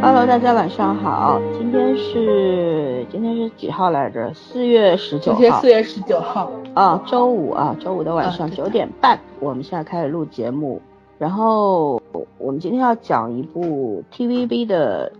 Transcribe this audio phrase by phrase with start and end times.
[0.00, 4.32] Hello，大家晚上好，今天是今天是几号来着？
[4.32, 5.38] 四月十九号。
[5.38, 10.80] 今天四月十九号啊，周五啊，周五的晚上九点半，我们现在开始录节目。
[11.18, 12.00] 然后
[12.38, 15.12] 我们今天要讲一部 TVB 的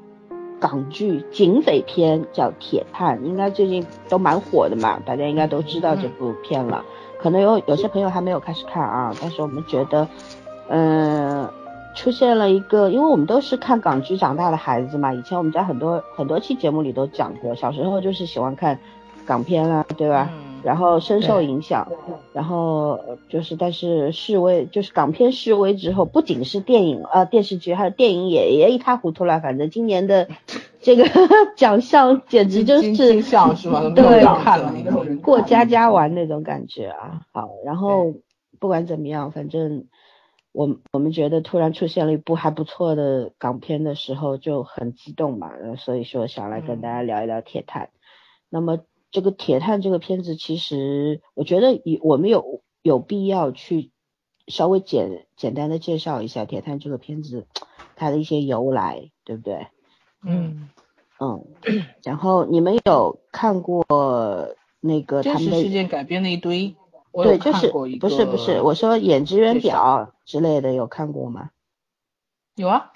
[0.60, 6.84] 港剧警匪片，叫《铁探》，应该最近都蛮火的嘛，大家应该都知道这部片了。
[7.20, 10.08] 可能有有些朋友还没有开始看啊，但是我们觉得，
[10.68, 11.48] 嗯。
[11.94, 18.78] 出现了一个，因为我们都是看港剧长大的孩子嘛，以前我们在很多很多期节目里都讲过，小时候就是喜欢看
[19.26, 20.30] 港片啊，对吧？
[20.62, 21.90] 然后深受影响，
[22.32, 29.40] 然后就是，但是示威就是港片示威之后，不仅是电影呃电视剧，还有电影也也一塌糊涂了。
[29.40, 30.28] 反正今年的
[30.80, 31.04] 这个
[31.56, 33.82] 奖项简直就是金像是吧？
[33.94, 34.72] 对，看了
[35.22, 37.22] 过家家玩那种感觉啊。
[37.32, 38.14] 好，然后
[38.58, 39.86] 不管怎么样，反正。
[40.50, 47.84] 我我们觉得突然出现了一部还不错的港片的时候就很激动嘛，所以说想来跟大家聊一聊《铁探》。
[48.48, 48.78] 那么
[49.10, 53.90] 这个《铁探》这个片子，其实我觉得以我们有有必要去
[54.46, 57.46] 稍微简简单的介绍一下《铁探》这个片子
[57.96, 59.66] 它的一些由来，对不对？
[60.22, 60.68] 嗯
[61.20, 61.46] 嗯。
[62.02, 63.84] 然后你们有看过
[64.80, 66.74] 那个他们的事件改编的一堆？
[67.12, 71.50] 对，就是不是不是，我说《演职员表》之类的有看过吗？
[72.54, 72.92] 有啊。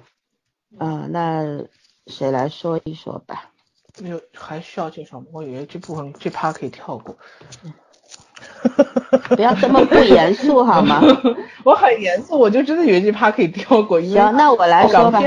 [0.79, 1.67] 嗯，那
[2.07, 3.52] 谁来说一说吧？
[3.99, 5.27] 有还需要介绍吗？
[5.33, 7.17] 我以为这部分这趴可以跳过。
[9.37, 11.01] 不要这么不严肃好吗？
[11.65, 14.01] 我很严肃，我就真的以为这趴可以跳过。
[14.01, 15.21] 行，那我来说吧。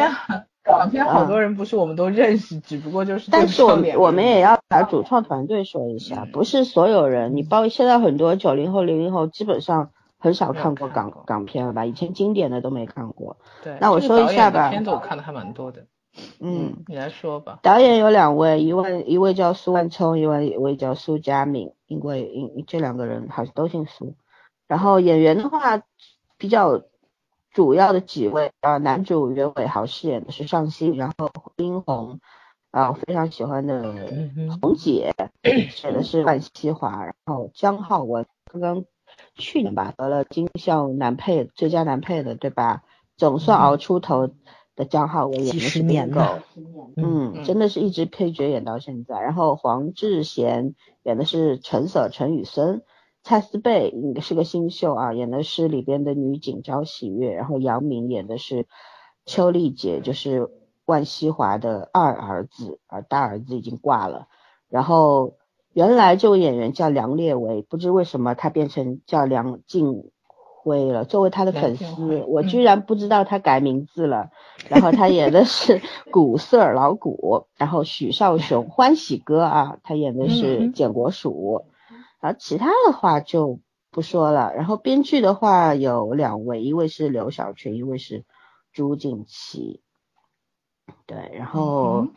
[0.63, 3.29] 港片好多人不是我们都认识，只不过就是。
[3.29, 7.35] 但是我们我们也要把主创团队说一下，不是所有人。
[7.35, 11.85] 你包括现在很多九零后、零零后，基本上很少看过港港片了吧？
[11.85, 13.37] 以前经典的都没看过。
[13.63, 13.77] 对。
[13.79, 14.69] 那我说一下吧。
[14.69, 15.85] 片子我看的还蛮多的。
[16.39, 17.59] 嗯，你来说吧。
[17.61, 24.15] 导演有两位，一位一位叫苏万聪，一位一位叫苏佳敏，因为因这两个人好像都姓苏。
[24.67, 25.81] 然后演员的话
[26.37, 26.81] 比较。
[27.51, 32.19] 主要的几位啊，男主袁伟豪饰演的是尚欣，然后殷红
[32.69, 33.81] 啊，我非常喜欢的
[34.61, 35.13] 红姐
[35.83, 38.83] 演的是万茜华，然后姜浩文刚刚
[39.35, 42.83] 去年吧得了金像男配最佳男配的对吧？
[43.15, 44.29] 总算熬出头
[44.75, 46.21] 的姜浩文演的是年狗，
[46.97, 49.19] 嗯，真的是一直配角演到现在。
[49.19, 52.83] 然后黄智贤演的是陈舍陈雨森。
[53.23, 58.67] 蔡思贝应该是个新秀啊，演的是里边的女警招喜悦，然后杨明演的是
[59.25, 60.47] 邱丽姐，就是
[60.85, 64.27] 万茜华的二儿子，而大儿子已经挂了。
[64.69, 65.37] 然后
[65.73, 70.11] 原来这位演员叫梁烈维，不知为什么他变成叫梁静
[70.65, 71.05] 辉了。
[71.05, 74.31] 作为他的粉丝，我居然不知道他改名字了。
[74.67, 75.79] 然后他演的是
[76.11, 81.65] 古色老古，然后许绍雄欢喜哥啊，他演的是简国黍。
[82.19, 83.59] 然后其他的话就
[83.91, 84.51] 不说了。
[84.55, 88.25] 然后编剧的话有两位，一位是刘晓群，一位是
[88.73, 89.81] 朱静琪。
[91.05, 92.07] 对，然后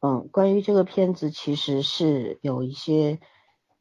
[0.00, 3.18] 嗯，关于这个片子其实是有一些，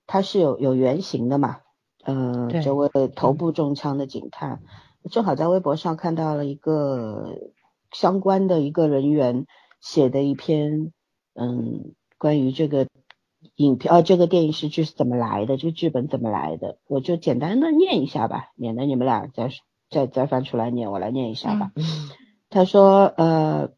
[0.08, 1.60] 它是有有原型的嘛。
[2.08, 4.62] 嗯，这位头部中枪的警探，
[5.12, 7.36] 正好在微博上看到了一个
[7.92, 9.46] 相关的一个人员
[9.80, 10.92] 写的一篇，
[11.36, 12.88] 嗯，关于这个。
[13.56, 15.58] 影片啊，这个电影是剧是怎么来的？
[15.58, 16.80] 这个剧本怎么来的？
[16.88, 19.50] 我就简单的念一下吧，免得你们俩再
[19.90, 21.72] 再再翻出来念，我来念一下吧。
[22.50, 23.70] 他说，呃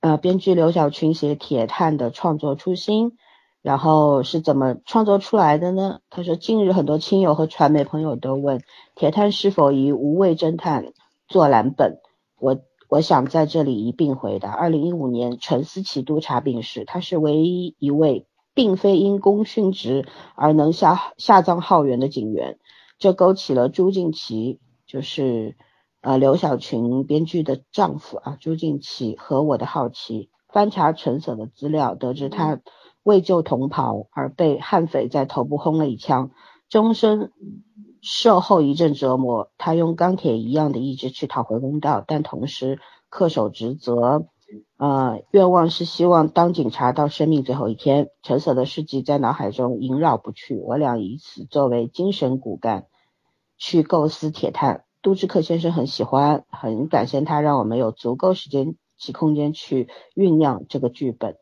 [0.00, 3.16] 呃，编剧刘晓群写《铁探》的创作初心，
[3.62, 6.00] 然后是怎么创作出来的呢？
[6.10, 8.58] 他说，近日很多亲友和传媒朋友都问，
[8.94, 10.92] 《铁探》是否以无畏侦探
[11.28, 11.98] 做蓝本？
[12.38, 12.60] 我。
[12.92, 14.50] 我想在这里一并回答。
[14.50, 22.58] 二零一五年，陈思琪督察病逝，他是唯一一位并非因公殉职而能下下葬浩园的警员，
[22.98, 24.58] 这勾起了朱静琪，
[24.88, 25.54] 就是
[26.00, 30.28] 呃刘晓群编剧的丈夫啊，朱静琪和我的好奇。
[30.48, 32.58] 翻查陈舍的资料，得知他
[33.02, 36.30] 为救同袍而被悍匪在头部轰了一枪，
[36.68, 37.32] 终身。
[38.02, 42.78] 受后遗症折磨，他用钢铁一样的意志去讨回公道，但同时
[43.10, 44.24] 恪守职责。
[44.78, 48.08] 呃，愿望是希望当警察到生命最后一天。
[48.22, 52.86] 陈舍的事迹在脑海中萦绕不去，我俩以此作为精神骨干
[53.58, 54.84] 去构思铁探。
[55.02, 61.36] 杜之克先生很喜欢，很感谢他让我们有足够时间及空间去酝酿这个剧本。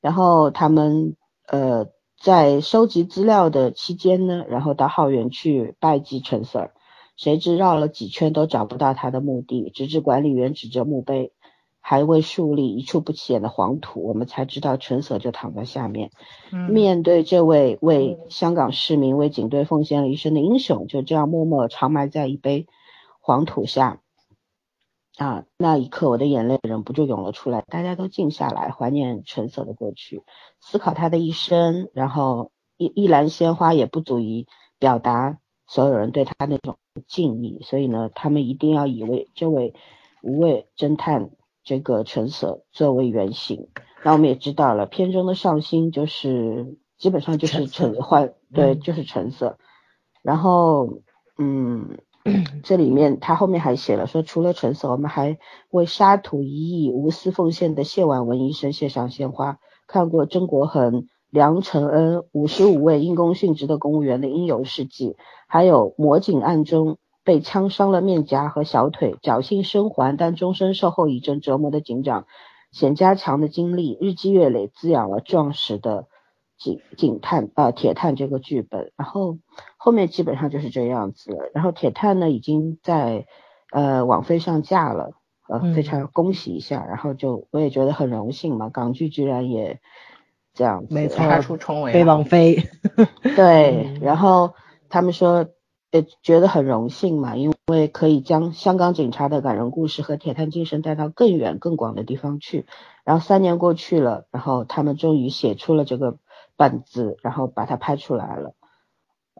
[0.00, 1.16] 然后他们
[1.46, 1.86] 呃。
[2.20, 6.72] 在收集资料的期间呢，然后到浩园去拜祭陈 Sir，
[7.16, 11.32] 谁知绕了几圈都找不到他的墓地，直至管理员指着墓碑
[11.80, 16.10] 还未树立一处不起眼的黄土，我们才知道陈 Sir 就躺在下面。
[16.68, 22.66] 面对这位为香港市民、为警队奉献了一生的英雄，就这样默默长埋在一杯
[23.20, 24.00] 黄土下。
[25.18, 27.64] 啊，那一刻我的眼泪忍不住涌了出来。
[27.66, 30.22] 大家都静下来，怀念陈 Sir 的过去，
[30.60, 31.88] 思考他的一生。
[31.92, 34.46] 然后一一篮鲜花也不足以
[34.78, 36.78] 表达所有人对他那种
[37.08, 39.74] 敬意，所以呢，他们一定要以为这位
[40.22, 41.30] 无畏侦探
[41.64, 43.70] 这个陈 Sir 作为原型。
[44.04, 49.56] 那我们也知道了，片中的上星就是基本上就是橙换对，就是陈 Sir。
[50.22, 51.00] 然后，
[51.38, 51.98] 嗯。
[52.62, 55.38] 这里面他后面还写了说，除了陈所我们还
[55.70, 59.58] 为沙土一役无私奉献的谢婉文医生献上鲜花。
[59.86, 65.16] 看过曾国恒、梁承恩五十五位因公殉职的公务员的英勇事迹，
[65.46, 72.26] 还有魔警案中被枪伤了面颊和小腿，侥幸生还但终身受后遗症折磨的警长
[72.70, 76.06] 显家强的经历，日积月累滋养了壮实的。
[76.58, 79.38] 警警探啊，铁探这个剧本，然后
[79.78, 81.50] 后面基本上就是这样子了。
[81.54, 83.26] 然后铁探呢，已经在
[83.72, 85.12] 呃网飞上架了，
[85.48, 86.84] 呃，非常恭喜一下。
[86.84, 89.80] 然后就我也觉得很荣幸嘛，港剧居然也
[90.52, 92.68] 这样子，没错，出重围，飞网飞。
[93.36, 94.52] 对，然后
[94.88, 95.46] 他们说
[95.90, 102.66] 也觉得很荣幸嘛，因为可以将香港警察的感人故事和铁探精神带到更远更广的地方去。
[103.04, 106.18] 然后三年过去了，然后他们终于写出了这个。
[106.60, 108.52] 本子，然后把它拍出来了。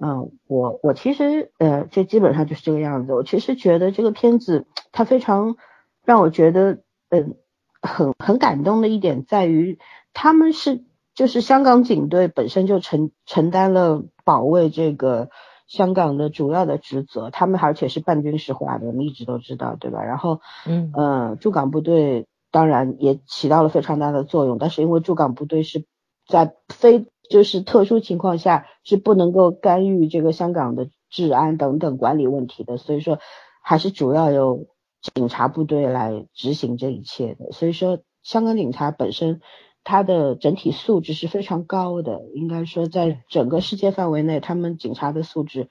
[0.00, 3.14] 嗯，我我其实呃，就基本上就是这个样子。
[3.14, 5.56] 我其实觉得这个片子它非常
[6.04, 6.78] 让我觉得
[7.10, 7.36] 嗯
[7.82, 9.78] 很很感动的一点在于，
[10.12, 10.84] 他们是
[11.14, 15.30] 就是香港警队本身就承承担了保卫这个
[15.66, 20.02] 香港的主要的职责，他们而且是半军事化的，我们一直都知道，对吧？
[20.04, 25.84] 然后嗯呃驻港部队当然也起到了非常大的作用，但是因为驻港部队是。
[26.30, 33.18] 在非就是特殊情况下是不能够干预这个香港的治安等等管理问题的，所以说
[33.62, 34.66] 还是主要由
[35.14, 37.52] 警察部队来执行这一切的。
[37.52, 39.40] 所以说香港警察本身
[39.84, 45.68] 他的整体素质是非常高的，应该说在整个世界范围内，他们警察的素质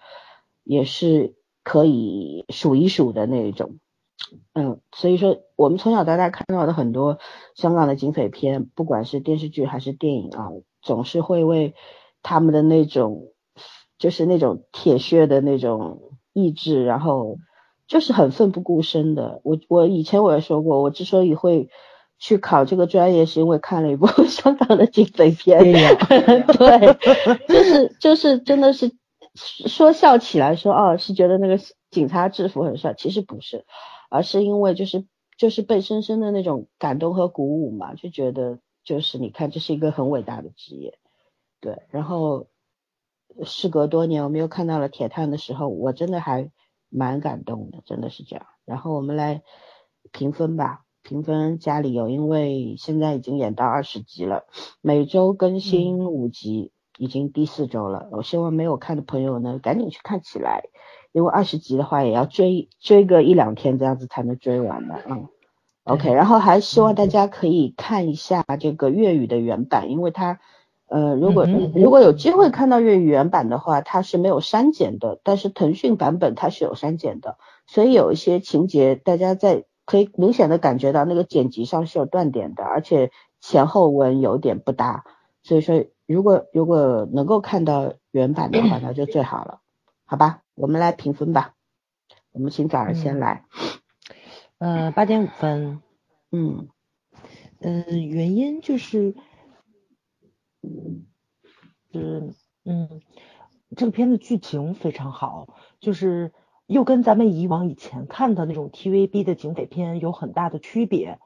[0.64, 3.78] 也是可以数一数的那一种。
[4.54, 7.20] 嗯，所以说我们从小到大看到的很多
[7.56, 10.50] 香港的警匪片，不管是电视剧还是电影啊，
[10.88, 11.76] 总是会为
[12.24, 13.34] 他们的那种
[14.00, 17.38] 就是那种铁血的那种意志，然后
[17.88, 19.42] 就是很奋不顾身的。
[19.44, 21.70] 我我以前我也说过，我之所以会
[22.18, 25.62] 去考这个专业，是因为看了一部 香港的警匪片。
[26.58, 28.92] 对，就是就是真的是
[29.36, 31.60] 说笑起来说哦，是觉得那个
[31.92, 33.66] 警察制服很帅，其实不是。
[34.10, 35.06] 而是因为就是
[35.38, 40.98] 就是被深深的那种感动和鼓舞嘛，就觉得就是你看这是一个很伟大的职业，
[41.60, 41.84] 对。
[41.90, 42.48] 然后
[43.44, 46.50] 事隔多年，我们又看到了铁探的时候，我真的还
[46.88, 48.46] 蛮感动的，真的是这样。
[48.64, 49.44] 然后我们来
[50.14, 54.46] 评分吧，评分家里有，因为现在已经演到二十集了，
[54.80, 58.08] 每周更新五集，已经第四周了。
[58.14, 60.64] 我希望没有看的朋友呢，赶紧去看起来。
[61.12, 65.28] 因为二十集的话，也要追追个一两天这样子才能追完的，嗯
[65.88, 70.40] ，OK，然后还希望大家可以看一下这个粤语的原版，因为它，
[70.88, 85.06] 呃，如果如果有机会看到粤语原版的话，它是没有删减的，但是腾讯版本它是有删减的，所以有一些情节大家在可以明显的感觉到那个剪辑上是有断点的，而且前后文有点不搭，
[85.44, 89.60] 所以说如果如果能够看到原版的话，那就最好了，
[90.06, 90.42] 好吧？
[90.56, 91.54] 我们来评分吧，
[92.34, 93.46] 我们请早儿先来。
[94.60, 95.82] 呃，八点五分。
[96.32, 96.68] 嗯，
[97.60, 99.16] 嗯，原因就是，
[101.92, 102.34] 是，
[102.66, 103.02] 嗯，
[103.76, 105.48] 这个片子剧情非常好，
[105.80, 106.34] 就是
[106.66, 111.20] 又跟咱们以往以前看的那种 TVB 的警匪片有很大的区别。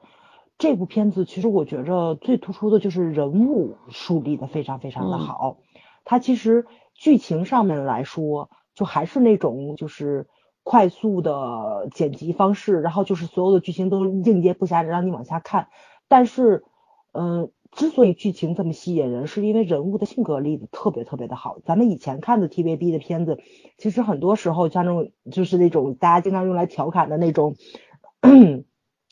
[0.57, 5.57] 这部片子其实我觉着最突出的就是人物树立的非常非常的好，
[6.03, 8.49] 它其实剧情上面来说。
[8.73, 10.29] 就还是那种就是
[10.63, 15.67] 快速的剪辑方式，然后就是所有的剧情都应接不暇让你往下看。
[16.07, 16.63] 但是，
[17.13, 21.59] 嗯，之所以剧情这么吸引人，是因为人物的性格立的特别特别的好。
[21.65, 23.39] 咱们以前看的 TVB 的片子，
[23.77, 27.55] 其实很多时候像那种就是那种大家经常用来调侃的那种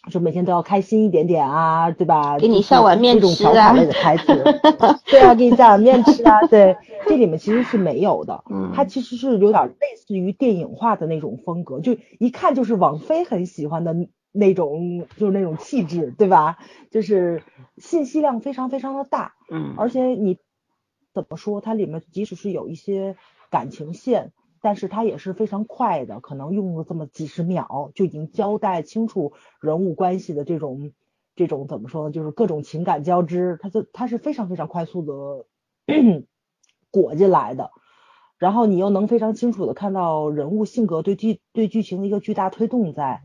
[0.09, 2.37] 就每天都要开心一点点啊，对吧？
[2.37, 4.43] 给你下碗面吃啊，这种调侃类的台词，
[5.05, 6.75] 对啊，给你下碗面吃啊，对，
[7.07, 13.95] 这里面其实是没有的，嗯它其实是有点类似于电影化的那种风格，就一看就是王菲很喜欢的
[14.31, 16.57] 那种，就是那种气质，对吧？
[16.91, 17.43] 就是
[17.77, 20.37] 信息量非常非常的大，嗯而且你
[21.13, 23.15] 怎么说，它里面即使是有一些
[23.49, 30.91] 感情线，但是它也是非常快的，可能用了这么几十秒就已经交代清楚人物关系的这种
[31.35, 35.45] 这种怎么说呢，就是各种情感交织，它就它是非常非常快速的
[36.91, 37.71] 裹进来的。
[38.37, 43.21] 然后你又能非常清楚的看到人物性格对剧对剧情的一个巨大推动在，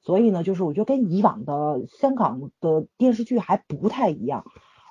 [0.00, 4.44] 所以呢，就是我觉得跟以往的香港的电视剧还不太一样，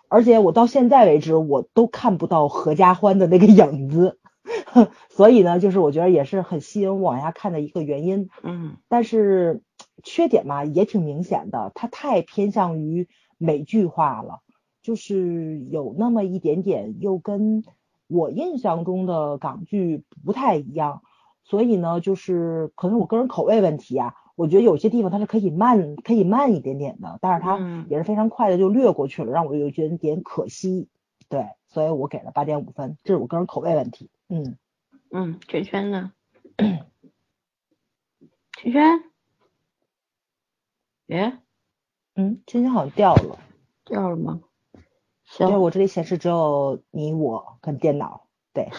[0.08, 4.18] 而且我到现在为止我都看不到合家欢的那个影子，
[5.10, 8.30] 所以呢，就是我觉得也是很吸引我往下看的一个原因。
[8.44, 9.62] 嗯但是
[10.04, 14.42] 缺点嘛也挺明显的，它太偏向于美剧化了，
[14.82, 17.64] 就是有那么一点点又跟
[18.08, 21.02] 我印象中的港剧不太一样，
[21.44, 30.88] 所以呢，就是可能我个人口味问题啊，我觉得有些地方它是可以慢可以慢一点点的，但是它嗯也是非常快的就略过去了，让我有一点点可惜。
[31.28, 34.12] 对，所以我给了八点五分，这是我个人口味问题。
[34.28, 34.58] 嗯，
[35.12, 36.12] 嗯，圈圈呢？
[38.58, 39.04] 圈圈？
[41.08, 41.40] 耶，
[42.16, 43.38] 嗯，圈圈好像掉了。
[43.86, 44.42] 掉了吗？
[45.26, 48.28] 行我这里显示只有你我跟电脑。
[48.54, 48.70] 对，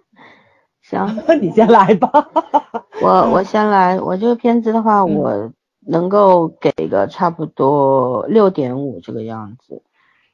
[0.82, 1.06] 行，
[1.40, 2.10] 你先来吧。
[3.02, 9.82] 我我先来，我这个片子的话，嗯我能够给个差不多六点五这个样子，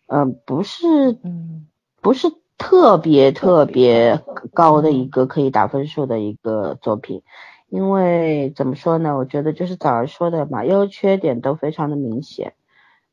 [0.06, 0.86] 嗯、不是
[1.24, 1.68] 嗯
[2.00, 2.28] 不是
[2.60, 4.20] 特别特别
[4.52, 7.22] 高的一个可以打分数的一个作品，
[7.70, 9.16] 因为怎么说呢？
[9.16, 12.52] 我觉得就是早上说的嘛，优缺点都非常的明显。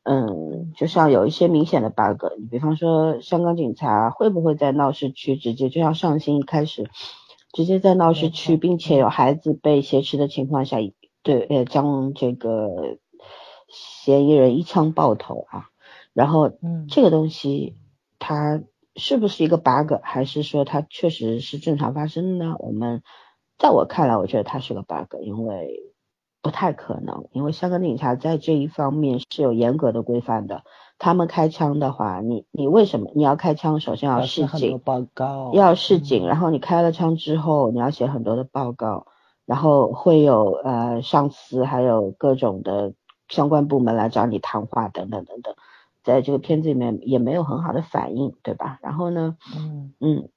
[0.03, 6.89] 嗯，就像有一些明显的 bug，你比方说香港警察会不会在闹市区直接就像上星一开始
[7.53, 10.77] 直接在闹市区，并且有孩子被挟持的情况下，
[11.23, 12.97] 对呃将这个
[13.69, 15.69] 嫌疑人一枪爆头啊，
[16.13, 17.77] 然后嗯这个东西
[18.19, 18.61] 它
[18.97, 22.55] 是不是一个 bug，还是说它确实是正常发生的呢？
[22.59, 23.03] 我们
[23.57, 25.93] 在我看来，我觉得它是个 bug，因为
[26.41, 30.63] 不太可能，因为香港警察在这一方面是有严格的规范的。
[30.99, 33.79] 他们开枪的话，你你为什么你要开枪？
[33.79, 39.05] 首先要示警，报告，要示警，嗯然后你开了枪之后，你要写很多的报告，
[39.45, 42.93] 然后会有呃上司还有各种的
[43.29, 45.53] 相关部门来找你谈话等等等等，
[46.07, 48.79] 在这个片子里面也没有很好的反应，对吧？
[48.81, 50.29] 然后呢，嗯嗯，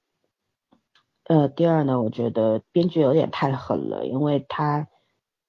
[1.23, 4.89] 呃，第二呢，我觉得编剧有点太狠了，因为他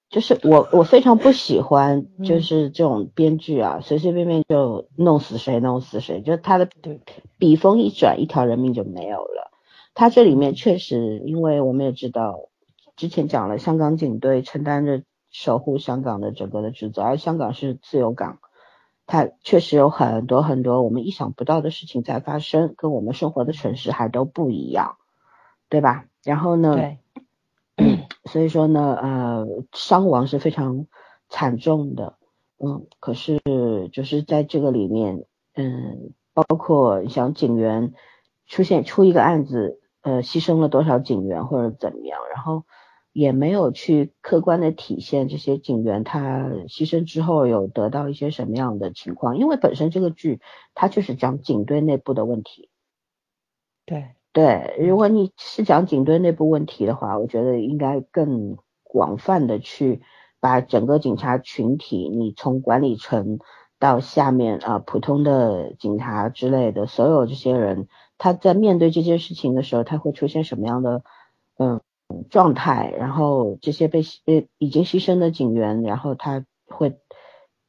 [0.08, 7.00] 就是我我非常不喜欢就嗯是这种编剧啊，随随便便就弄死谁弄死谁，就他的对
[7.38, 9.50] 笔锋一转，一条人命就没有了。
[9.94, 12.48] 他这里面确实，因为我们也知道，
[12.94, 18.38] 之前讲了，香港警队承担着守护香港的整个的职责，而香港是自由港，
[19.06, 24.96] 它确实有很多很多我们意想不到的事情在发生，跟我们生活的城市还都不一样，
[25.68, 26.06] 对吧？
[26.24, 26.98] 然后呢，对，
[28.24, 30.86] 所以说呢，呃，伤亡是非常
[31.28, 32.16] 惨重的，
[32.58, 33.40] 嗯，可是
[33.92, 37.92] 就是在这个里面，嗯，包括像警员
[38.46, 42.64] 出现出一个案子，呃，牺牲了多少警员或者怎么样，然后
[43.12, 50.40] 也没有去客观的体现这些警员他牺牲之后有得到一些什么样的情况，因为本身这个剧
[50.74, 52.70] 它就是讲警队内部的问题，
[53.84, 60.00] 对，对，如果你是讲警队内部问题的话，我觉得应该更广泛的去
[60.40, 63.38] 把整个警察群体，你从管理层
[63.78, 71.02] 到下面啊、普通的警察之类的所有这些人，他在面对这件事情的时候，他会出现什么样的
[71.58, 71.80] 嗯
[72.30, 72.92] 状态？
[72.96, 76.98] 然后这些被呃已经牺牲的警员，然后他会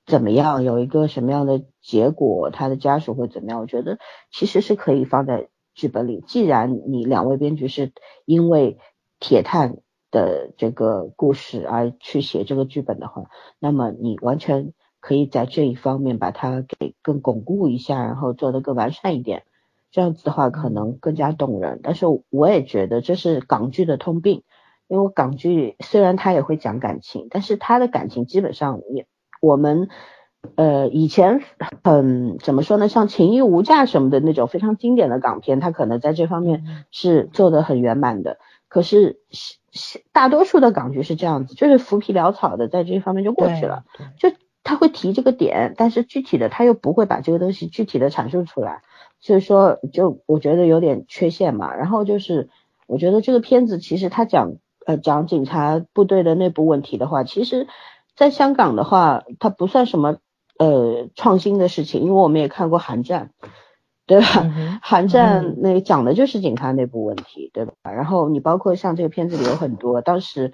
[0.05, 0.63] 怎么样？
[0.63, 2.49] 有一个什么样的结果？
[2.51, 3.59] 他的家属会怎么样？
[3.59, 3.99] 我觉得
[4.31, 6.23] 其实是可以放在剧本里。
[6.27, 7.91] 既然你两位编剧是
[8.25, 8.77] 因为
[9.19, 9.77] 铁探
[10.11, 13.23] 的这个故事而去写这个剧本的话，
[13.59, 19.43] 那么你完全可以在这一方面把它给更巩固一下，然后做得更完善一点。
[19.93, 21.79] 这样子的话可能更加动人。
[21.83, 24.43] 但是我也觉得这是港剧的通病，
[24.89, 29.05] 因为港剧虽然它也会讲感情，但是它的感情基本上也
[29.39, 29.87] 我们
[30.55, 31.41] 呃以前
[31.83, 38.39] 很怎么说呢，像《情义无价》什么的那种非常经典的港片，它可能在这方面嗯是做的很圆满的。
[38.67, 39.19] 可是
[40.11, 43.83] 大多数的港剧是这样子，就是浮皮潦草的在这方面就过去了。
[44.17, 44.31] 就
[44.63, 48.81] 他会提这个点，但是具体的他又不会把这个东西具体的阐述出来，
[49.19, 51.75] 所以说就我觉得有点缺陷嘛。
[51.75, 52.49] 然后就是
[52.87, 54.53] 我觉得这个片子其实他讲
[54.85, 57.67] 呃讲警察部队的内部问题的话，其实
[58.15, 60.17] 在香港的话，它不算什么
[60.57, 63.31] 呃创新的事情，因为我们也看过《寒战》。
[64.05, 64.25] 对吧？
[64.81, 67.71] 韩战那讲的就是警察内部问题，对吧？
[67.83, 70.51] 然后你包括像这个片子里有很多，当时，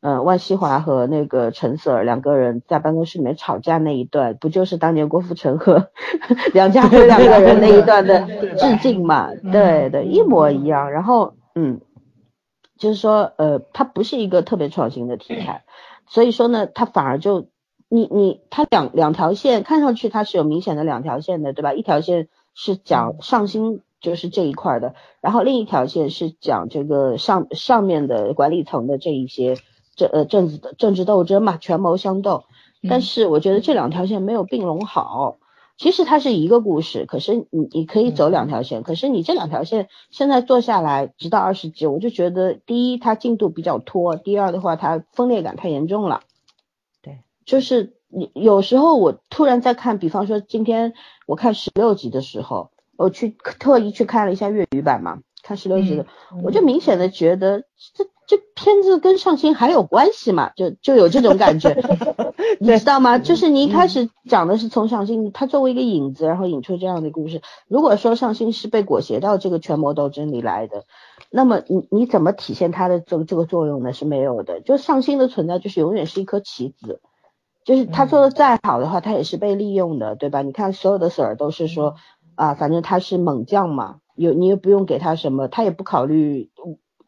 [0.00, 5.90] 呃，万西华和那个陈 Sir 两个人在办公室里面吵架那一段，不就是当年郭富城和
[6.54, 8.26] 梁家辉两个人那一段的
[8.56, 9.30] 致敬嘛？
[9.52, 10.92] 对对，一模一样。
[10.92, 11.80] 然后，嗯，
[12.76, 15.64] 就是说，呃，它不是一个特别创新的题材，
[16.06, 17.48] 所以说呢，它反而就
[17.88, 21.72] 你你它两两条线看上去它是有明显的两条线的，对吧？
[21.72, 22.28] 一条线。
[22.60, 29.54] 是讲上新就是这一块的，然后另一条线是讲这个上上面的管理层的这一些
[29.98, 32.44] 政呃政治的政治斗争嘛，权谋相斗。
[32.88, 35.36] 但是我觉得这两条线没有并拢好。
[35.76, 46.22] 其实它是一个故事，可是你你可以走两条线，可是你这两条线现在做下来，直到二十集，我就觉得第一它进度比较拖，第二的话它分裂感太严重了。
[47.02, 47.92] 对，就是。
[48.10, 50.94] 你有时候我突然在看，比方说今天
[51.26, 56.06] 我看十六集的时候，我去特意去看了一下粤语版嘛，看十六集的，
[56.42, 61.74] 我就明显的觉得这这片子跟上星还有关系嘛，就就有这种感觉，
[62.60, 63.18] 你知道吗？
[63.18, 67.40] 就是你一开始讲的是从上星，他作为一个引子，然后引出这样的故事。
[67.68, 70.84] 如果说上星是被裹挟到这个权谋斗争里来的，
[71.30, 73.92] 那么你你怎么体现它的这个这个作用呢？
[73.94, 74.60] 是没有的。
[74.60, 77.00] 就上星的存在就是永远是一颗棋子。
[77.64, 80.40] 就是他做的再好的话，他也是被利用的，对吧？
[80.40, 81.96] 你看所有的 Sir 都是说
[82.34, 86.50] 啊，反正他是猛将嘛，有你也不用给他什么，他也不考虑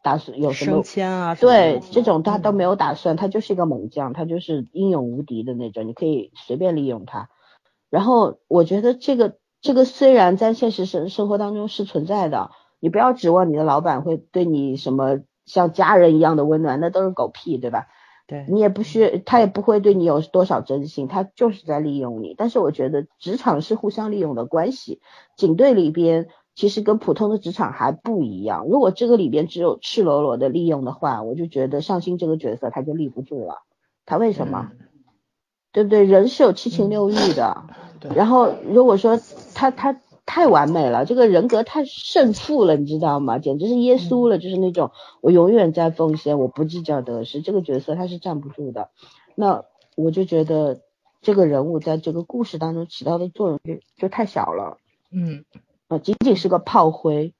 [0.03, 7.29] 打算有什么升迁啊，对，这种他都没有打算，他就是一个猛将，他就是英勇无敌的那种，你可以随便利用他。
[7.89, 17.87] 然后我觉得这个这个虽然在现实生生活当中是存在的，你不要指望你的老板会对你什么像家人一样的温暖，那都是狗屁，对吧？
[18.27, 22.33] 对你也不需，他也不会对你有多少真心，他就是在利用你。
[22.37, 25.01] 但是我觉得职场是互相利用的关系，
[25.35, 28.65] 警队里边其实跟普通的职场还不一样。
[28.67, 33.63] 如果这个里边只有赤裸裸的利用的话，我就觉得上新这个角色他就立不住了。
[34.05, 34.71] 他为什么？
[35.71, 36.03] 对不对？
[36.03, 37.63] 人是有七情六欲的。
[38.15, 39.19] 然后如果说
[39.53, 39.99] 他他。
[40.23, 43.37] 太完美了，这个人格太胜负了，你知道吗？
[43.37, 47.41] 简直是耶稣了，就是那种我永远在奉献，我不计较得失。
[47.41, 48.91] 这个角色他是站不住的。
[49.35, 49.65] 那
[49.97, 50.79] 我就觉得
[51.21, 54.77] 这个人物在这个故事当中起到的作用就就太小了。
[55.11, 55.43] 嗯，
[55.91, 57.33] 呃，仅仅是个炮灰，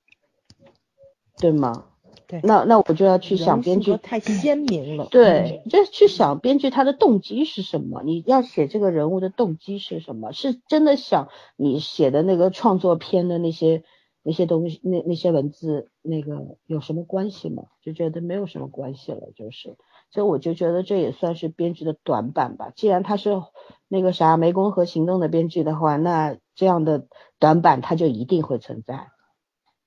[1.38, 1.86] 对吗？
[2.28, 8.04] 对那那我就要去想编剧太鲜明了，对，就去想编剧他的动机是什么？
[8.04, 10.34] 你要写这个人物的动机是什么？
[10.34, 13.84] 是真的想你写的那个创作片的那些
[14.22, 17.64] 那些东西，那那些文字那个有什么关系吗？
[17.82, 19.78] 就觉得没有什么关系了，就是，
[20.12, 22.72] 所以我就觉得这也算是编剧的短板吧。
[22.76, 23.42] 既然他是
[23.88, 27.08] 那个啥湄公河行动的编剧的话，那这样的
[27.40, 29.08] 短板他就一定会存在。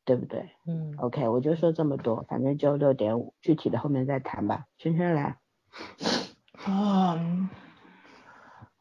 [0.07, 0.51] 对不对？
[0.67, 4.67] 嗯，OK，我就说这么多，反正就六点五，具体的后面再谈吧。
[4.77, 5.39] 圈圈来。
[6.63, 7.19] 啊，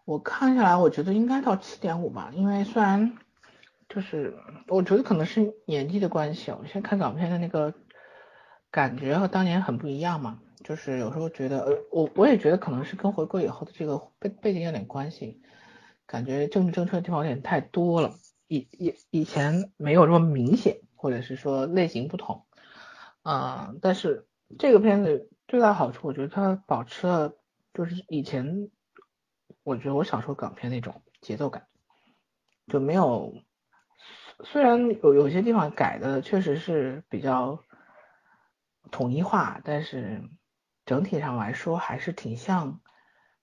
[0.04, 3.18] 我看下来，我觉得应该到七点五吧，因为虽然
[3.88, 7.74] 就是我觉得可能是年纪的关系，我现在看港片的那个
[8.70, 15.42] 感觉和当年很不一样嘛，就是有时候觉得，呃，我我也觉得可能是跟回归以后的这个背背景有点关系，
[16.06, 18.14] 感觉政治正确的地方有点太多了，
[18.48, 20.78] 以以以前没有这么明显。
[20.96, 22.46] 或者是说类型不同，
[23.24, 24.26] 啊，但是
[24.58, 27.34] 这个片子最大好处，我觉得它保持了
[27.74, 28.70] 就是以前
[29.64, 31.68] 我觉得我小时候港片那种节奏感，
[32.68, 33.34] 就没有，
[34.46, 37.62] 虽然有有些地方改的确实是比较
[38.90, 40.22] 统一化，但是
[40.86, 42.80] 整体上来说还是挺像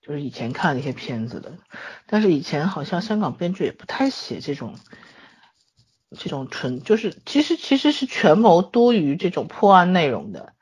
[0.01, 1.59] 就是以前看的那些片子的，
[2.07, 4.77] 但是以前好像香港编剧也不太写这种。
[6.19, 10.55] 这种纯就是其实其实是权谋多于这种破案内容的，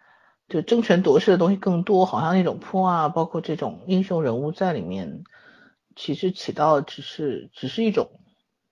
[0.47, 5.25] 就争权夺势的东西更多，好像那种破案包括这种英雄人物在里面，
[5.97, 8.21] 其实起到只是只是一种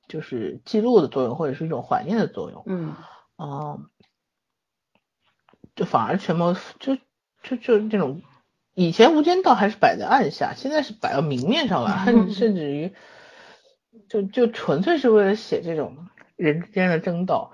[0.07, 2.63] 就是记录的作用，或者是一种怀念的作用。
[2.67, 2.95] 嗯
[3.37, 3.79] 啊，
[5.75, 6.99] 就反而权谋就
[7.49, 8.21] 就就这种
[8.75, 12.93] 以前无间道还是摆在暗下，现在是摆到明面上了，甚甚至于
[14.09, 15.97] 就就纯粹是为了写这种。
[16.37, 17.49] 人之间的争斗，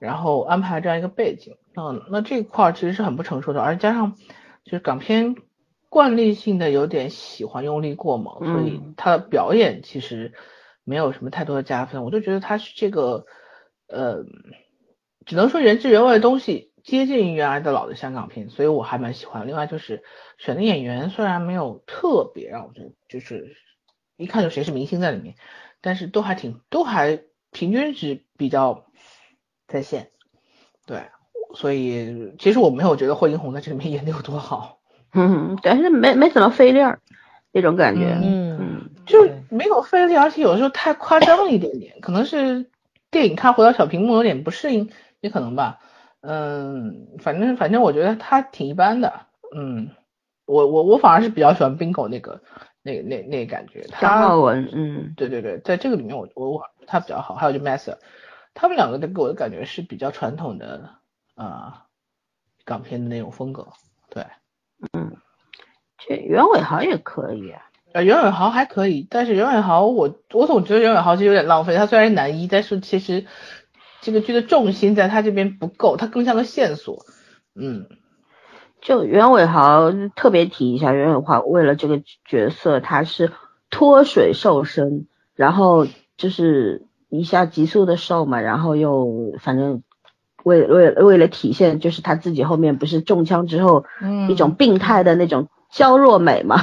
[0.00, 4.16] 然后安排这样一个背景，嗯，那这块其实是很不成熟的，而加上
[4.64, 5.36] 就是港片
[5.88, 10.32] 惯例性的有点喜欢用力过猛，所以他的表演其实
[10.82, 12.02] 没有什么太多的加分。
[12.02, 13.24] 我就觉得他是这个，
[13.86, 14.24] 呃，
[15.24, 19.46] 只能说原汁原味的东西接近于原来的老的香港片，所以我还蛮喜欢。
[19.46, 20.04] 另外就是
[20.36, 23.56] 选的演员虽然没有特别让我觉得就是
[24.18, 25.34] 一看就谁是明星在里面，
[25.80, 28.84] 但是都还挺都还平均值比较
[29.66, 30.10] 在线。
[30.86, 31.04] 对，
[31.54, 34.78] 所以其实我没有觉得霍英红在这里面演的有多好。
[35.16, 37.00] 嗯，但是没没怎么费力儿
[37.50, 42.66] 那种感觉，嗯，就没有费力，而且有时候太夸张了一点点，可能是
[43.10, 45.78] 电影看回到小屏幕有点不适应，也可能吧。
[46.26, 49.12] 嗯，反正反正我觉得他挺一般的。
[49.54, 49.90] 嗯，
[50.46, 52.40] 我我我反而是比较喜欢 Bingo 那个
[52.82, 53.82] 那那那感觉。
[54.00, 57.98] 张浩文，嗯，对对对，在这个里面我我我他比较好，还有就 Master，
[58.54, 60.90] 他们两个的给我的感觉是比较传统的
[61.34, 61.84] 啊
[62.64, 63.68] 港片的那种风格，
[64.08, 64.24] 对。
[64.92, 65.16] 嗯，
[65.98, 67.62] 这袁伟豪也可以啊。
[67.92, 71.76] 啊，袁伟豪还可以，但是袁伟豪，我我总觉得袁伟豪其实有点浪费。
[71.76, 73.24] 他虽然是男一，但是其实
[74.04, 77.04] 这个剧的重心在他这边不够，他更像个线索。
[77.56, 77.86] 嗯，
[78.80, 83.32] 就袁伟豪特别提一下，袁伟豪为了这个角色，他是
[83.70, 89.82] 脱水瘦身，然后就是一下急速的瘦嘛，然后又反正。
[90.44, 93.86] 为为为了体现，就是他自己后面不是中枪之后，
[94.28, 96.56] 一种病态的那种娇弱美嘛，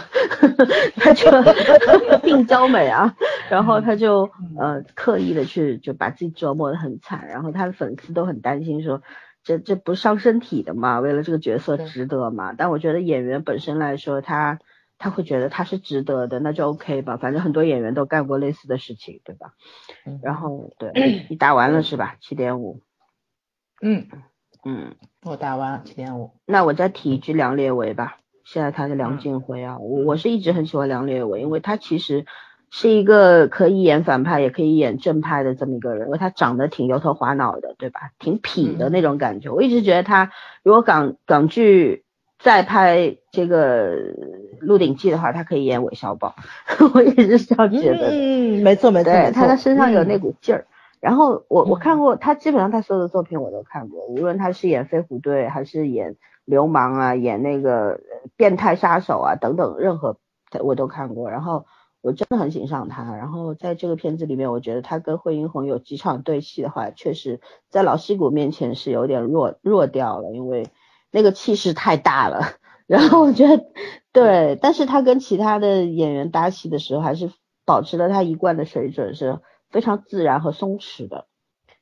[0.96, 1.30] 他就
[2.24, 3.14] 病娇美啊，
[3.50, 9.02] 然后他就呃刻意的去就把自己折磨的很惨，然后他的粉丝都很担心说，
[9.44, 12.54] 这这不伤身体的嘛，为了这个角色值得嘛？
[12.58, 14.60] 但我觉得演员本身来说，他
[14.98, 19.52] 他会觉得他是值得的，那就 OK 吧，反正很多演员都干过类似的事情，对吧？
[20.24, 20.92] 然后对
[21.30, 22.16] 你打完了是吧？
[22.22, 22.80] 七点五。
[23.82, 24.08] 嗯
[24.64, 28.21] 嗯，我打完七点五，那我再提一句梁烈唯吧。
[28.52, 32.26] 现在他是梁静辉啊，我我是一直很喜欢梁烈唯，因为他其实
[32.70, 38.12] 是一个可以演反派也可以演正派的这么一个人，因为他长得挺油头滑脑的，对吧？
[38.20, 39.50] 挺痞的那种感觉。
[39.52, 40.32] 我一直觉得他
[40.64, 42.04] 如果港港剧
[42.40, 43.96] 再拍这个
[44.60, 46.36] 《鹿鼎记》的话，他可以演韦小宝，
[46.94, 48.10] 我一直是这样觉得。
[48.12, 50.66] 嗯，没错没错，他的身上有那股劲儿。
[51.00, 56.18] 然后我我看过他基本上他所有的作品我都看过，无论他是演飞虎队还是演
[56.52, 58.00] 流氓啊，演那个
[58.36, 60.18] 变态杀手啊等等，任何
[60.64, 61.32] 我都看过。
[61.32, 61.66] 然后
[62.02, 63.16] 我真的很欣赏他。
[63.16, 70.68] 然后在这个片子里面，我觉得他跟惠英红有几场对戏的话，确实在老戏骨面前是有点弱弱掉了，因为
[71.10, 72.42] 那个气势太大了。
[72.86, 73.64] 然后我觉得
[74.12, 77.32] 对，但是他跟其他的演员搭戏的时候，还是
[77.66, 79.40] 保持了他一贯的水准是。
[79.72, 81.28] 非常自然和松弛的，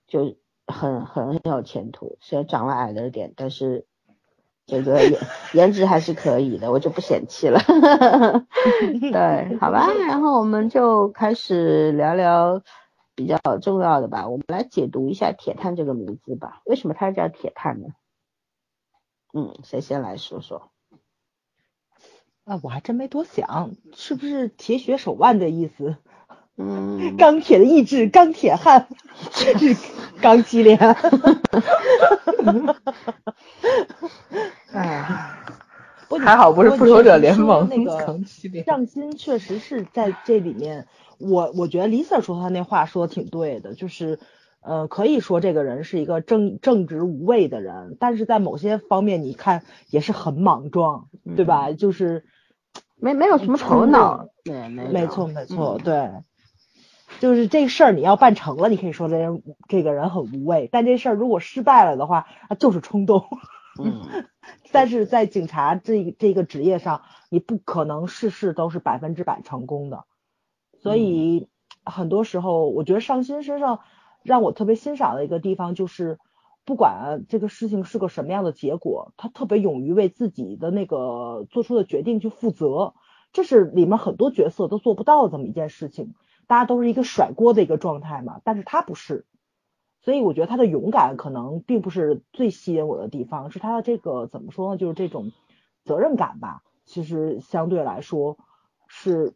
[0.06, 0.36] 就
[0.68, 2.20] 很很很有前途。
[2.22, 3.88] 虽然长了矮了一点，但是
[4.70, 5.20] 这个颜
[5.54, 7.60] 颜值还是可以的，我就不嫌弃了。
[9.02, 12.62] 对，好吧，然后我们就开始聊聊
[13.16, 14.28] 比较重要的吧。
[14.28, 16.62] 我们来解读一下铁探这个名字吧。
[16.66, 17.88] 为什么它叫铁探呢？
[19.34, 20.70] 嗯，谁先来说说？
[22.46, 25.98] 啊，我还真没多想，是不是铁血手腕的意思？
[26.62, 28.86] 嗯，钢铁的意志，钢铁汉，
[29.32, 29.78] 是
[30.22, 30.78] 钢 七连。
[34.74, 35.06] 哎，
[36.20, 37.98] 还好不是复仇者联盟那个
[38.66, 40.86] 上心，确实是在这里面。
[41.18, 44.20] 我我觉得 Lisa 说他那话说的挺对的，就是
[44.62, 51.72] 呃，可以说这个人是一个正正直无畏的人，但是在某些方面你看也是很莽撞，对吧？
[51.72, 52.26] 就是
[52.98, 54.28] 没没有什么头脑。
[54.44, 56.10] 对，没错没错，对。
[57.20, 63.26] 就是这事儿你要办成了，你可以说这人这个人很无畏，但这事儿如果失败了的话，他就是冲动。
[63.82, 64.02] 嗯，
[64.72, 70.06] 但是在警察这这个职业上，你不可能事事都是百分之百成功的，
[70.82, 71.48] 所以
[71.84, 73.82] 很多时候我觉得上新身上
[74.24, 76.20] 让我特别欣赏的一个地方就是，
[76.66, 82.94] 不管这个事情是个什么样的结果，他特别勇于为自己的那个做出的决定去负责，
[83.34, 86.16] 这是里面很多角色都做不到的这么一件事情。
[86.50, 89.28] 大家都是一个甩锅的一个状态嘛，但是他不是，
[90.02, 95.32] 所以我觉得他的勇敢可能并不是最吸引我的地方，是他的这个怎么说呢，就是这种
[95.86, 98.40] 责任感吧，其实相对来说
[98.88, 99.36] 是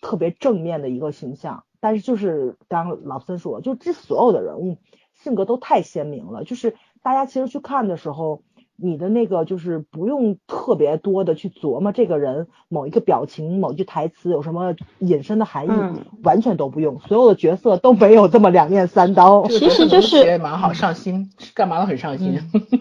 [0.00, 1.64] 特别正面的一个形象。
[1.80, 4.78] 但是就是刚老森说，就这所有的人物
[5.12, 8.44] 性格都太鲜明了，就是大家其实去看的时候。
[8.76, 15.70] 你的那个就是不用特别多的去琢磨这个人某一个表情、某句台词有什么隐身的含义，
[16.22, 17.00] 完全都不用。
[17.06, 22.38] 所有的角色都没有这么两面三刀，其实就是蛮好上心，干嘛都很上心。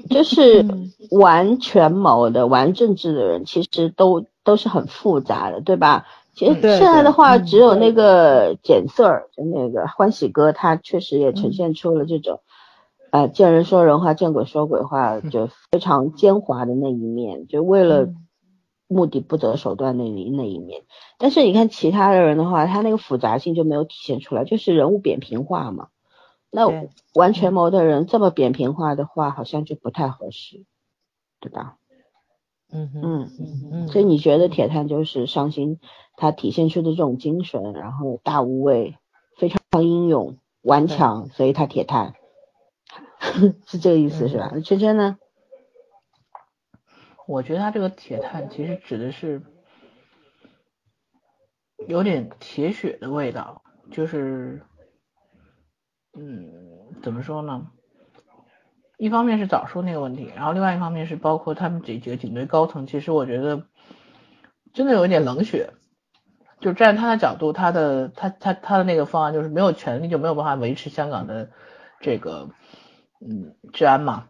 [0.09, 0.65] 就是
[1.11, 6.05] 玩权谋的、玩政治的人，其实都都是很复杂的，对吧？
[6.35, 12.39] 其实现在的话，只有那个简色儿，就那个欢喜哥，他确实也呈现出了这种，
[13.13, 18.25] 呃，见人说人话，见鬼说鬼话，就非常奸猾的那一面，就为了嗯
[18.87, 20.81] 目的不择手段那一那一面。
[21.19, 25.89] 但是你看其他的人的话，他那个复杂性就没有体现出来，就是人物扁平化嘛。
[26.49, 30.65] 那对完全谋的人这么扁平化的话，好像就不太合适，
[31.39, 31.75] 对吧？
[32.71, 32.89] 嗯。
[32.95, 33.29] 嗯
[33.71, 35.79] 嗯，所以你觉得铁探就是伤心，
[36.17, 38.97] 他体现出的这种精神，然后大无畏，
[39.37, 42.15] 非常英勇顽强，所以他铁探，
[43.67, 44.51] 是这个意思是吧？
[44.53, 45.17] 那圈圈呢？
[47.27, 49.41] 我觉得他这个铁碳其实指的是
[51.87, 54.61] 有点铁血的味道，就是，
[56.13, 57.71] 嗯，怎么说呢？
[58.97, 63.65] 一方面是早说那个问题，然后另外一方面是包括他们这几个警队高层，其实我觉得
[64.73, 65.73] 真的有一点冷血。
[66.59, 71.51] 就站在他的角度，他的他他他的那个方案就是没有权利就没有办法维持香港的
[71.99, 72.51] 这个
[73.27, 74.25] 嗯治安嘛。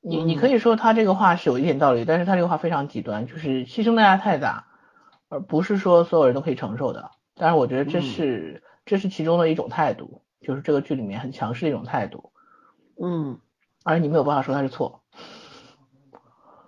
[0.00, 4.66] 你你可以说他这个话是有一点道理，但是他这个话非常极端，就是牺牲代价太大，
[5.28, 7.10] 而不是说所有人都可以承受的。
[7.36, 12.32] 但是，我觉得这是、这是其中的一种态度，就是这个剧里面很强势的一种态度，
[13.00, 13.38] 嗯，
[13.84, 15.02] 而你没有办法说他是错。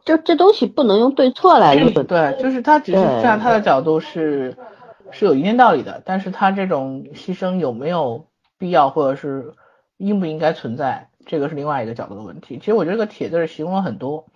[0.04, 1.92] 就这东西不能用对错来论。
[2.06, 4.56] 对，就是他只是对站他的角度是
[5.10, 9.54] 是有一定道理的，但是他这种牺牲有没有必要，或者是
[9.96, 12.58] 应不应该存在，这个是另外一个角度的问题。
[12.58, 14.26] 其实我觉得这个铁字儿形容了很多，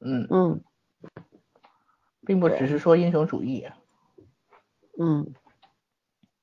[0.00, 0.60] 嗯，嗯
[2.26, 3.66] 并不只是说英雄主义。
[4.98, 5.34] 嗯，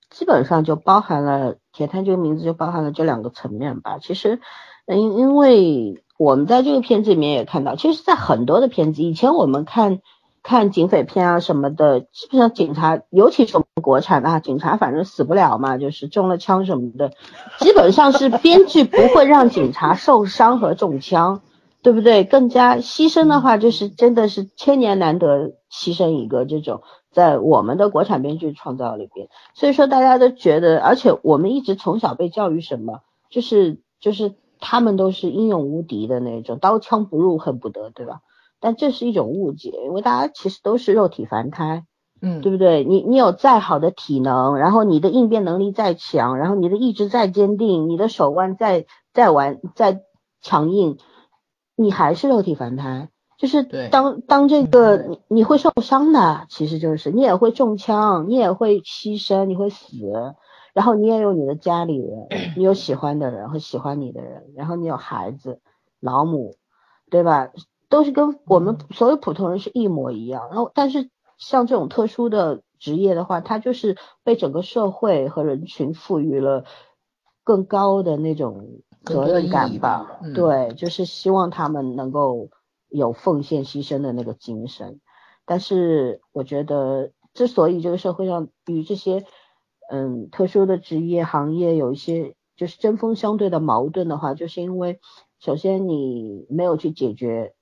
[0.10, 3.98] 基本上就包含了铁探这个名字就包含了这两个层面吧。
[4.00, 4.42] 其实，
[4.86, 10.02] 因因为我们在这个片子里面也看到，其实，在很多的片子，以前我们看
[10.44, 17.12] 看警匪片啊什么的，基本上警察，尤其是我们国产的啊，警察反正死不了嘛，就是中了枪什么的，
[17.60, 21.42] 基本上是编剧不会让警察受伤和中枪。
[21.84, 22.24] 对不对？
[22.26, 33.00] 更加牺牲的话，就是真的是千年难得牺牲一个这种，在我们的国产编剧创造里边，所以说大家都觉得，而且我们一直从小被教育什么，
[33.32, 38.20] 就是就是他们都是英勇无敌的那种，刀枪不入恨不得，对吧？
[38.62, 41.84] 但这是一种误解，因为大家其实都是肉体凡胎，
[42.22, 42.86] 嗯，对不对？
[42.86, 50.04] 你你有再好的体能，然后你的应变能力再强，然后你的意志再坚定，你的手腕再再完再
[50.42, 50.98] 强硬。
[51.76, 60.36] 你还是肉体凡胎，就是当当这个你你会受伤的，其实就是你也会中枪，你也会牺牲，你会死，
[60.74, 65.60] 然后你也有你的家里人，你有喜欢的人和喜欢你的人，然后你有孩子、
[66.00, 66.56] 老母，
[67.10, 67.50] 对吧？
[67.92, 70.48] 都是跟我们所有普通人是一模一样。
[70.48, 76.64] 然后，但是像这种特殊的职业的话，它就是被整个社会和人群赋予了
[77.44, 82.50] 更高的那种责任感吧，嗯、对，就是希望他们能够
[82.88, 85.02] 有奉献牺牲的那个精神。
[85.46, 89.26] 但是我觉得，之所以这个社会上与这些
[89.90, 95.00] 嗯特殊的职业行业有一些就是针锋相对的矛盾的话，就是因为
[95.40, 97.54] 首先你没有去解决，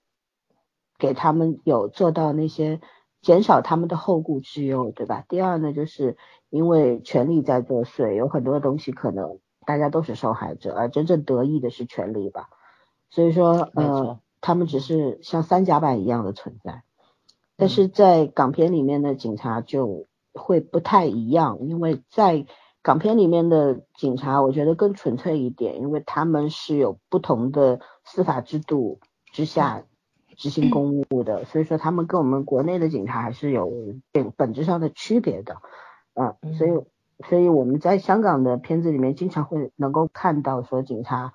[1.00, 2.80] 给他们有做到那些
[3.24, 5.26] 减少他们的后顾之忧，对吧？
[5.28, 6.18] 第二呢，就是
[6.52, 9.40] 因为权力在作祟，有很多东西可能。
[9.66, 12.50] 大家都是受害者，而真正得益的是权力吧。
[13.12, 16.82] 所以说，呃，他们只是像三甲板一样的存在。
[17.56, 22.48] 但是在港片里面的警察就会不太一样，因为在
[22.82, 29.00] 港片里面的警察，我觉得更纯粹一点，因为他们是有不同的司法制度
[29.32, 29.84] 之下
[30.40, 33.72] 执行公务的，所以说他们跟我们国内的警察还是有
[34.36, 35.58] 本质上的区别的。
[36.16, 36.72] 嗯，所以。
[37.28, 41.34] 所以我们在香港的片子里面经常会能够看到说警察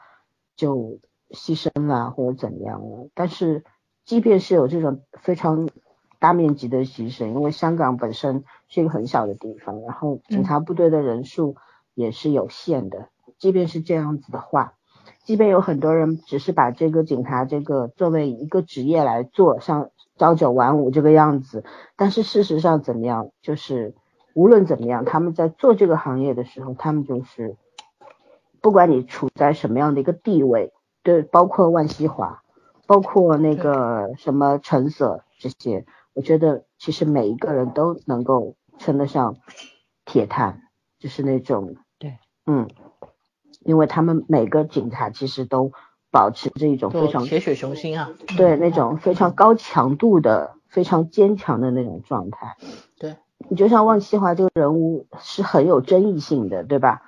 [0.56, 3.64] 就牺牲了或者怎样了，但是
[4.06, 5.68] 即便是有这种非常
[6.18, 11.56] 大面积的牺牲，因为香港本身是一个很小的地方，然后警察部队的人数
[11.92, 14.78] 也是有限的，即便是这样子的话，
[15.24, 21.64] 即便有很多人只是把这个警察这个作为一个职业来做，像朝九晚五这个样子，
[21.96, 23.94] 但是事实上怎么样，就是。
[24.36, 27.54] 无论怎么样，他们在做这个行业的时候，他们就是
[28.60, 30.72] 不管你处在什么样的一个地位，
[31.04, 32.42] 对，包括万西华，
[32.88, 39.36] 包括那个什么陈色这些，我觉得其实每一个人都能够称得上
[40.04, 40.62] 铁探，
[40.98, 42.68] 就是那种对，嗯，
[43.64, 45.72] 因为他们每个警察其实都
[46.10, 50.52] 保持着一种非常铁血雄心啊，对那种非常高强度的。
[50.74, 52.56] 非常坚强的那种状态。
[52.98, 53.14] 对，
[53.48, 57.02] 你就像汪西华这个人物是很有争议性的，对吧？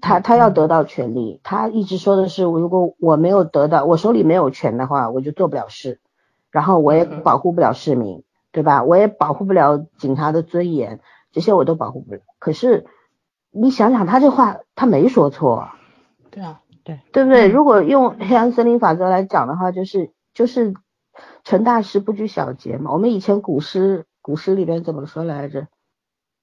[0.00, 6.00] 他他要得到权利，他一直说的是，如果我没有得到，我手里没有权的话，我就做不了事，
[6.50, 8.82] 然后我也保护不了市民，对吧？
[8.82, 10.98] 我也保护不了警察的尊严，
[11.30, 12.20] 这些我都保护不了。
[12.40, 12.86] 可是
[13.52, 15.68] 你想想，他这话他没说错，
[16.34, 17.46] 对啊，对对不对？
[17.46, 20.74] 如果用黑暗森林法则来讲的话，就是就是
[21.44, 22.92] 成大事不拘小节嘛。
[22.92, 25.68] 我们以前古诗古诗里边怎么说来着？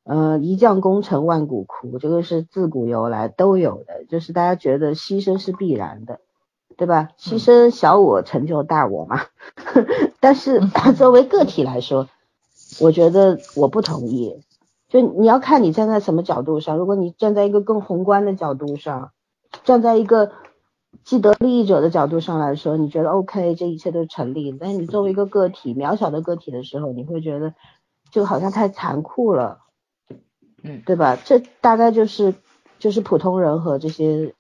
[0.04, 6.22] 呃，一将功成万骨枯，这个是自古由来都有的，就是大家觉得牺牲是必然的，
[6.78, 7.10] 对吧？
[7.20, 9.22] 牺牲小我成就大我嘛。
[10.20, 10.62] 但是
[10.98, 12.08] 作为个体来说，
[12.80, 14.42] 我觉得我不同意。
[14.90, 19.12] 就你要看你站在什么角度上，如果你站在一个更宏观的角度上，
[19.64, 20.32] 站在一个
[21.04, 24.52] 既得利益者的角度上来说，你觉得 OK，这一切都成立。
[24.52, 27.54] 但是你作为一个个体，渺小的个体的时候，你会觉得
[28.12, 29.62] 就好像太残酷了。
[30.64, 31.18] 嗯，对吧？
[31.24, 32.36] 这大概就是
[32.78, 34.36] 就是普通人和这些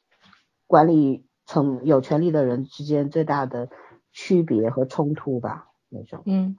[0.67, 3.69] 管理层有权利的人之间最大的
[4.11, 6.21] 区别和冲突吧，那种。
[6.25, 6.57] 嗯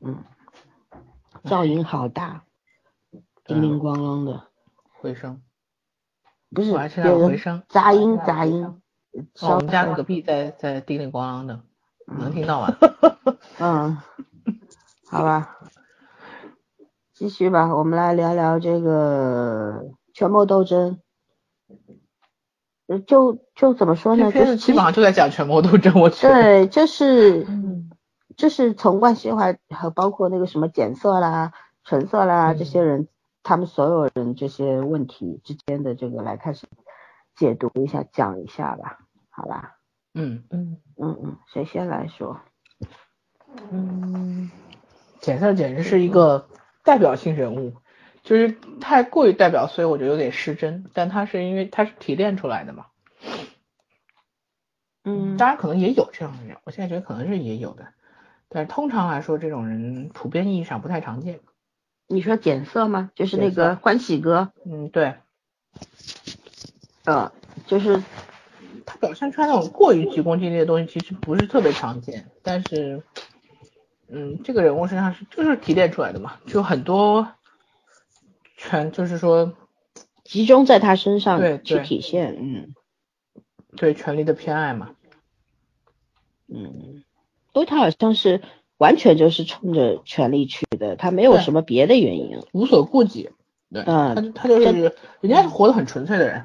[0.00, 0.24] 嗯，
[1.44, 2.44] 噪音好大，
[3.44, 4.44] 叮铃咣啷的。
[4.98, 5.42] 回声。
[6.54, 7.62] 不是，我还听到回声。
[7.68, 8.80] 杂音杂音。
[9.42, 11.60] 我们家隔壁在在叮铃咣啷的，
[12.06, 12.76] 能听到吗？
[13.58, 13.98] 嗯，
[15.10, 15.56] 好吧。
[17.14, 19.84] 继续吧，我们来聊聊这个
[20.14, 21.00] 权谋斗争。
[23.06, 24.32] 就就怎么说呢？
[24.32, 26.34] 就是基本上就在讲权谋斗争，我觉得。
[26.34, 27.46] 对，就是，
[28.36, 31.52] 就是从万西华和包括那个什么检色啦、
[31.84, 33.06] 橙色啦这些人，
[33.42, 36.66] 他们所有人这些问题之间的这个来开始
[37.34, 38.98] 解读一下，讲一下吧，
[39.30, 39.76] 好吧？
[40.14, 42.40] 嗯嗯嗯嗯，谁先来说？
[43.70, 44.50] 嗯，
[45.20, 46.48] 检色简直是一个。
[46.82, 47.74] 代表性人物
[48.22, 50.86] 就是太过于代表，所以我觉得有点失真。
[50.94, 52.86] 但他是因为他是提炼出来的嘛，
[55.04, 57.88] 嗯，当然可能也有这样的人，我现在觉得可能是也有的，
[58.48, 61.40] 但是通常来说，这种人普遍意义上不太常见。
[62.10, 63.10] 你说减色吗？
[63.14, 64.52] 就是那个欢喜哥？
[64.66, 65.14] 嗯，对，
[67.04, 67.32] 呃，
[67.66, 68.02] 就是
[68.84, 73.02] 他表现出来那种过于急功近利的东西，其实不是特别常见，但是。
[74.12, 77.28] 嗯，这个人物身上是就是提炼出来的嘛，就很多
[78.56, 79.56] 全就是说
[80.24, 82.74] 集中在他身上对去体现，嗯，
[83.76, 84.96] 对权力的偏爱嘛，
[86.48, 87.04] 嗯，
[87.52, 88.42] 因为他好像是
[88.80, 93.28] 完全就是冲着权力去的，他没有什么别的原因，无所顾忌，
[93.70, 96.44] 对，嗯，他他就是人家是活得很纯粹的人。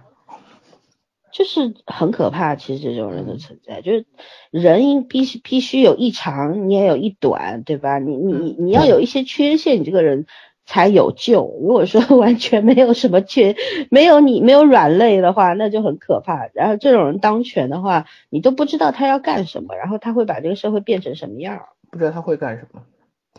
[1.32, 4.06] 就是很可怕，其实这种人的存在，就是
[4.52, 8.00] 人应必须必须有一长，你也有一短，对吧？
[8.00, 10.28] 你你你你要有一些缺陷，你这个人
[10.66, 11.54] 才有救。
[11.62, 13.58] 如果说 完全没有什么缺，
[13.90, 16.48] 没有你没有软肋的话，那就很可怕。
[16.54, 21.64] 然后这种人当权的话，你都不知道他要干什么，然后他会把这个社会变成什么样？
[21.92, 22.86] 不知道他会干什么？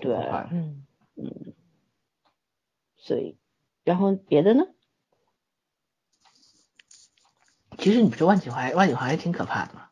[0.01, 0.15] 对，
[0.51, 0.85] 嗯
[1.17, 1.55] 嗯，
[2.97, 3.39] 所以，
[3.85, 4.67] 然后别的呢？
[7.79, 9.89] 其实你不是万绮华，万绮华还挺可怕的嘛。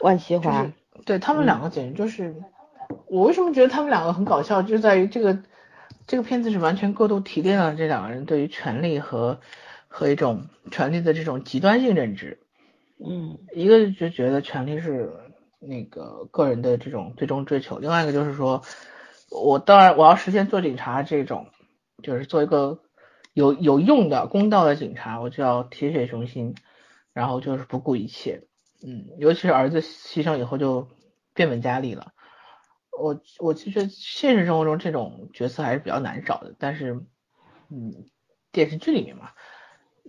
[0.00, 0.72] 万绮华，
[1.04, 2.42] 对他们两个简直就是，
[3.06, 5.42] 我为什么觉得他们两个很搞笑，就在于这个
[6.06, 9.40] 这个片子是完全过度提炼了这两个人对于权力和
[9.88, 12.40] 和一种权力的这种极端性认知。
[12.98, 15.12] 嗯，一个就觉得权力是
[15.60, 18.62] 那个个人的这种最终追求，另外一个就是说，
[19.30, 21.46] 我当然我要实现做警察这种，
[22.02, 22.80] 就是做一个
[23.32, 26.54] 有有用的公道的警察，我就要铁血雄心。
[27.12, 28.44] 然后就是不顾一切，
[28.86, 30.86] 嗯，尤其是儿子牺牲以后就
[31.34, 32.12] 变本加厉了。
[32.96, 37.04] 我我其实现实生活中这种角色还是比较难找的，但是，
[37.68, 38.06] 嗯，
[38.52, 39.30] 电视剧里面嘛，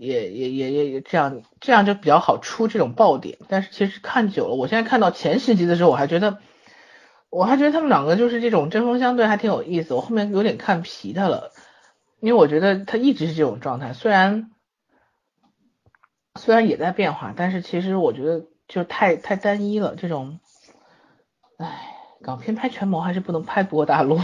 [0.02, 3.38] 也也也也也这样这样就比较好出这种爆点。
[3.48, 6.40] 但是其实看久了，我现在看到前十集的时候，我还觉得
[7.30, 9.94] 我还觉得他们两个就是这种针锋相对，还挺有意思。
[9.94, 11.52] 我后面有点看疲他了，
[12.20, 14.52] 因为我觉得他一直是这种状态，虽然。
[16.40, 19.96] 虽然也在变化，但是其实我觉得就太太单一了。
[19.98, 20.40] 这种，
[21.58, 21.94] 唉，
[22.24, 24.18] 港片拍权谋还是不能拍过大陆，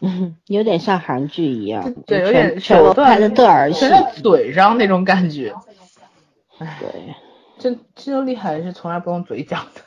[0.46, 5.54] 有点像韩剧一样，对，有点手段的对儿戏，全在嘴上那种感觉。
[6.58, 7.14] 唉，对，
[7.58, 9.80] 真真厉害是从来不用嘴讲的。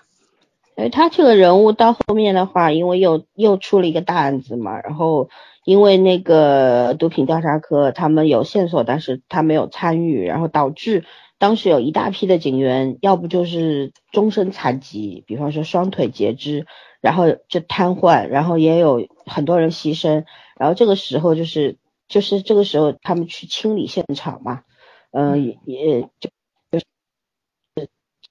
[0.75, 5.29] 哎，他这个人物到后面的话，因为又又出了一个大案子嘛，然后
[5.65, 11.03] 因为那个毒品调查科他们有线索，但是他没有参与，然后导致。
[11.37, 16.67] 当时有一大批的警员，要不就是终身残疾，比方说双腿截肢，
[17.01, 20.23] 然后就瘫痪，然后也有很多人牺牲。
[20.55, 21.77] 然后这个时候就是
[22.07, 24.63] 就是这个时候他们去清理现场嘛，
[25.11, 26.29] 嗯，也也就
[26.71, 26.85] 就是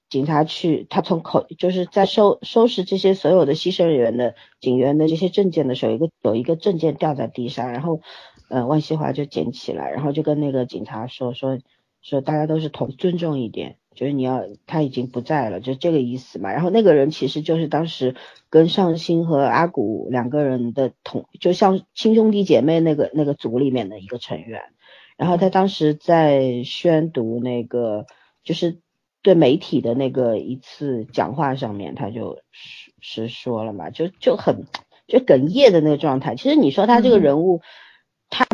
[0.09, 8.01] 警察去，他从口就是在收收拾这些所有的牺牲人员的警员的这些证件的时候，一个有一个证件掉在地上，然后
[8.49, 11.59] 呃万西华就捡起来，然后就跟那个警察说说。
[12.03, 16.51] 说大家都是同尊重一点，就是你要他已经不在了，就这个意思嘛。
[16.51, 18.15] 然后那个人其实就是当时
[18.49, 24.61] 跟尚兴和阿古两个人的同，就像亲兄弟姐妹那个那个组里面的一个成员。
[25.17, 28.05] 然后他当时在宣读那个
[28.43, 28.79] 就是
[29.21, 32.39] 对媒体的那个一次讲话上面，他就
[33.01, 34.65] 是说了嘛，就就很
[35.07, 36.35] 就哽咽的那个状态。
[36.35, 37.61] 其实你说他这个人物，
[38.29, 38.47] 他。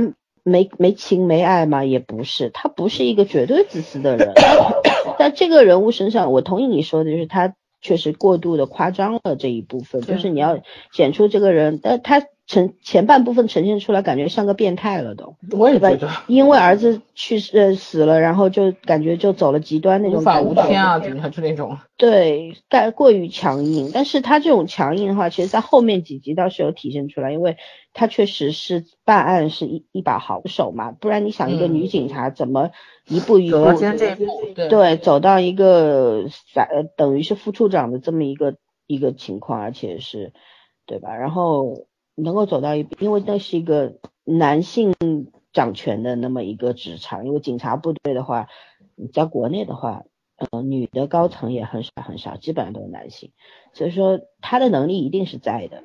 [0.44, 1.84] 没没情没爱嘛？
[1.84, 4.32] 也不是，他不是一个绝对自私的人，
[5.18, 10.60] 在这个人物身上，我同意你说的，就是他确实过度的夸张了这一部分，就是你要
[10.94, 12.24] 显出这个人，但他。
[12.48, 15.36] 呈前半部分呈现出来，感觉像个变态了都。
[15.52, 20.22] 我也觉得，因为儿子去世死了，然后就感觉就走了极端那种。
[20.22, 21.78] 无法无天啊，怎么就那种？
[21.98, 23.92] 对，但过于强硬。
[23.94, 27.58] 但是他这种强硬的话，其实在后面几集倒是有体现出来，因为
[27.92, 32.70] 他确实是办案是一一把好手嘛，不然你想一个女警察怎么
[33.10, 34.26] 一步一步走到这一步？
[34.70, 40.32] 对，走到一个呃等于是副处长的这么一个一个情况，而且是，
[40.86, 41.14] 对吧？
[41.14, 41.87] 然后。
[42.20, 44.96] 能够走到一，因为那是一个男性
[45.54, 48.48] 掌权的那么一个职场，因为警察部队的话，
[49.14, 50.04] 在国内的话，
[50.52, 53.34] 呃，女的高层也很少很少，基本上都是男性，
[53.72, 55.84] 所以说他的能力一定是在的，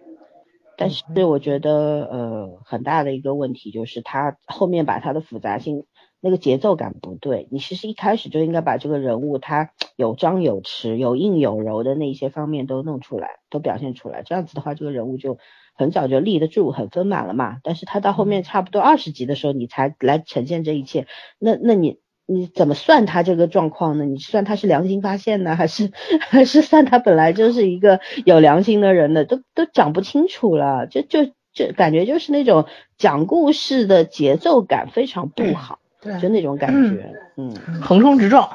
[0.78, 5.85] 但是我觉得呃很大的一个问题就是他后面把他的复杂性
[6.20, 15.37] 那个节奏感不对，你其实一开始就应该把这个人物他有张有弛、有硬有柔的那些方面都弄出来，都表现出来，这样子的话这个人物就。
[15.74, 17.56] 很早就立得住，很丰满了嘛。
[17.62, 21.06] 但是他到后面差不多二十集的时候，你才来呈现这一切。
[21.38, 24.04] 那那你你怎么算他这个状况呢？
[24.04, 25.90] 你算他是良心发现呢，还是
[26.30, 29.24] 还是算他本来就是一个有良心的人呢？
[29.24, 30.86] 都都讲不清楚了。
[30.86, 32.66] 就就就感觉就是那种
[32.96, 38.48] 讲故事的节奏感非常不好，对，就那种感觉，嗯，横冲直撞。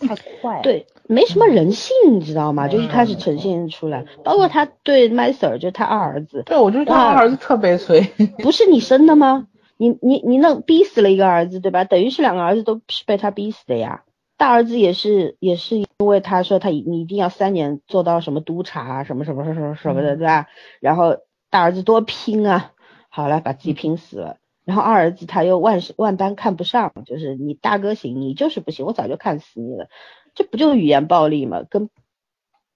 [0.00, 2.68] 太快，对，没什么人性，你知道吗？
[2.68, 8.00] 就一开始呈现出来，包括他对麦 Sir，就是他二儿子，对我就是他二儿子特悲催，
[8.38, 9.48] 不是你生的吗？
[9.76, 11.84] 你你你弄逼死了一个儿子，对吧？
[11.84, 14.04] 等于是两个儿子都是被他逼死的呀。
[14.36, 20.46] 大儿子也是也是因为他说他你一定要三年做到什么督察什么什么什么什么的，对吧？
[20.80, 21.18] 然后
[21.50, 22.72] 大儿子多拼啊，
[23.08, 24.36] 好了，把自己拼死了。
[24.64, 29.88] 然后二儿子他又万事万般看不上，就是你大哥行，你就是不行，我早就看死你了，
[30.34, 31.64] 这不就是语言暴力吗？
[31.68, 31.90] 跟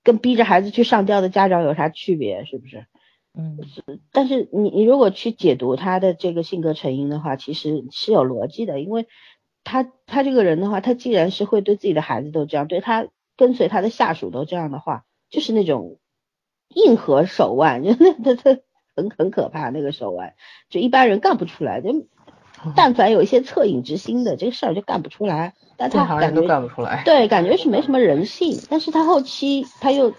[0.02, 2.44] 跟逼着孩子去上吊的家长有啥区别？
[2.44, 2.86] 是不是？
[3.34, 3.82] 嗯，是。
[4.12, 9.06] 但是你你如果去解读他的这个性格成因的话，其实是有逻辑的，因为
[9.64, 15.98] 他他这个人的话，他既然是会对自己的孩子都这样，对他跟随他的下属都这样的话，就是那种
[16.68, 18.60] 硬核手腕，就 那他他。
[18.96, 20.34] 很很可怕，那个手腕
[20.70, 21.80] 就一般人干不出来。
[21.80, 21.90] 就
[22.76, 25.54] 但凡有一些恻隐之心的，这个事儿就干不出来。
[25.76, 28.58] 但他感觉干不出来，对，感觉是没什么人性。
[28.68, 30.12] 但是他后期他又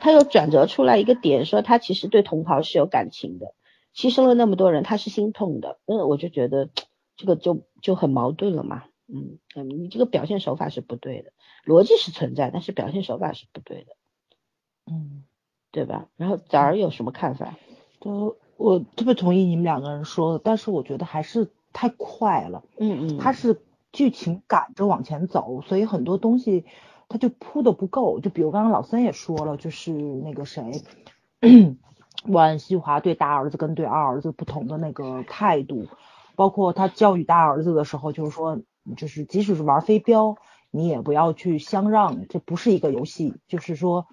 [0.00, 3.54] 他又转折出来一个点，说他其实对同袍是有感情的，
[3.94, 5.78] 牺牲了那么多人，他是心痛的。
[5.86, 6.68] 嗯，我就觉得
[7.16, 8.84] 这个就就很矛盾了嘛。
[9.06, 11.30] 嗯嗯，你这个表现手法是不对的，
[11.64, 13.92] 逻辑是存在，但是表现手法是不对的。
[14.90, 15.24] 嗯，
[15.70, 16.08] 对吧？
[16.16, 17.54] 然后崽儿有什么看法？
[18.00, 22.62] 都，我特别同意你们两个人说的，但是我觉得还是太快了。
[22.78, 23.60] 嗯嗯，它是
[23.92, 26.64] 剧情赶着往前走，所以很多东西
[27.10, 28.20] 它就铺的不够。
[28.20, 30.82] 就比如刚刚老三也说了，就是那个谁，
[32.26, 35.88] 万西华对大儿子跟对二儿子不同的那个态度，
[36.34, 38.60] 包括他教育大儿子的时候，就是说，
[38.96, 40.36] 就是即使是玩飞镖，
[40.70, 44.06] 你也不要去相让，这不是一个游戏，就是说。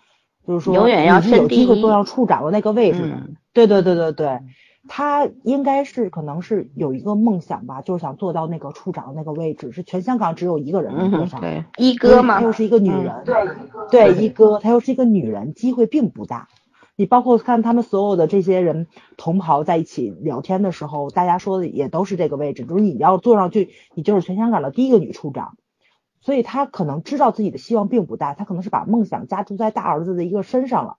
[0.48, 3.30] 就是说，你是有机会坐上处长的那个位置的。
[3.54, 4.40] 对对对对对，
[4.88, 11.40] 他应该是可能是有一个梦想吧，就是想做到那个处长那个位置，是全香港只有一个人能做上。
[11.40, 13.24] 对，一哥嘛，她又是一个女人。
[13.24, 13.36] 对
[13.92, 16.48] 对，一哥，她又是一个女人，机会并不大。
[16.96, 25.58] 你包括看他们所有的这些人同袍在一起聊天的时候，大家说的也都是这个位置，就是你要坐上去，你就是全香港的第一个女处长。
[26.20, 30.98] 所以他可能知道自己的希望并不大，他可能是把梦想加注在大儿子的一个身上了。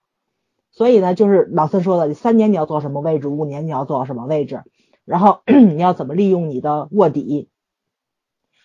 [0.72, 4.62] 所以呢，就是老三说的，三年你要做什么位置，五年你要做什么位置，
[5.04, 7.48] 然后 你要怎么利用你的卧底。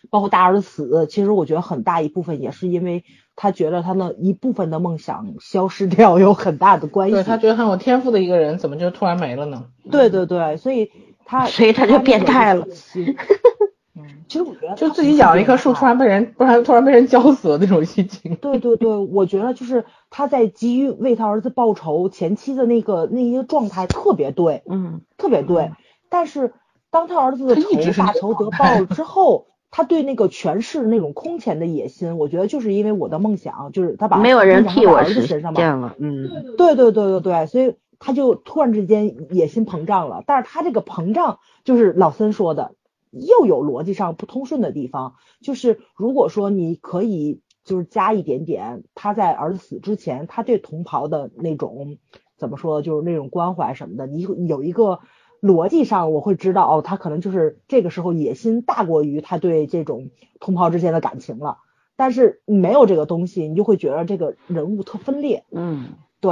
[0.09, 3.03] 包括大儿子死，其实我觉得很大一部分也是因为
[3.35, 7.15] 他觉得他的一部分的梦想消失掉有很大的关系。
[7.15, 9.65] 对他觉得很有天赋的一个人，怎么就突然没了呢？
[9.91, 10.91] 对对对，所以
[11.25, 12.65] 他所以他就变态了。
[13.97, 18.35] 嗯，其实我觉得就自己养了一棵树，突然被人不然突然被人浇死了那种心情。
[18.35, 25.71] 对对对，我觉得就是他在急于为他儿子报仇前期的那个那一个状态特别对，嗯，特别对。
[26.09, 26.53] 但是
[26.91, 40.23] 当他儿子的仇大仇得报了之后，他对那个权势那种空前的野心，我觉得就是因为我的梦想，就是他把没有人替我实现了，嗯，对对对对对，所以他就突然之间野心膨胀了。
[40.25, 42.71] 但是他这个膨胀就是老森说的。
[43.11, 51.97] 又有逻辑上不通顺的地方，就是如果说你可以就是加一点点他在儿子死之前他对同袍的那种
[52.37, 54.99] 怎么说就是那种关怀什么的，你有一个
[55.41, 61.59] 逻辑上我会知道哦，他可能就是这个时候野心大过于他对这种同袍之间的感情了。
[61.95, 65.45] 但是没有这个东西，你就会觉得这个人物特分裂。
[65.49, 66.31] 嗯，对，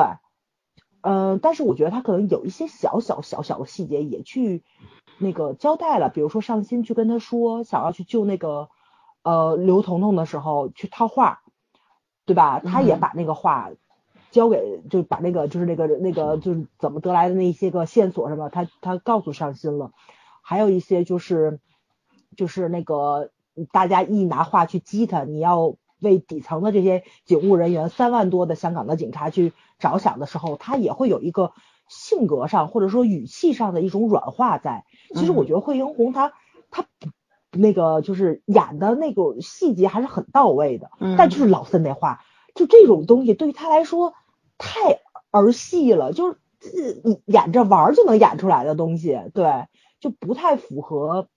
[1.01, 4.63] 嗯，但是我觉得他可能有一些小小小小的细节也去。
[5.17, 8.69] 那个交代了，比如说上心去跟他说想要去救那个
[9.23, 11.41] 呃刘彤彤的时候去套话，
[12.25, 12.59] 对吧？
[12.59, 13.71] 他也把那个话
[14.31, 19.91] 交给，就把那个就是那个那个就是怎么得来的那些个线索什么，他他告诉上心了。
[20.41, 21.59] 还有一些就是
[22.35, 23.31] 就是那个
[23.71, 31.53] 大家一拿话去激他，你要为底层的这些警务人员三万多的香港的警察去着想的时候，他也会有一个。
[31.87, 36.33] 性格上或者说语气上的一种软化在，其实我觉得惠英红她
[36.71, 36.85] 她
[37.51, 42.21] 那个就是演的那个细节还是很到位的，但就是老森那话，
[42.53, 44.13] 就这种东西对于他来说
[44.57, 44.99] 太
[45.31, 46.37] 儿戏了，就是
[47.03, 49.67] 你演着玩就能演出来的东西，对，
[49.99, 51.27] 就不太符合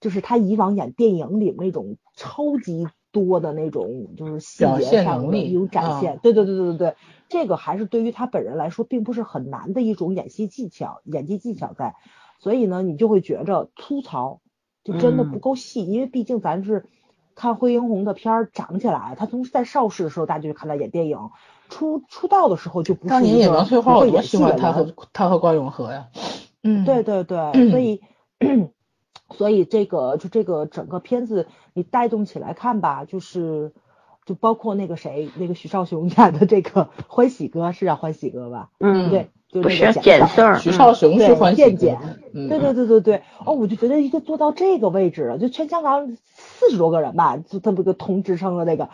[0.00, 2.86] 就是他以往演电影里那种超级。
[3.12, 6.96] 多的那种就是细节上的一种展现，对对对对对对，
[7.30, 11.94] 这个还是对于他本人来说并不是很难的一种演戏技巧，演技技巧在，
[12.38, 14.40] 所以呢，你就会觉着粗糙，
[14.84, 16.86] 就真的不够细，因为毕竟咱是
[17.34, 21.30] 看惠英红的片儿长起来，他从在邵氏的时候大家就看他演电影，
[21.68, 26.08] 出出道的时候就不是当年演王翠花，我多喜欢他和他和关咏荷呀，
[26.62, 28.02] 嗯，对对对，所以。
[29.36, 33.72] 所以这个就这个整个片子你带动起来看吧，就是
[34.24, 38.70] 就包括那个谁，那个许绍雄演的这个欢喜哥是叫欢喜哥吧？
[38.78, 41.98] 嗯，对，就那个简色徐少雄是欢喜简，
[42.32, 43.22] 对对对对对。
[43.44, 48.88] 哦，我就觉得一个做到这个位置了，就全香港四十多个人吧，就这么个同职称的那个，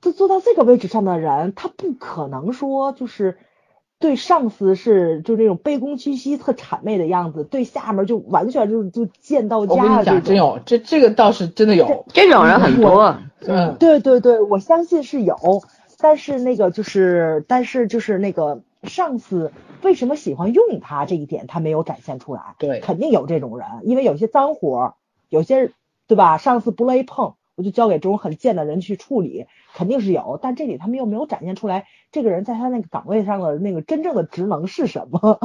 [0.00, 3.38] 就做到这个位置上的人，他不可能说就是。
[3.98, 9.74] 对上司是就那种卑躬屈膝、特谄媚的样子，对下面就完全就是就贱到家。
[9.74, 13.16] 我跟你讲，真有这这个倒是真的有，这种人很多。
[13.46, 15.36] 嗯，对对对，我相信是有，
[16.00, 19.52] 但是那个就是，但是就是那个上司
[19.82, 22.54] 为什么喜欢用他这一点，他没有展现出来。
[22.58, 24.94] 对，肯定有这种人，因为有些脏活，
[25.28, 25.72] 有些
[26.06, 26.38] 对吧？
[26.38, 27.34] 上司不乐意碰。
[27.54, 35.38] 我就交给这种很贱的人去处理，肯定是有，但这里他们又没有展现出来这个人在他那个岗位上的那个真正的职能是什么。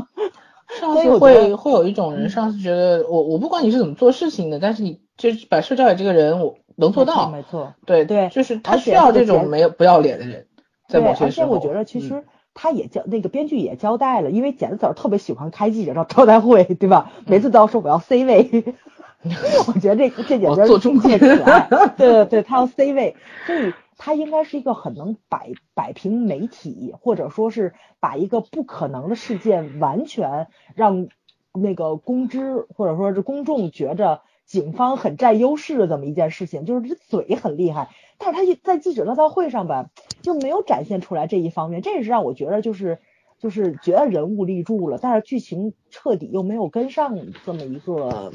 [0.79, 7.29] 上司会会有一种人，上司觉得我我不管你是怎么做事情的，但是你就是把事交给这个人，我能做到。
[7.29, 10.47] 没错，对对，就是他需要这种没有不要脸的人。
[10.87, 12.23] 对，而且我觉得其实
[12.59, 17.11] 他也交那个编剧也交代了，因为剪子儿特别喜欢开记者招招待会，对吧？
[17.27, 18.75] 每次都要说我要 C 位。
[19.67, 31.07] 我觉得这这简直中介可爱， 对对对，他要 C 位，所以他应该是一个很能摆摆平媒体，或者说是把一个不可能的事件完全让
[31.51, 37.89] 那个公知或者说是公众觉着警方很占优势的这么一件事情，就是这嘴很厉害，
[38.19, 39.89] 但是他在记者招待会上吧
[40.27, 42.99] 就没有展现出来这一方面，这也是让我觉得就是
[43.39, 48.31] 就是觉得人物立住了，但是剧情彻底又没有跟上这么一个。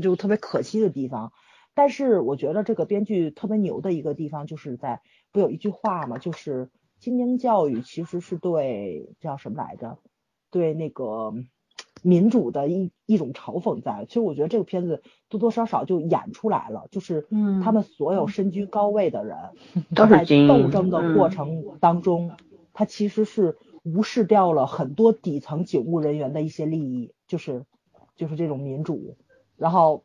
[0.00, 1.34] 就特别可惜的地方，
[1.74, 5.02] 但是我觉得这个编剧特别牛的一个地方，就是在
[5.32, 9.98] 不有一句话嘛，就是精英教育其实是对叫什么来着？
[10.50, 11.34] 对那个
[12.02, 14.04] 民主的一一种嘲讽在。
[14.06, 17.26] 其实我觉得这个片子多多少少就演出来了，就是
[17.62, 19.36] 他们所有身居高位的人，
[19.94, 22.32] 在斗争的过程当中，
[22.72, 27.64] 他其实是无视掉了很多底层警务人员的一些利益，就是
[28.16, 29.16] 就是这种民主。
[29.56, 30.04] 然后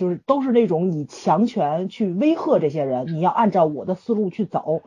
[0.00, 4.80] 就是都是那种以强权去威吓这些人，你要按照我的思路去走，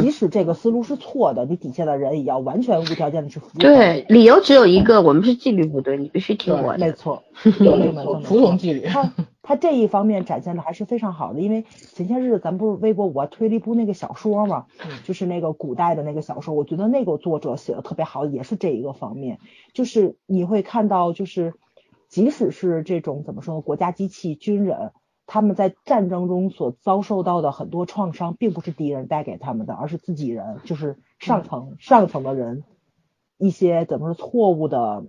[0.00, 3.58] 即使这个思路是错的，你底下的人也要完全无条件的去服从。
[3.58, 6.78] 对，理由只有一个，我们是纪律部队，你必须听我的。
[6.86, 8.86] 没错，没错，服从纪律。
[8.86, 9.12] 他
[9.42, 11.40] 他这一方面展现的还是非常好的。
[11.40, 11.64] 因为
[11.96, 14.66] 前些日子咱不是微博我推了一部那个小说嘛，
[15.02, 19.40] 就是那个古代的那个小说，我觉得那个作者写的特别好，也是这一个方面，
[19.74, 21.54] 就是你会看到，就是
[22.10, 24.92] 即使是这种怎么说呢，国家机器军人。
[25.32, 32.64] 他们在战争中所遭受到的很多创伤，并不是敌人带给他们的，而是自己人，就是上层上层的人
[33.38, 35.04] 一些怎么说错误的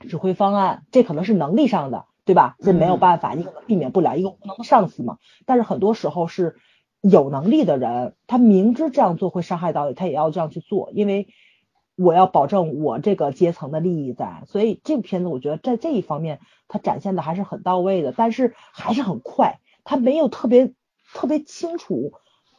[0.00, 2.56] 指挥方案，这可能是能力上的，对吧？
[2.60, 5.16] 这没有办法，你可能避免不了一个无能的上司嘛。
[5.46, 6.56] 但是很多时候是
[7.00, 11.28] 有能力的人，他明知这样做会伤害到你，他也要这样去做，因为。
[11.98, 16.38] 我要保证我这个阶层的利益在，所以这部片子我觉得在这一方面
[16.68, 20.72] 它展现的还是很到位的，但是还是很快，它没有特别
[21.12, 22.12] 特别清楚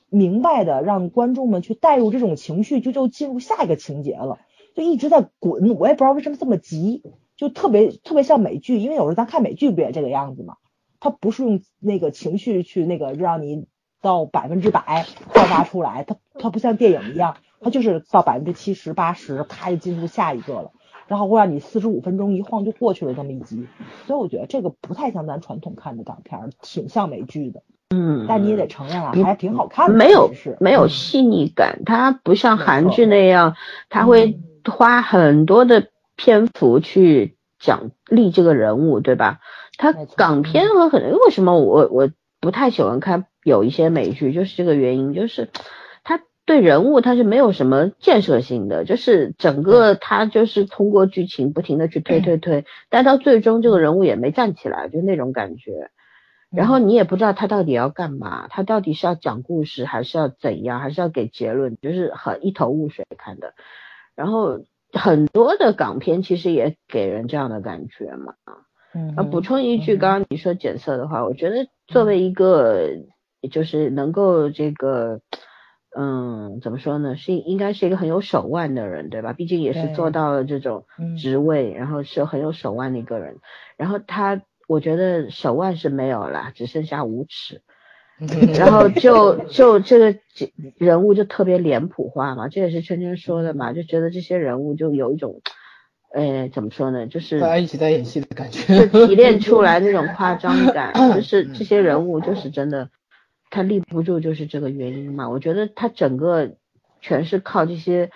[0.10, 4.40] 明白的让观众们去带入这种情绪，就就进入下一个情节了，
[4.76, 7.02] 就一直在滚，我也不知道为什么这么急，
[7.38, 10.58] 就特别特别像美剧，因为有时候咱看美剧不也这个样子吗？
[11.00, 13.68] 它不是用那个情绪去那个让你
[14.02, 17.38] 到百分之百爆发出来，它它不像电影一样。
[17.62, 20.72] 它就是到百分之七十八十，咔就进入下一个了，
[21.08, 23.68] 然后会让你四十五分钟一晃就过去了这么一集，
[24.08, 27.62] 所以我觉得这个不太像咱传统看的港片，挺像美剧的。
[27.90, 29.96] 嗯，但你也得承认啊，还挺好看的。
[29.96, 33.56] 没有没有细腻感，它不像韩剧那样，
[33.90, 39.40] 它会花很多的篇幅去讲立这个人物，对吧？
[39.78, 45.50] 它港片和很为什么我我不太喜欢看有一些美剧，就是这个原因，就是。
[46.50, 55.92] 对人物他是没有什么建设性的，就是整个他就是通过剧情不停的去推推推，但到最终这个人物也没站起来，就那种感觉。
[56.50, 63.54] 然后你也不知道他到底要干嘛，他到底是要讲故事还是要怎样，还是要给结论，就是很一头雾水看的。
[64.16, 68.34] 然后很多的港片其实也给人这样的感觉嘛。
[68.96, 69.14] 嗯。
[69.16, 72.90] 啊，补充一句，刚刚你说检测的话，我觉得作为一个
[73.52, 75.22] 就是能够这个。
[75.98, 77.16] 嗯，怎么说呢？
[77.18, 79.34] 是应该是一个很有手腕的人，对吧？
[79.34, 80.86] 毕竟也是做到了这种
[81.18, 83.38] 职位，然后是很有手腕的一个人。
[83.76, 87.62] 然后他，我觉得手腕是没有了，只剩下无耻。
[88.58, 90.20] 然后就就这个
[90.78, 95.42] 人物就特别脸谱化嘛，这也是圈圈说的嘛，就觉得这些人物就有一种，
[96.14, 97.08] 呃，怎么说呢？
[97.08, 102.90] 就是大家一起在演戏的感觉，就提炼出 来那种夸张感，就是这些人物就是真的。
[103.50, 105.30] 他立不住就是这个原因嘛？
[105.30, 106.52] 我觉得他整个
[107.02, 108.12] 全是靠这些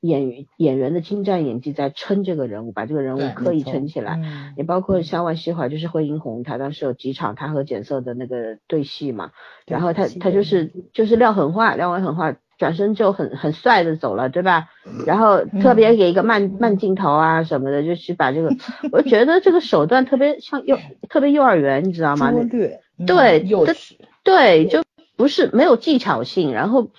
[0.00, 4.20] 演员演员的精湛演技在撑这个人物，把这个人物刻意撑起来。
[4.56, 9.30] 也包括像万西华，就是惠英红，他当时有几场他和简色的那个对戏嘛。
[9.66, 14.68] 然后他他就是就是撂狠话，撂完狠话，转身就很很帅的走了，对吧？
[15.04, 18.50] 然后特别给一个慢慢镜头啊什么的，就是把这个，
[18.92, 20.78] 我觉得这个手段特别像幼
[21.08, 22.30] 特别幼儿园，你知道吗？
[22.48, 23.96] 对对，幼稚。
[24.28, 24.84] 对，就
[25.16, 26.90] 不是没有技巧性，然后，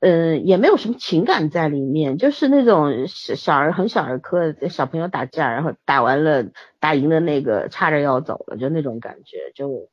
[0.00, 6.46] 嗯，也没有什么情感在里面，就是那种小小儿很小儿科小朋友打架，然后打完了
[6.80, 9.88] 打赢了那个差着要走了，就那种感觉，就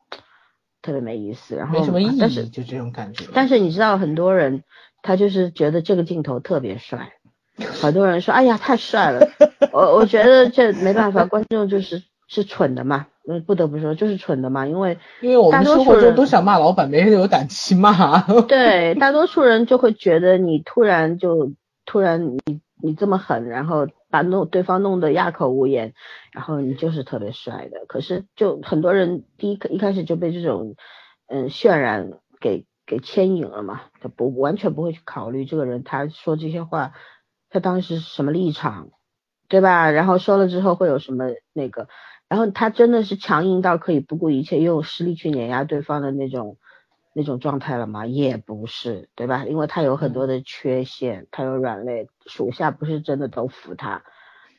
[0.81, 1.55] 特别没意思。
[1.55, 3.25] 然后没什么意义，就这种感觉。
[3.31, 4.63] 但是你知道，很多人
[5.03, 7.13] 他就是觉得这个镜头特别帅，
[7.79, 9.29] 好多人说，哎呀，太帅了。
[9.71, 12.01] 我我觉得这没办法，观众就是
[12.31, 13.07] 是蠢的嘛。
[13.29, 18.19] 嗯，不得不说就是蠢的嘛，因为因为我们生活中都想骂老板，没人有胆气骂。
[18.47, 21.51] 对，大多数人就会觉得你突然就
[21.85, 25.93] 突然你你这么狠，然后把弄对方弄得哑口无言，
[26.33, 27.85] 然后你就是特别帅的。
[27.87, 30.75] 可是就很多人第一一开始就被这种
[31.27, 36.93] 嗯渲染给给牵引了嘛，他不完全不会去考虑这个人他说这些话，
[37.51, 38.89] 他当时什么立场，
[39.47, 39.91] 对吧？
[39.91, 41.87] 然后说了之后会有什么那个。
[42.31, 46.55] 然后他真的是强硬到可以不顾一切用实力去碾压对方的那种
[47.11, 48.05] 那种状态了吗？
[48.05, 49.43] 也不是，对吧？
[49.43, 54.05] 因为他有很多的缺陷，他有软肋，属下不是真的都服他，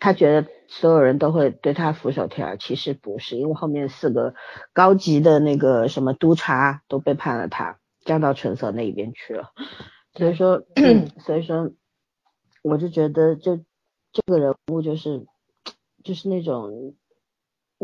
[0.00, 4.34] 他觉得所有人都会对他俯首帖耳，其实不是，因为后面四个
[4.74, 9.52] 高级的那个什么督察都背叛了他，站到纯色那一边去了，
[10.12, 10.62] 所以说，
[11.24, 11.70] 所以说，
[12.62, 13.56] 我就觉得就
[14.12, 15.24] 这个人物就是
[16.04, 16.92] 就是那种。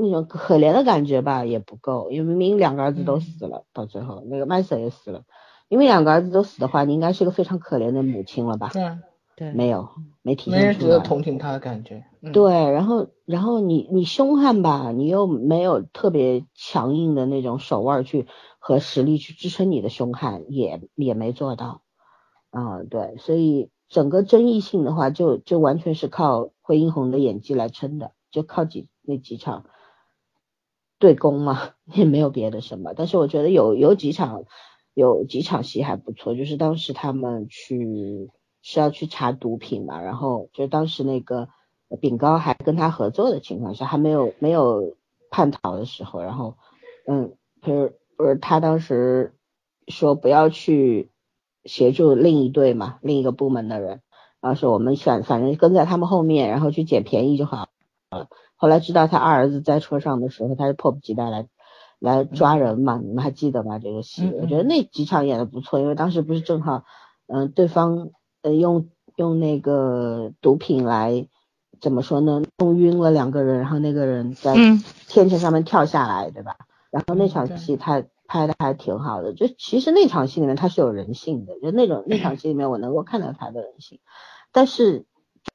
[0.00, 5.22] 那种可怜的感觉吧也不够，因为明明两个儿子都死了，到最后那个麦瑟也死了，
[5.68, 8.70] 因为两个儿子都死的话，你应该是个非常可怜的母亲了吧？
[8.72, 8.98] 对
[9.36, 9.88] 对，没有
[10.22, 12.04] 没体现出来，没人觉得同情他的感觉。
[12.32, 18.26] 对，然后然后你你凶悍吧，你又没有特别强硬的那种手腕去
[18.58, 21.82] 和实力去支撑你的凶悍，也也没做到。
[22.50, 29.66] 啊，对，所以整个争议性的话，就就完全是靠惠英红的演技来撑的，就靠几那几场。
[30.98, 32.92] 对攻嘛， 也没有别的什么。
[32.94, 34.44] 但是我觉得有有几场
[34.94, 38.30] 有几场戏还不错，就是当时他们去
[38.62, 41.48] 是要去查毒品嘛，然后就当时那个
[42.00, 44.96] 饼糕还跟他合作的情况下，还没有没有
[45.30, 46.56] 叛逃的时候，然后
[47.06, 49.34] 嗯，不是不是他当时
[49.86, 51.10] 说不要去
[51.64, 54.02] 协助另一队嘛，另一个部门的人，
[54.40, 57.68] 然后说我们反反正跟在他们后面，然后去捡便宜就好
[58.10, 58.28] 了。
[58.60, 61.46] 后来知道他二儿子在车上的时候，他就迫不及待来
[62.00, 63.00] 来抓人嘛。
[63.00, 63.78] 你们还记得吧？
[63.78, 66.82] 这个戏，我觉得那几场演的不错，因为当时不是正好，
[67.28, 68.10] 嗯，对方
[68.42, 71.28] 呃用用那个毒品来
[71.80, 72.42] 怎么说呢？
[72.58, 74.54] 弄晕了两个人，然后那个人在
[75.06, 76.56] 天桥上面跳下来，对吧？
[76.90, 84.00] 然后那场戏他拍的还挺好的，就其实那场戏里面他是有人性的，就那种 那场戏里面我能够看到他的人性，
[84.50, 85.04] 但是。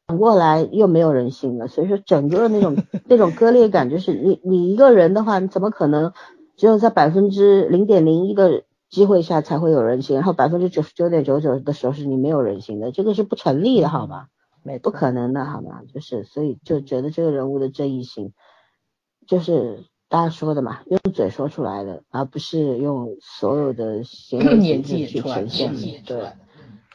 [0.06, 2.76] 反过来又没有人性了，所以说整个那种
[3.06, 6.12] 那种割裂感，就是你你一个人的话，你怎么可能
[6.58, 14.28] 只有在百分之零点零一的机会下才会有人性，然后百分之九十九点九九的时候是你没有人性的，这个是不成立的，好吗？
[14.62, 15.82] 没不可能的，好吗？
[15.94, 18.34] 就是所以就觉得这个人物的正义性，
[19.26, 25.74] 就是大家说的嘛，用嘴说出来的，而不是用所有的行为演技去呈现，
[26.06, 26.28] 对。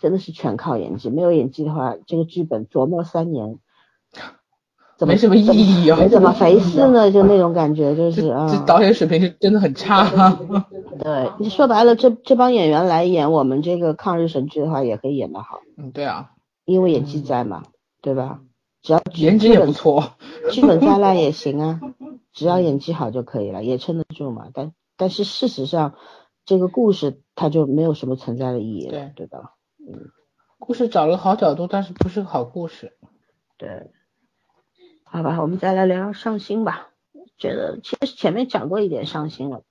[0.01, 3.59] 真的是全靠演技，没有演技的话，这个剧本琢磨三年，
[4.96, 6.09] 怎么没什么意义啊？
[6.09, 7.11] 怎么回事呢？
[7.11, 10.09] 就那种感觉，就是啊，这导演水平是真的很差。
[10.99, 15.61] 对，你说白了，这这帮演员来演我们这个抗日神剧的话，也可以演得好。
[15.76, 16.30] 嗯，对啊，
[16.64, 17.62] 因为演技在嘛，
[18.03, 18.40] 对吧？
[18.82, 20.12] 只要颜值也不错，
[20.53, 21.80] 剧本再烂也行啊，
[22.32, 24.46] 只要演技好就可以了，也撑得住嘛。
[24.55, 25.94] 但但是事实上，
[26.44, 29.55] 这个故事它就没有什么存在的意义了，对吧？
[29.89, 30.11] 嗯，
[30.59, 32.93] 故事找了好角度，但是不是个好故事。
[33.57, 33.91] 对，
[35.05, 36.91] 好吧，我们再来聊聊上星吧。
[37.39, 39.62] 觉得其实前面讲过一点上星了，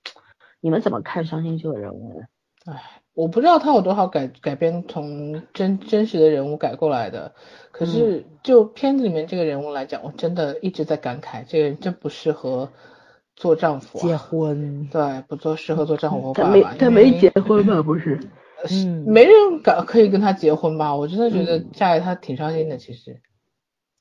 [0.60, 2.26] 你们怎么看上星这个人物呢？
[2.66, 7.34] 唉，我不知道他有多少改改编从真真实的人物改过来的。
[7.70, 12.70] 可是就片子里面这个人物来讲，我真的一直在感慨，这个人真不适合
[13.36, 13.98] 做丈夫。
[14.00, 14.88] 结婚？
[14.88, 16.32] 对，不做适合做丈夫。
[16.32, 17.82] 他没他没结婚吧？
[17.82, 18.18] 不是。
[18.70, 20.96] 嗯，没人敢可以跟他结婚吧？
[20.96, 23.20] 我真的觉得嫁给他挺伤心的，其实。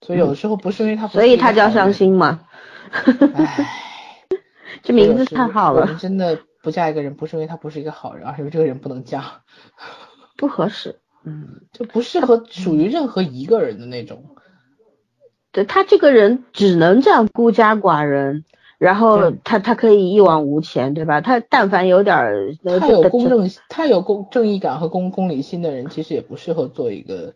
[0.02, 2.42] 所以有的时候不是因为他，所以他叫伤心嘛。
[3.34, 3.68] 唉，
[4.82, 5.82] 这名字太好了。
[5.82, 9.42] 我们真的不嫁一个人，不是因为他不是一个好人，而是因为这个人不能嫁，
[10.38, 11.00] 不合适。
[11.24, 14.36] 嗯，就不适合属于任何一个人的那种。
[15.52, 18.46] 对他这个人只能这样孤家寡人。
[18.78, 21.20] 然后他他可以一往无前，对吧？
[21.22, 27.34] 他但凡有点儿，他有公正，他有公正义感和公公理心的人，其实也不适合做一个，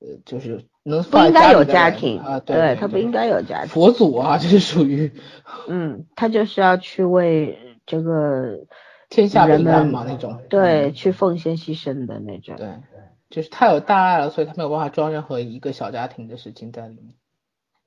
[0.00, 2.40] 呃，就是能不应该有家庭啊？
[2.40, 3.68] 对，他不应该有家庭。
[3.68, 5.12] 佛祖啊，这是属于，
[5.68, 8.60] 嗯，他就是要去为这个
[9.10, 12.56] 天下人们嘛那种，对，去奉献牺牲的那种。
[12.56, 12.68] 对，
[13.28, 17.12] 就是太有大爱了，所以他没有办法装任何一个小家庭的事情在里面。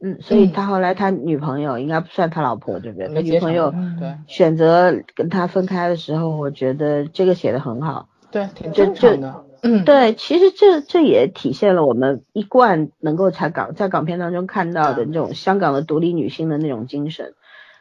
[0.05, 3.07] 嗯，所以他后来他女朋友应该不算他老婆，对不对？
[3.07, 9.45] 他女朋友对选择跟他分开的时候，我觉得这个写的很好，对，挺正常的。
[9.61, 17.33] 嗯，对，其实这这也体现了我们一贯能够在港在港片当中看到的那种香港的独立女性的那种精神，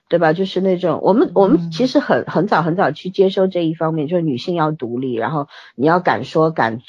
[0.08, 0.32] 对吧？
[0.32, 6.82] 就是那种我们我们其实很很早很早去接受这一方面，就是女性要独立，然后你要敢说敢。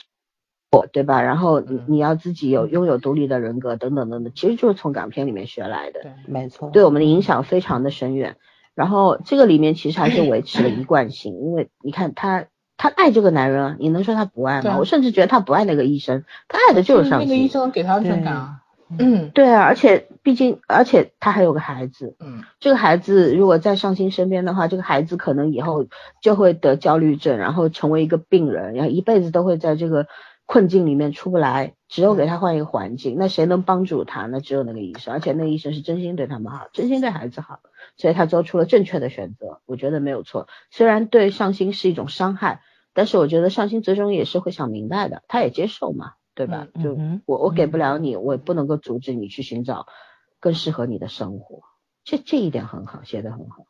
[0.92, 1.22] 对吧？
[1.22, 6.02] 然后你你要自己有拥有独立的人格等等等等，其实就是从港片里面学来的。
[6.02, 8.38] 对，没错，对我们的影响非常的深远。
[8.76, 12.46] 然后这个里面其实还是维持了一贯性，因为你看他
[12.76, 14.78] 他爱这个男人啊，你能说他不爱吗？
[14.80, 18.60] 我甚至觉得他不爱那个医生，他爱的就是上那个医生给他安全感啊。
[18.98, 25.86] 嗯，对啊，而且毕竟而且他还有个孩子，嗯，这个孩子如果在上心身边的话，这个孩子可能以后
[26.22, 30.08] 就会得焦虑症，然后成为一个病人，然后一辈子都会在这个。
[30.46, 33.16] 困境里面出不来，只有给他换一个环境。
[33.18, 34.26] 那谁能帮助他？
[34.26, 37.62] 那只有那个医生，而且那个医生是真心对他们好，真心对孩子好，
[37.96, 40.48] 所以他做出了正确的选择，我觉得没有错。
[40.70, 42.62] 虽然对上心是一种伤害，
[42.94, 46.68] 但是我觉得上心最终也是会想明白的，他也接受嘛，对吧？
[46.84, 49.88] 就我我给不了你，我也不能够阻止你去寻找
[50.42, 51.64] 更适合你的生活，
[52.04, 53.66] 这这一点很好，写的很好。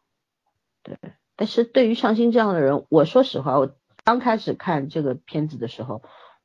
[0.82, 0.98] 对，
[1.36, 6.02] 但是对于上心这样的人，我说实话，我刚开始看这个片子的时候。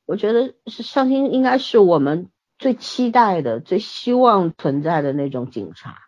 [0.09, 5.99] 我觉得是上心应该是我们最期待的、最希望存在的那种警察，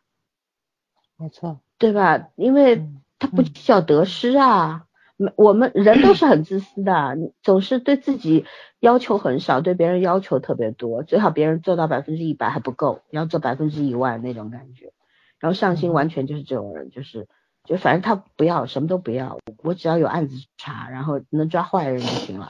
[1.17, 2.29] 没错，对吧？
[2.35, 2.89] 因为
[3.19, 4.87] 他不计较得失啊。
[5.35, 8.47] 我们人都是很自私的，总是对自己
[8.79, 14.93] 要求很少，对别人要求特别多，最好别人做到百分之一百还不够，要做百分之一万那种感觉。
[15.37, 17.27] 然后上心完全就是这种人，就是
[17.65, 22.49] 就反正他不要什么都不要，我只要有案子查，然后能抓坏人就行了。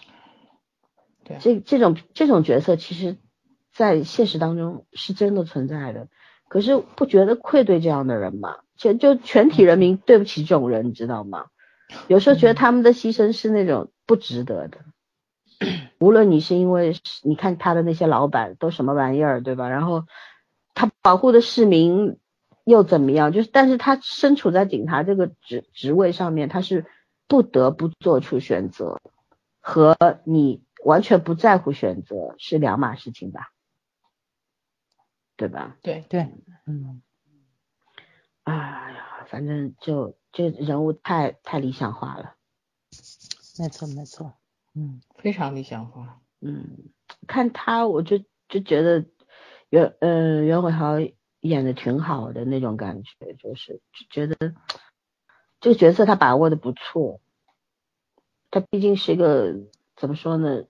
[1.39, 3.17] 对，这这种这种角色其实，
[3.73, 6.07] 在现实当中是真的存在的，
[6.47, 8.57] 可是不觉得愧对这样的人吗？
[8.77, 11.45] 全就全体人民对不起这种人，你知道吗？
[12.07, 14.79] 有时候觉得他们的牺牲是那种不值得的。
[15.99, 19.69] 无论你是因为你看他的那些老板都什么玩意儿，对吧？
[19.69, 20.05] 然后
[20.73, 22.17] 他保护的市民
[22.63, 23.31] 又怎么样？
[23.31, 26.85] 就是，但是他身处在警察这个职职位上面，他是
[27.27, 28.99] 不得不做出选择，
[29.59, 33.51] 和你完全不在乎选择是两码事情吧？
[35.35, 35.77] 对吧？
[35.81, 36.29] 对对，
[36.65, 37.01] 嗯，
[38.43, 42.35] 哎呀，反正就这人物太太理想化了。
[43.59, 44.33] 没错没错。
[44.73, 46.21] 嗯，非常理想化。
[46.39, 46.91] 嗯，
[47.27, 49.05] 看他我就就觉得
[49.69, 50.95] 袁呃袁伟豪
[51.39, 54.53] 演的挺好的那种感觉，就是就觉得
[55.59, 57.19] 这个角色他把握的不错。
[58.49, 59.55] 他毕竟是一个
[59.95, 60.65] 怎么说呢，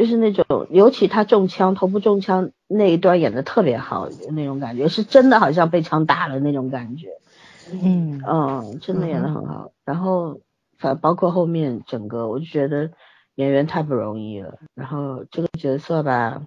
[0.00, 7.08] 就是那种尤其他中枪头部中枪那一段演的特别好那种感觉，是真的好像被枪打了那种感觉。
[7.70, 9.72] 嗯嗯，真的演的很好。
[9.84, 10.40] 然后
[10.78, 12.90] 反包括后面整个，我就觉得。
[13.36, 16.42] 演员太不容易了，然后这个角色吧，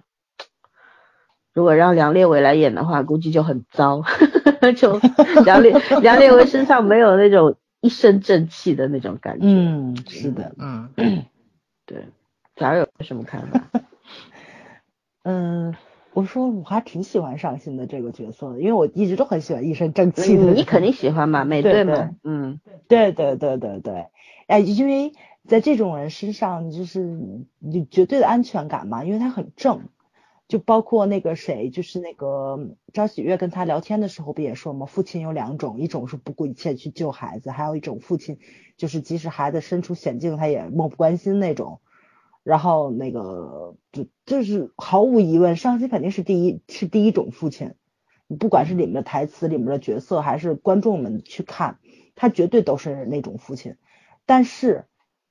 [1.52, 4.02] 如果让梁烈伟来演的话，估计就很糟。
[4.76, 5.00] 就
[5.44, 9.46] 梁烈梁烈伟身上没有那种一身正气的那种感觉。
[9.48, 10.88] 嗯，是的，嗯，
[11.84, 12.06] 对，
[12.56, 13.68] 早儿有什么看法？
[15.24, 15.74] 嗯，
[16.12, 20.52] 我说我还挺喜欢上新的这个角色的，因为我一直都很喜欢一身正气的。
[20.52, 21.44] 你肯定喜欢嘛？
[21.46, 24.06] 美队嘛，嗯，对对对对对，
[24.46, 25.12] 哎，因为。
[25.46, 27.00] 在这种人身上，就是
[27.58, 29.90] 你绝对的安全感嘛，因为他很正，
[30.48, 38.38] 就包括那个谁，就是那个张喜悦跟他聊天的时候不也说嘛，父亲有两种，一种是不顾一切去救孩子，还有一种父亲
[38.78, 41.80] 就是即使孩子身处险境，他也漠不关心那种。
[42.44, 47.74] 然后那个就就是毫无疑问，上期肯定是第一是第一种父亲，
[48.38, 51.78] 不管是里面的台词、里面的角色，还是观众们去看，
[52.14, 53.74] 他绝对都是那种父亲，
[54.26, 54.84] 但是。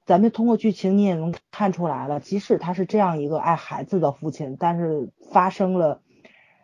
[0.05, 6.01] 咱们通过剧情，你也能看出来了，即使他是这样一个爱孩子的父亲，但是发生了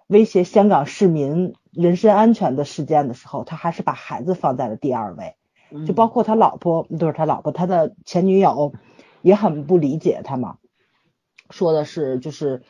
[0.07, 5.35] 威胁香港市民人身安全的事件的时候，他还是把孩子放在了第二位。
[5.87, 8.73] 就包括他老婆，就是他老婆，他的前女友
[9.21, 10.57] 也很不理解他嘛，
[11.49, 12.63] 说的是就是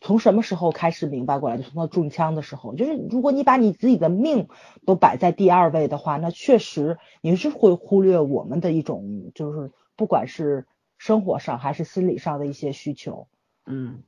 [0.00, 4.48] 从什么时候开始明白过来，就从他中枪的时候，就是如果你把你自己的命
[4.84, 9.72] 都摆在第二位的话，那确实你是会忽略我们的一种就是。
[9.98, 10.66] 不管是
[10.98, 13.28] 生活上还是心理上的一些需求，
[13.64, 14.02] 嗯，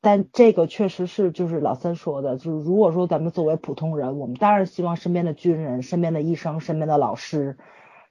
[0.00, 7.58] 但这个确实是就是老三说的，就是如果说咱们作为普通人，我们当然希望身边的军人、身边的医生、身边的老师、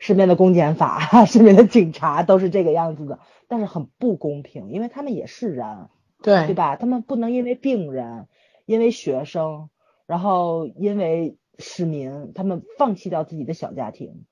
[0.06, 5.90] 身边的公检法、身边的警察都是这个样子的，但是很不公平，因为他们也是人，
[6.22, 6.76] 对对吧？
[6.76, 8.28] 他们不能因为病人、
[8.66, 9.70] 因为学生，
[10.06, 14.26] 然后因为市民，他们放弃掉自己的小家庭。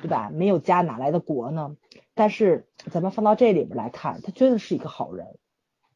[0.00, 0.30] 对吧？
[0.34, 1.76] 没有家哪来的国呢？
[2.14, 5.38] 但是咱们放到这里边来看，他真的是一个好人，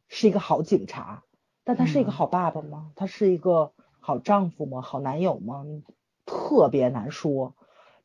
[0.06, 1.24] 是一个好警察。
[1.64, 2.92] 但他是一个好爸爸吗？
[2.94, 4.80] 他是一个好丈夫吗？
[4.80, 5.64] 好男友吗？
[6.24, 7.56] 特别难说。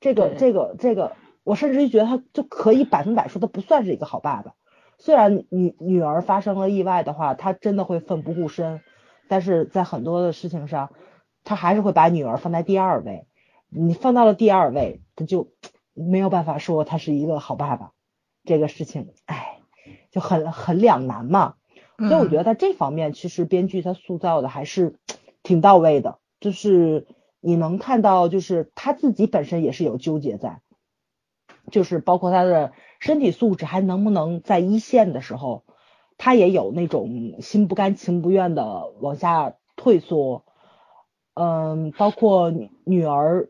[0.01, 4.53] 这个这个这个，我甚至于觉得他就可以百分百说他不算是一个好爸爸。
[4.97, 8.81] 虽然女女儿发生了意外的话，他真的会奋不顾身，
[9.29, 10.91] 但是在很多的事情上，
[11.45, 13.25] 他还是会把女儿放在第二位。
[13.69, 15.53] 你放到了第二位，他就。
[15.93, 17.91] 没有办法说他是一个好爸爸，
[18.45, 19.59] 这个事情，哎，
[20.09, 21.55] 就很很两难嘛。
[21.97, 24.95] 所以我觉得在这方面，其实编剧他塑造的还是
[25.43, 26.17] 挺到位的。
[26.39, 27.07] 就是
[27.41, 30.61] 你能看到，就是他自己本身也是有纠结在，
[31.71, 35.65] 就是包括他的身体素质还能不能在一线的时候，
[36.17, 40.45] 他也有那种心不甘情不愿的往下退缩。
[41.33, 42.53] 嗯，包括
[42.85, 43.49] 女儿，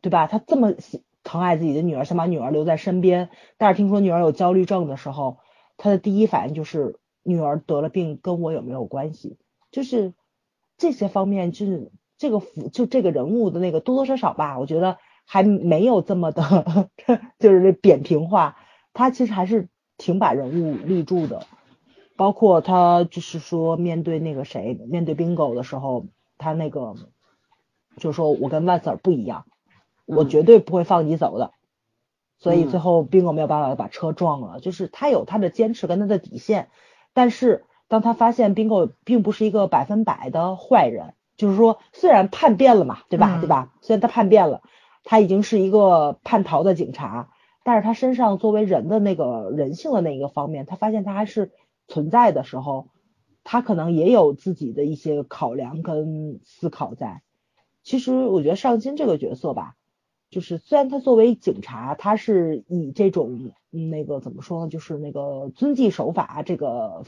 [0.00, 0.28] 对吧？
[0.28, 0.74] 他这么。
[1.22, 3.28] 疼爱自己的女儿，想把女儿留在身边，
[3.58, 5.36] 但是听说女儿有焦虑症的时候，
[5.76, 9.36] 他的第一反应就是女儿得了病跟我有没有关系？
[9.70, 10.14] 就是
[10.78, 16.90] 这些方面，就是这个辅就这个人物的那个多多少少吧，我觉得还没有这么的，
[17.40, 18.58] 就是扁平化。
[18.92, 21.46] 他其实还是挺把人物立住的，
[22.16, 26.94] 包括他就是说面对那个谁，面对 Bingo 的时候，他那个
[27.96, 29.46] 就说我跟万 Sir 不一样。
[30.04, 31.52] 我绝对不会放你走的，
[32.38, 34.60] 所以最后宾果没有办法把车撞了。
[34.60, 36.68] 就是他有他的坚持跟他的底线，
[37.14, 43.38] 但是当他发现宾狗并不是一个百分百的坏人，就是说虽然叛变了嘛，对吧？
[43.40, 43.72] 对吧？
[43.80, 44.60] 虽然他叛变了，
[45.04, 47.30] 他已经是一个叛逃的警察，
[47.64, 51.50] 但是他身上作为人的那个人性的那一个方面，他发现他还是
[51.88, 52.88] 存在的时候，
[53.42, 57.22] 他可能也有自己的一些考量跟思考在。
[57.82, 59.76] 其实我觉得尚金这个角色吧，
[60.28, 67.04] 就是虽然他作为警察，他是以这种那个怎么说呢，就是那个遵纪守法这个。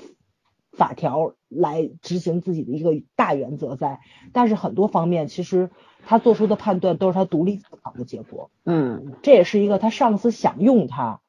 [0.73, 4.01] 法条来执行自己的一个大原则在，
[4.33, 5.71] 但是很多方面其实
[6.07, 8.51] 他做出的判断都是他独立思考的结果。
[8.65, 11.21] 嗯，这也是一个他上司想用他，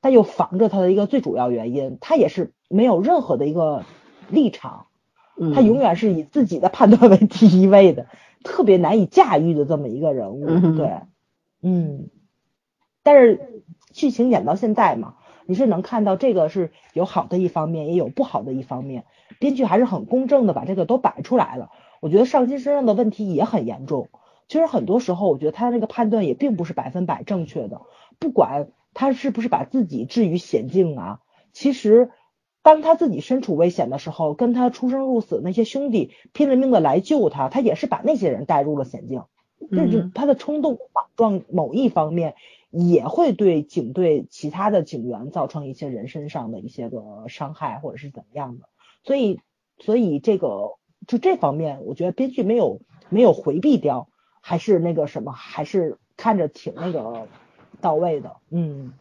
[0.00, 1.98] 但又防着他的一个最主要原因。
[2.00, 3.84] 他也是没有任何的一个
[4.30, 4.86] 立场，
[5.52, 8.06] 他永远是以自己的判断为第一位的，
[8.44, 10.46] 特别难以驾驭的这么一个人物。
[10.76, 11.00] 对，
[11.60, 12.08] 嗯，
[13.02, 15.16] 但是剧情演到现在嘛。
[15.52, 19.04] 你是能看到这个是有好的一方面，也有不好的一方面。
[19.38, 21.70] 编剧还是很公正的把这个都摆出来了。
[22.00, 24.08] 我觉得尚金身上的问题也很严重。
[24.48, 27.82] 其实很多时候，我觉得他那个判断也并不是百分百正确的。
[28.18, 31.20] 不管他是不是把自己置于险境啊，
[31.52, 32.08] 其实
[32.62, 39.24] 当他自己身处危险的时候，跟他出生入死那些兄弟拼了命的来救他，他也是把那些人带入了险境。
[39.70, 42.36] 这就他的冲动莽撞某一方面。
[42.72, 48.64] 也会对警队其他的警员造成一些人身上的一些个伤害，或者是怎么样的。
[49.04, 49.40] 所以，
[49.78, 54.08] 所以这个就这方面，我觉得编剧没有没有回避掉，
[54.40, 57.28] 还是那个什么，还是看着挺那个
[57.82, 58.36] 到位的。
[58.50, 58.94] 嗯，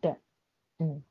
[0.00, 0.16] 对，
[0.80, 1.04] 嗯，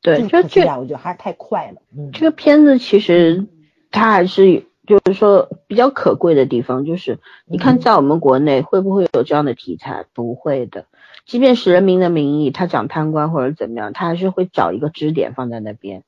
[0.00, 1.80] 对，这这我觉得还是太快了。
[1.96, 3.46] 嗯，这个片子其实
[3.92, 4.66] 它还是。
[4.86, 10.06] 就是说比较可贵的地方，就是你看在我们国内会不会有这样的题材？
[10.12, 10.86] 不会的，
[11.24, 16.02] 即便是《人民的名义》，他讲贪官或者怎么样，他还是会找一个支点放在那边，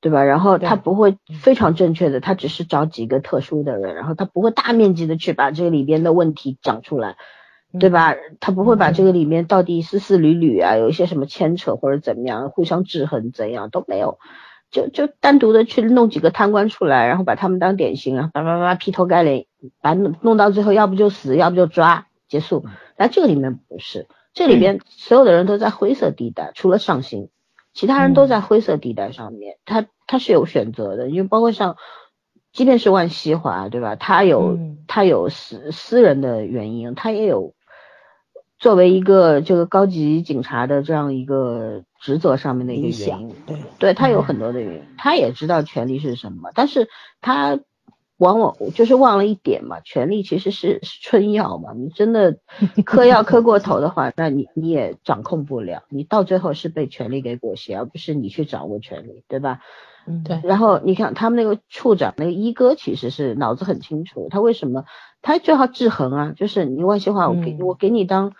[0.00, 0.24] 对吧？
[0.24, 7.16] 然后他不会非常正确的，他只是找几个特殊的人，然后他不会大面积的去把这个里边的问题讲出来，
[7.78, 8.16] 对吧？
[8.40, 14.18] 他不会把这个里面到底丝丝缕缕啊，有一些什么牵扯或者怎么样，互相制衡怎样都没有。
[14.74, 19.46] 就就单独的去弄几个贪官出来，然后把他们当典型，然后叭叭叭劈头盖脸，
[19.80, 22.64] 把弄弄到最后，要不就死，要不就抓结束。
[22.96, 27.28] 但这个里面不是，这里边所有的人都在灰色地带，除了上行，
[27.72, 29.58] 其他人都在灰色地带上面。
[29.64, 31.76] 他他是有选择的，因为包括像，
[32.52, 33.94] 即便是万西华，对吧？
[33.94, 34.58] 他有
[34.88, 37.54] 他有私私人的原因，他也有。
[38.56, 46.90] 作为一个这个高级警察的这样一个职责上面的一个原因，对，对他有很多的原因，他也知道权力是什么，但是
[47.22, 47.58] 他
[48.18, 52.36] 往往就是忘了一点嘛，权力其实是是春药嘛，你真的
[52.84, 59.60] 嗑药嗑过头的话，那你你也掌控不了，你到最后是被权力给裹挟，而不是你去掌握权力，对吧？
[60.06, 60.38] 嗯，对。
[60.44, 64.84] 然后你看他们那个处长那个一哥其实是脑子很清楚，他为什么
[65.22, 66.34] 他就要制衡啊？
[66.36, 68.34] 就是你万西华，我给我给你当。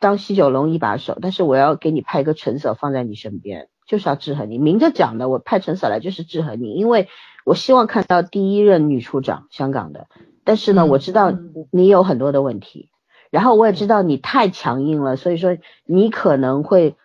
[0.00, 4.58] 当西九龙一把手，但是我要给你派一个陈 sở 放在你身边，就是要制衡你。
[4.58, 7.08] 明着讲的，我派陈 sở 来就是制衡你，因为
[7.44, 10.08] 我希望看到第一任女处长香港的。
[10.44, 11.32] 但是呢，我知道
[11.72, 12.90] 你有很多的问题，
[13.30, 16.96] 然后我也知道你太强硬了，所以说你可能会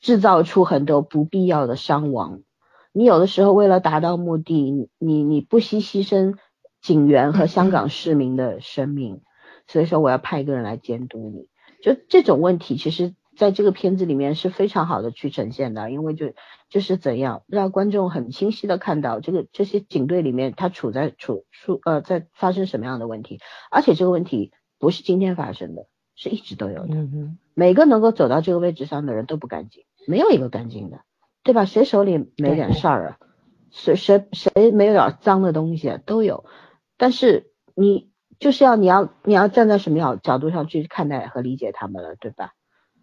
[0.00, 2.40] 制造出很多不必要的伤亡。
[2.92, 6.34] 你有的时候为了达到目的，你你不惜牺牲
[6.82, 9.22] 警员和香港市民的生命，
[9.66, 11.48] 所以说我要派一个人来监督你。
[11.84, 16.32] 就这种问题，其实在这个片子里面是非常好的去呈现的，因为就
[16.70, 23.38] 就是怎样让观众很清晰的看到这个这些警队里面他处在处处呃在发生什么样的问题，
[23.70, 25.84] 而且这个问题不是今天发生的，
[26.16, 26.94] 是一直都有的。
[27.52, 31.00] 每个能够走到这个位置上的人都不干净，没有一个干净的，
[31.42, 31.66] 对吧？
[31.66, 33.18] 谁手里没点事儿啊？
[33.70, 36.00] 谁谁谁没有点脏的东西啊？
[36.06, 36.46] 都有，
[36.96, 38.13] 但是你。
[38.44, 42.52] 就是要你要你要站在什么角角度上去看待和理解他们了，对吧？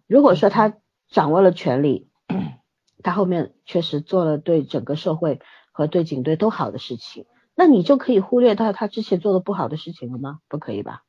[0.06, 0.76] 如果说他
[1.08, 2.08] 掌握了权力，
[3.02, 5.40] 他后面确实做了对整个社会
[5.72, 7.26] 和对警队都好的事情，
[7.56, 10.38] 那你就可以忽略到他之前做的不好的事情了吗？
[10.48, 11.02] 不可以吧？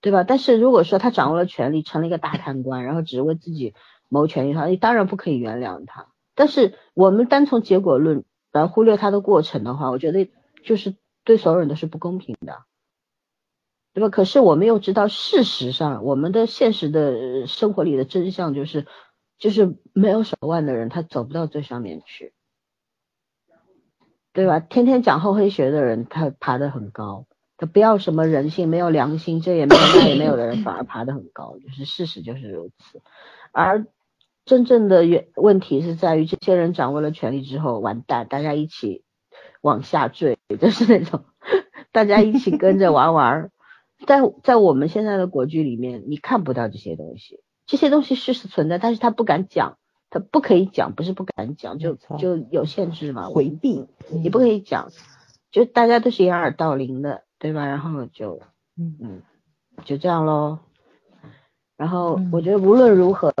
[0.00, 0.22] 对吧？
[0.22, 3.74] 但是如果说他掌握了权力，成了一个大贪官，然后只为自己
[4.08, 6.06] 谋权益的话，你当然不可以原谅他。
[6.36, 8.22] 但是我们单从结果论
[8.52, 10.30] 来忽略他的过程的话，我觉得
[10.62, 12.62] 就是对所有人都是不公平的。
[13.94, 14.08] 对吧？
[14.08, 18.86] 可是我们又知道，事实上，我们的现实的生活里的真相就是，
[19.38, 22.34] 就是没有手腕的人，他走不到最上面去，
[24.32, 24.58] 对吧？
[24.58, 27.26] 天天讲厚黑学的人，他爬得很高。
[27.56, 33.00] 他不要什么人性，没有良心，这也没有那也没有的人，反而爬得很高，就是事实就是如此。
[33.52, 33.86] 而
[34.44, 39.04] 真正的原问题是在于，这些人掌握了权力之后，完蛋，大家一起
[39.62, 41.26] 往下坠，就是那种
[41.92, 43.52] 大家一起跟着玩玩。
[44.06, 49.78] 在在我们现在的国剧里面，你看不到这些东西，这些东西是是存在，但是他不敢讲，
[50.10, 54.90] 他不可以讲，不是不敢讲，就就有限制嘛，回避，你不可以讲，
[55.50, 57.66] 就大家都是掩耳盗铃的，对吧？
[57.66, 58.40] 然后就
[58.76, 59.22] 嗯嗯，
[59.84, 60.58] 就这样喽。
[61.76, 63.32] 然后我觉得无论如何，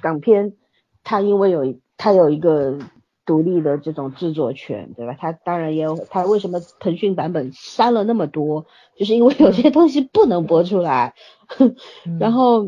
[0.00, 0.54] 港片
[1.02, 2.78] 它因为有它有一个。
[3.24, 5.16] 独立的这种制作权，对吧？
[5.18, 8.66] 他当然也有，他为什么腾讯版本删了那么多，
[8.96, 11.14] 就是因为有些东西不能播出来。
[12.18, 12.66] 然后，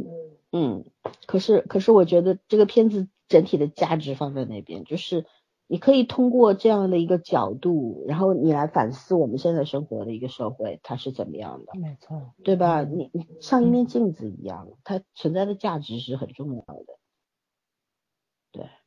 [0.52, 0.84] 嗯，
[1.26, 5.24] 可是可是我觉得这个片子整体的价值放在那边，就是
[5.66, 12.82] 你可以通过这样的一个角度，然后你来反思我们现在生活的一个社会它是怎么样的，没错，对吧？
[12.82, 16.94] 你你像一面镜子一样，它存在的价值是很重要的，对。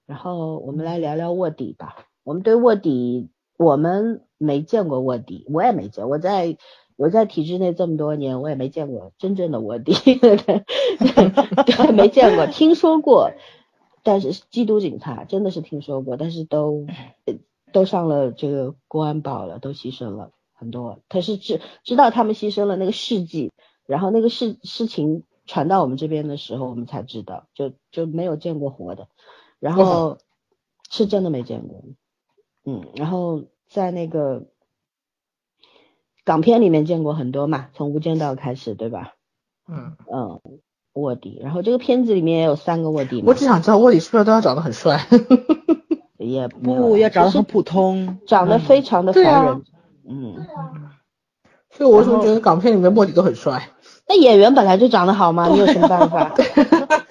[0.07, 2.07] 然后我们来聊聊卧底吧。
[2.23, 6.09] 我们对卧底，我们没见过卧底，我也没见。
[6.09, 6.57] 我在
[6.95, 9.93] 我在体制内这么多年，我也没见过真正的卧底，
[11.93, 13.31] 没见过，听说过。
[14.03, 16.85] 但是缉毒警察真的是听说过，但是都
[17.73, 20.99] 都上了这个公安保了，都牺牲了很多。
[21.09, 23.51] 可是知知道他们牺牲了那个事迹，
[23.85, 29.09] 然后那个事事情传到我们这边的时候，我们才知道，就就没有见过活的。
[29.59, 30.17] 然后
[30.89, 31.83] 是真的没见过，
[32.65, 34.45] 嗯，然后在那个
[36.23, 39.13] 港片里面见过很多嘛，从《无间道》开始，对吧？
[39.67, 40.39] 嗯嗯，
[40.93, 43.23] 卧底，然后这个片子里面也有三个卧底。
[43.25, 45.05] 我只想知道卧底是不是都要长得很帅？
[46.17, 49.63] 也不要长得很普通，长得非常的烦人。
[50.07, 50.47] 嗯。
[51.69, 53.69] 所以我为什么觉得港片里面卧底都很帅？
[54.07, 55.47] 那演员本来就长得好吗？
[55.51, 56.33] 你有什么办法？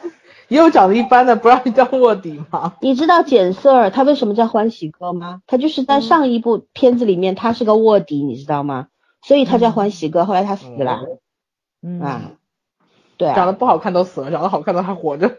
[0.48, 2.74] 也有长得一般的不让你当卧底吗？
[2.80, 5.42] 你知道简瑟尔他为什么叫欢喜哥吗？
[5.46, 8.88] 他就是在上一部片子里面他是个卧底，你知道吗？
[9.22, 11.00] 所以他叫欢喜哥，后来他死了。
[11.82, 12.32] 嗯啊，
[13.16, 15.38] 对，长得不好看都死了，长得好看的还活着。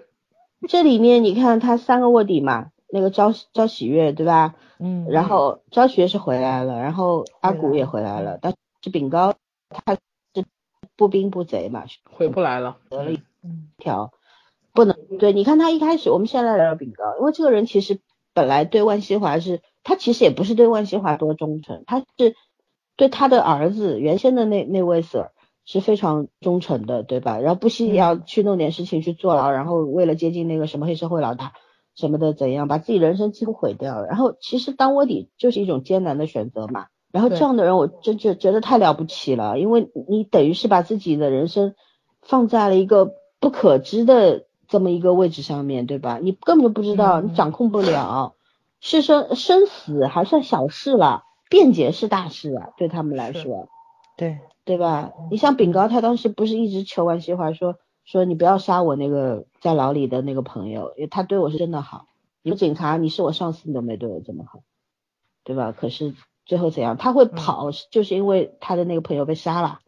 [0.68, 4.56] 这里面你看他三个卧底嘛，那个招招喜悦对吧？
[4.80, 9.34] 嗯，然后招喜悦是回来了，然后阿古也回来了，但是饼高
[9.70, 10.46] 他是
[10.96, 13.22] 不兵不贼嘛，回不来了，得了一
[13.78, 14.12] 条。
[14.78, 18.00] 不能对，你看他一开始，我们现在聊饼干，因为这个人其实
[18.36, 22.36] 本来对万西华是，他其实也不是对万西华多忠诚，他是
[22.96, 25.32] 对他的儿子原先的那那位 Sir
[25.66, 27.40] 是非常忠诚的，对吧？
[27.40, 31.54] 然后不惜要去弄点事情去坐牢，然后为了接近那个什么黑社会老大
[31.96, 34.06] 什么的怎样，把自己人生几乎毁掉了。
[34.06, 36.86] 然后其实当卧底就是一种艰难的选择嘛。
[37.12, 41.74] 然后这样的人我真就觉得太了不起了，因为你等于是把自己的人生
[42.22, 44.46] 放在了一个不可知的。
[44.68, 46.20] 这么一个位置上面对吧？
[46.22, 48.36] 你根本就不知道，你掌控不了，
[48.80, 53.70] 是生生死还算小事了，辩解是大事啊，对他们来说，
[54.18, 55.14] 对对吧？
[55.32, 62.08] 你像炳高，他当时不是一直求完西华说说你不要杀我那个在牢里的那个朋友，因为他对我是真的好。
[62.42, 64.62] 你警察，你是我上司，你都没对我这么好，
[65.44, 65.72] 对吧？
[65.72, 66.14] 可是
[66.46, 66.96] 最后怎样？
[66.98, 69.80] 他会跑，就是因为他的那个朋友被杀了。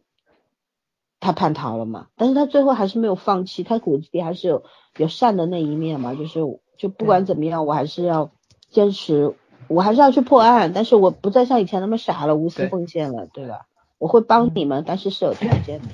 [1.20, 2.06] 他叛逃了嘛？
[2.16, 4.64] 但是他最后还是没有放弃，他骨子里还是有
[4.96, 6.14] 有善的那一面嘛。
[6.14, 6.40] 就是
[6.78, 8.30] 就不管怎么样，我还是要
[8.70, 9.34] 坚持，
[9.68, 10.72] 我还是要去破案。
[10.72, 13.66] 但是我不再像以前那么傻了，无私奉献了，对吧？
[13.98, 15.88] 我会帮你们，但是是有条件的。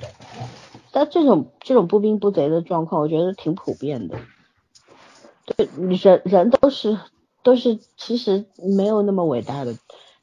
[0.93, 4.15] 但这种这种不兵不贼的状况，我觉得挺普遍的。
[5.45, 6.97] 对，人人都是
[7.43, 8.45] 都是，其实
[8.77, 9.75] 没有那么伟大的。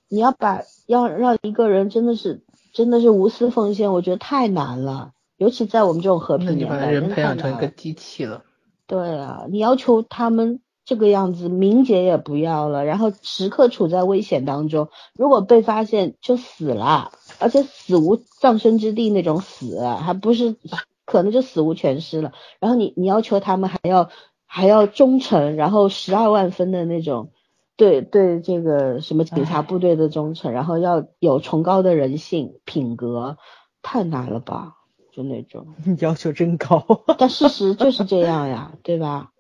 [0.08, 2.40] 你要把要让一个人真的是。
[2.74, 8.42] 真的是无私奉献，我觉得太难了，尤其在我们这种和平年代，人培养成一个机器了。
[8.88, 20.56] 对啊，你要求他们这个样子，名节也不要了，然后时刻处在危险当中，如果被发现就死了，而且死无葬身之地那种死，还不是
[21.04, 22.32] 可能就死无全尸了。
[22.58, 24.10] 然后你你要求他们还要
[24.46, 27.30] 还要忠诚，然后十二万分的那种。
[27.76, 33.36] 对对，这个什么警察部队的忠诚，然后要有崇高的人性品格，
[33.82, 34.74] 太难了吧？
[35.12, 36.84] 就那种 要求真高，
[37.18, 39.30] 但事实就是这样呀，对吧？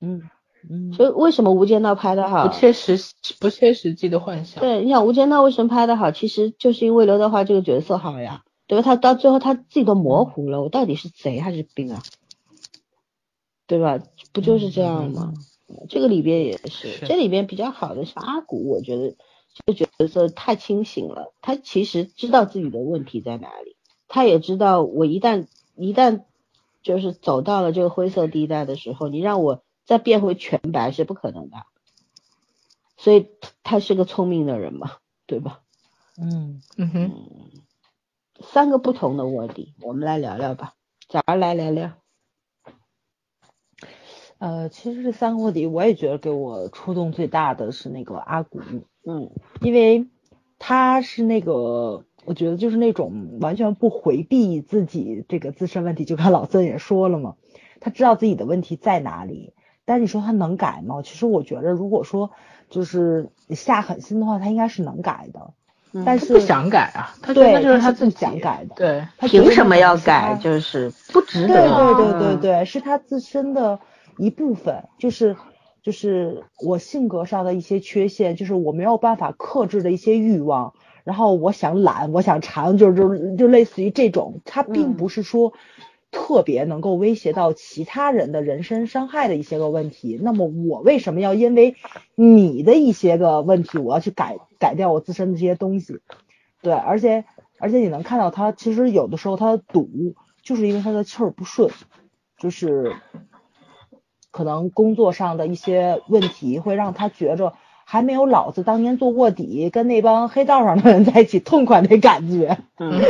[0.00, 0.22] 嗯
[0.68, 0.92] 嗯。
[0.92, 2.48] 所以为什么《无间道》拍的好？
[2.48, 2.96] 不切实
[3.40, 4.60] 不切实际的幻想。
[4.60, 6.10] 对，你想《无间道》为什么拍的好？
[6.10, 8.82] 其实就是因为刘德华这个角色好呀，对吧？
[8.82, 12.02] 他到最后他自己都模糊了，我到底是贼还是兵啊？
[13.66, 13.98] 对吧？
[14.32, 15.32] 不就是这样吗？
[15.88, 19.16] 这个里边也是，这里边比较好的是阿古，我觉得
[19.54, 23.76] 这个角色太清醒了，他其实知道自己的问题在哪里，
[24.08, 26.24] 他也知道我一旦一旦
[26.82, 31.56] 就是走到了这个灰色地带的时候，你让我再变回全白是不可能的，
[32.96, 33.28] 所以
[33.62, 35.60] 他是个聪明的人嘛，对吧？
[36.16, 37.10] 嗯嗯哼，
[38.40, 40.74] 三个不同的卧底，我们来聊聊吧。
[41.08, 42.03] 早上来聊聊。
[44.38, 48.60] 呃，其实这三个卧底，我也觉得给我触动最大的是那个阿古，
[49.06, 49.30] 嗯，
[49.60, 50.06] 因为
[50.58, 57.36] 他是那个，我觉得就是那种完全不回避自己这个自身问题，就看老孙也说了嘛，
[57.80, 59.54] 他知道自己的问题在哪里，
[59.84, 61.02] 但是你说他能改吗？
[61.02, 62.30] 其实我觉得，如果说
[62.70, 65.52] 就是下狠心的话，他应该是能改的。
[66.04, 70.36] 但是不想改啊，他对，就是他自己想改的，对，他凭什么要改？
[70.42, 71.54] 就是不值得。
[71.54, 73.78] 对对对对对，是他自身的
[74.18, 75.36] 一部分，就是
[75.82, 80.74] 就是我性格上的一些缺陷，就是我没有办法克制的一些欲望，
[81.04, 85.52] 然后我想懒，我想馋，就是就就类似于这种，它并不是说。
[86.16, 91.74] 特别能够威胁到其他人的人身伤害的一些个问题，那么我为什么要因为
[92.14, 95.98] 你的一些个问题，我要去改改掉我自身的这些东西？
[96.62, 97.24] 对，而且
[97.58, 101.72] 而且你能看到他其实有的时候他赌，就是因为他的气儿不顺，
[102.38, 102.94] 就是
[104.34, 107.54] 可能工作上的一些问题会让他觉着
[107.84, 112.58] 还没有老子当年做卧底跟那帮黑道上的人在一起痛快的感觉。
[112.78, 113.00] 嗯。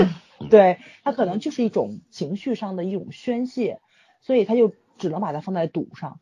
[0.51, 3.81] 对他可能就是一种情绪上的一种宣泄，
[4.21, 6.21] 所以他就只能把它放在赌上。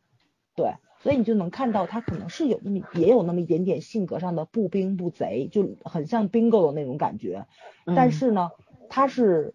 [0.55, 7.45] 对，所以你就能看到他可能是有那么也有那么一点点性格上的不兵不贼，就很像 bingo 的那种感觉。
[7.85, 8.51] 但是呢，
[8.87, 9.53] 他是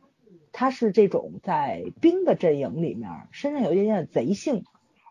[0.53, 4.65] 他是这种在兵的阵营里面身上有一点点贼性，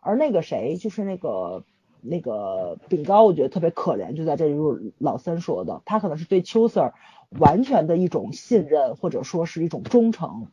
[0.08, 1.64] 而那个谁就是那个
[2.02, 6.94] 那个饼高，我觉得特别可怜，就在这里就是老三说的，他可能是对秋 Sir。
[7.38, 10.48] 完全的一种信任，或者说是一种忠诚，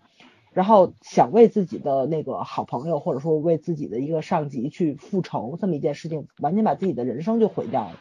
[0.52, 7.92] 然后想为自己的那个好朋友，或者说为自己的一个上级去复仇，这么一件事情，完全把自己的人生就毁掉了。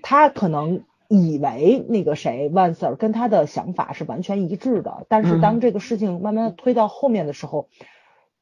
[0.00, 7.66] 他可能以为那个谁万 Sir 跟他的想法是完全一致的，但是当这个事情慢慢推到后面的时候，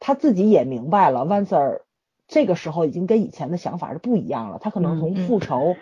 [0.00, 1.80] 他自己也明白了，万 Sir
[2.28, 4.58] 这个时候已经跟以前的想法是不一样了。
[4.60, 5.76] 他可能从复仇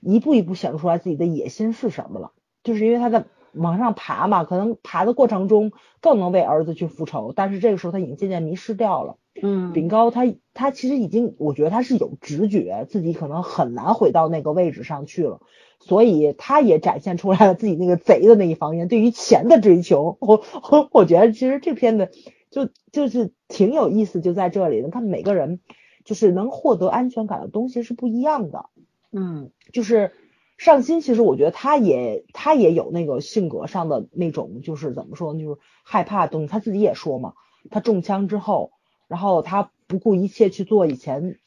[0.00, 2.32] 一步一步显露出来自己的野心是什么了。
[2.62, 9.16] 就是因为他在往上爬嘛，可能爬的过程中更能为儿子去复仇，但是这个时候他已经渐渐迷失掉了。
[9.40, 15.40] 嗯，饼高他他其实已经，我觉得他是有直觉，自己可能很难回到那个位置上去了，
[15.78, 20.18] 所以他也展现出来了自己那个贼的那一方面，对于钱的追求。
[20.20, 22.10] 我我我觉得其实这片子
[22.50, 25.60] 就就是挺有意思，就在这里，你看每个人
[26.04, 28.70] 就是能获得安全感的东西是不一样的。
[29.12, 30.12] 嗯，就是。
[30.60, 36.48] 上心，其实我觉得他也他也有那个性格上的那种，就是怎么说呢，就是害怕东西。
[36.48, 37.34] 他自己也说嘛，
[37.70, 38.72] 他中枪之后，
[39.06, 41.38] 然后他不顾一切去做以前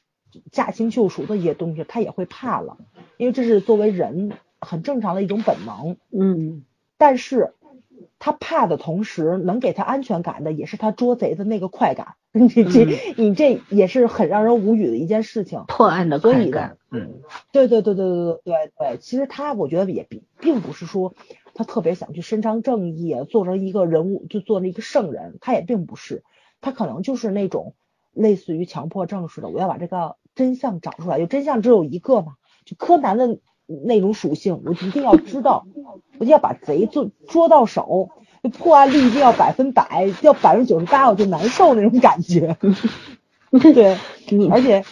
[0.50, 2.78] 驾轻就熟的一些东西，他也会怕了，
[3.18, 5.98] 因为这是作为人很正常的一种本能。
[6.18, 6.64] 嗯，
[6.98, 7.54] 但是
[8.24, 12.14] 他怕的同时，能给他安全感的也是他捉贼的那个快感。
[12.32, 12.86] 你这
[13.18, 15.66] 你这也是很让人无语的一件事情。
[15.68, 16.78] 破案的快感。
[16.92, 17.22] 嗯，
[17.52, 18.98] 对对对对对对对对。
[19.00, 21.16] 其实他我觉得也并并不是说
[21.56, 26.24] 他特别想去伸张正义，做成一个人物就做了一个圣人，他也并不是。
[26.62, 27.74] 他可能就是那种
[28.14, 31.18] 类似于强迫症似的，我要把这个真相找出来。
[31.18, 32.36] 就真相只有一个嘛？
[32.66, 33.40] 就柯南的。
[33.84, 35.66] 那种属性，我一定要知道，
[36.20, 38.10] 我就要把贼做捉到手。
[38.60, 42.58] 破案率一定要百分百，要百分之九十八我就难受那种感觉。
[43.52, 43.96] 对，
[44.50, 44.84] 而且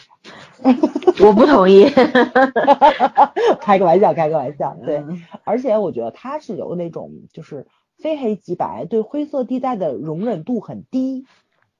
[1.25, 1.89] 我不同意
[3.59, 4.77] 开个玩笑，开个玩笑。
[4.85, 5.03] 对，
[5.45, 7.65] 而且我觉得他是有那种就是
[7.97, 11.25] 非黑即白，对灰色地带的容忍度很低，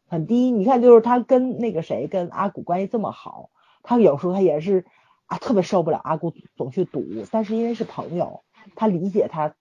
[0.07, 0.49] 很低。
[0.49, 3.51] 你看，就是他跟那个谁，跟阿古关系这么好，
[3.83, 4.85] 他有时候他也是
[5.29, 8.43] 啊，特别受不了阿古总去赌，但是因为是朋友，
[8.75, 9.55] 他理解他。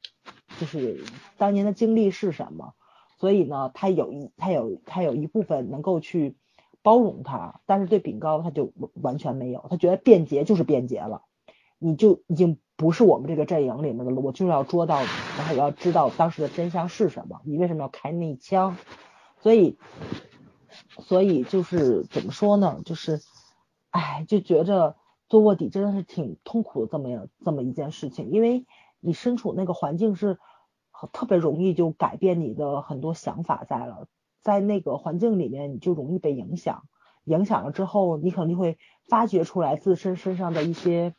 [0.58, 1.04] 就是
[1.36, 2.74] 当年的经历是什么，
[3.18, 6.36] 所以呢，他有一他有他有一部分能够去
[6.82, 11.22] 包容他，但是对饼高他就完全没有，他觉得便捷就是便捷了，
[11.78, 18.76] 你就已经不是我们这个阵营里面的了，我就是要捉到你，然后我要知道当时的真相是什么，你为什么要开那一枪，
[19.40, 19.78] 所以
[20.98, 23.20] 所以就是怎么说呢，就是
[23.90, 24.96] 哎就觉着
[25.28, 28.66] 做卧底真的是挺痛苦的这么样这么一件事情，因为
[29.00, 30.38] 你身处那个环境是。
[31.12, 34.08] 特别容易就改变你的很多想法在了，
[34.42, 36.82] 在那个环境里面你就容易被影响，
[37.22, 41.14] 影响了之后你肯定会发掘出来自身身上的一些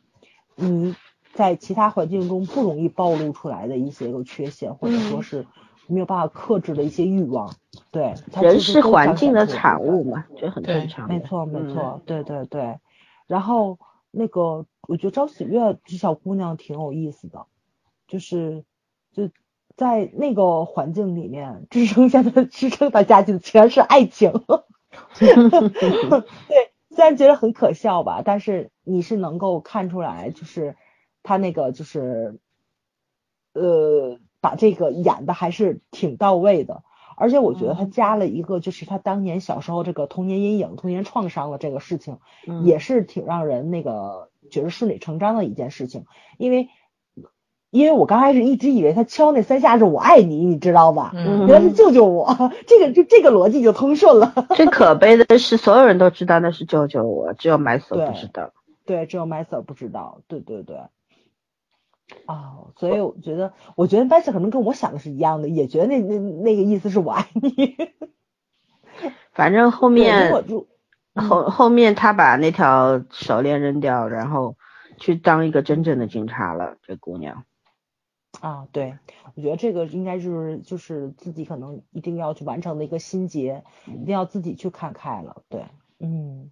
[0.54, 0.94] 你
[1.32, 5.46] 在其他环境中不容易暴露出来的一些个缺陷，或者说是
[5.86, 7.54] 没有办法克制的一些欲望。
[7.90, 8.12] 对，
[8.42, 11.08] 人是环境的产物嘛，这很正常。
[11.08, 12.78] 没错没错，对对对。
[13.26, 13.78] 然后
[14.10, 17.46] 那个我觉得张喜悦这小姑娘挺有意思的，
[18.06, 18.64] 就是
[19.12, 19.30] 就。
[19.76, 24.30] 在那个环境里面支撑下的支撑她下去的全是爱情。
[25.16, 30.76] 对，虽然觉得很可笑吧，但是你是能够看出来，就是
[31.22, 32.40] 他那个就是
[33.54, 36.82] 呃把这个演的还是挺到位的。
[37.20, 42.16] 而且我觉得他加了一个，就是他当年小时候这个童年阴影、童年创伤的这个事情，
[42.64, 46.06] 也是挺让人那个觉得顺理成章的一件事情。
[46.38, 46.70] 因为，
[47.70, 51.12] 因为我刚开始一直以为他敲那三下是我爱你，你知道吧？
[51.14, 54.32] 原来是救救我，这个就这个逻辑就通顺了。
[54.56, 58.50] 最可悲的是，所有人都知道那是救救我，只有麦瑟不知道。
[58.86, 60.22] 对，只有麦瑟不知道。
[60.26, 60.78] 对对对。
[62.26, 67.76] 啊，所以我觉得，我觉得 Bass 可能跟我想的是一样的，也觉得那那那个意思是我爱你。
[69.32, 70.32] 反正后面
[71.14, 74.56] 后后面他把那条手链扔掉，然后
[74.98, 76.76] 去当一个真正的警察了。
[76.82, 77.44] 这姑娘。
[78.40, 78.98] 啊，对，
[79.34, 85.42] 我觉得这个应该就是就是自己可能一定要去完成的一个心结，一定要自己去看开了。
[85.48, 85.66] 对，
[85.98, 86.50] 嗯，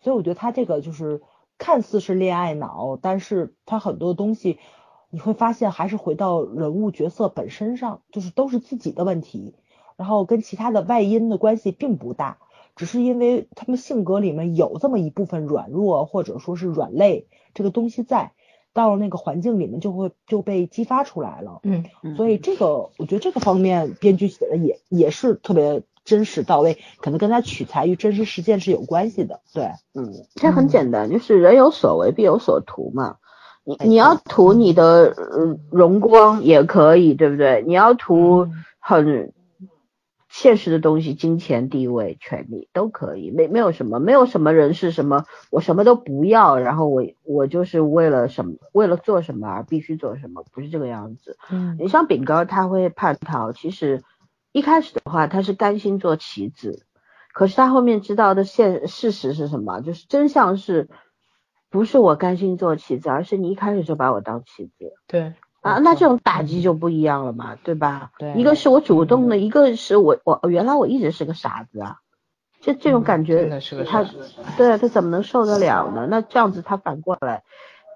[0.00, 1.22] 所以我觉得他这个就是
[1.58, 4.58] 看似是恋爱脑，但是他很多东西。
[5.16, 9.54] 你会发现，还是回到人物角色本身上，就是都是自己的问题，
[9.96, 12.36] 然后跟其他的外因的关系并不大，
[12.74, 18.32] 只是因为他们性格里面有这么一部分软弱或者说是软肋这个东西在，
[18.74, 21.60] 到了那个环境里面就会就被激发出来了。
[21.62, 29.40] 嗯，所以这个我觉得这个方面编剧写的也也是特别真实到位，可能跟他取材于真实事件是有关系的。
[29.54, 33.16] 对，嗯，这很简单，就是人有所为必有所图嘛。
[33.68, 35.12] 你你要图你的
[35.72, 37.64] 荣光也可以，对不对？
[37.66, 38.46] 你要图
[38.78, 39.32] 很
[40.28, 51.36] 现实的东西，金钱、地位、权利都可以，没没有什么，没有什么人是什么，我什么都不要，然后我我就是为了什么，为了做什么而必须做什么，不是这个样子。
[51.50, 54.04] 嗯，你像饼干，他会叛逃，其实
[54.52, 56.84] 一开始的话他是甘心做棋子，
[57.34, 59.80] 可是他后面知道的现事实是什么？
[59.80, 60.88] 就是真相是。
[61.70, 64.92] 不是我甘心做棋子，而是你一开始就把我当棋子。
[65.06, 68.12] 对啊，那这种打击就不一样了嘛，对吧？
[68.18, 71.98] 对，一个是我主动的，一个是我我原来我一直是个傻子啊，
[72.60, 73.48] 这这种感觉，
[73.84, 74.04] 他
[74.56, 76.06] 对他怎么能受得了呢？
[76.08, 77.42] 那这样子他反过来，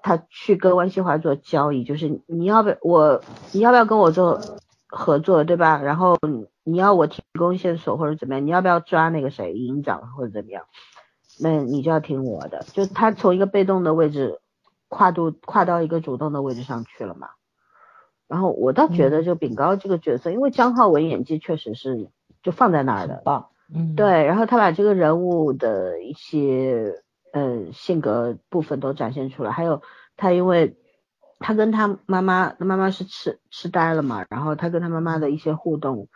[0.03, 3.21] 他去跟温西华做交易，就是你要不要我，
[3.53, 4.41] 你要不要跟我做
[4.87, 5.81] 合作，对吧？
[5.81, 6.17] 然后
[6.65, 10.65] 你要我提供线索或者怎么样，你要不要抓那个谁营长或者怎么样？
[11.43, 14.39] 那你就要听我的，就他从一个被动的位置
[14.89, 17.29] 跨度跨到一个主动的位置上去了嘛。
[18.27, 22.11] 然后我倒觉得就饼高这个角色，因为张浩文演技确实是
[22.43, 24.23] 就放在那儿的，棒，嗯，对。
[24.23, 27.01] 然后他把这个人物的一些
[27.33, 29.81] 呃性格部分都展现出来，还有
[30.17, 30.77] 他因为
[31.39, 36.07] 他跟他妈妈，他妈妈是痴痴呆了嘛，然后他跟他妈妈的一些互动，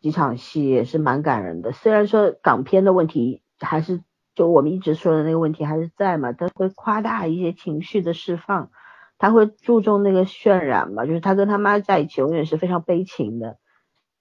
[0.00, 1.72] 几场戏也是蛮感人的。
[1.72, 4.00] 虽然说港片的问题还是。
[4.40, 8.70] 就我们一直说的那个问题还是在嘛，他会夸大一些情绪的释放，
[9.18, 13.58] 他会注重那个渲染嘛，就是他跟他妈在一起永远是非常悲情的，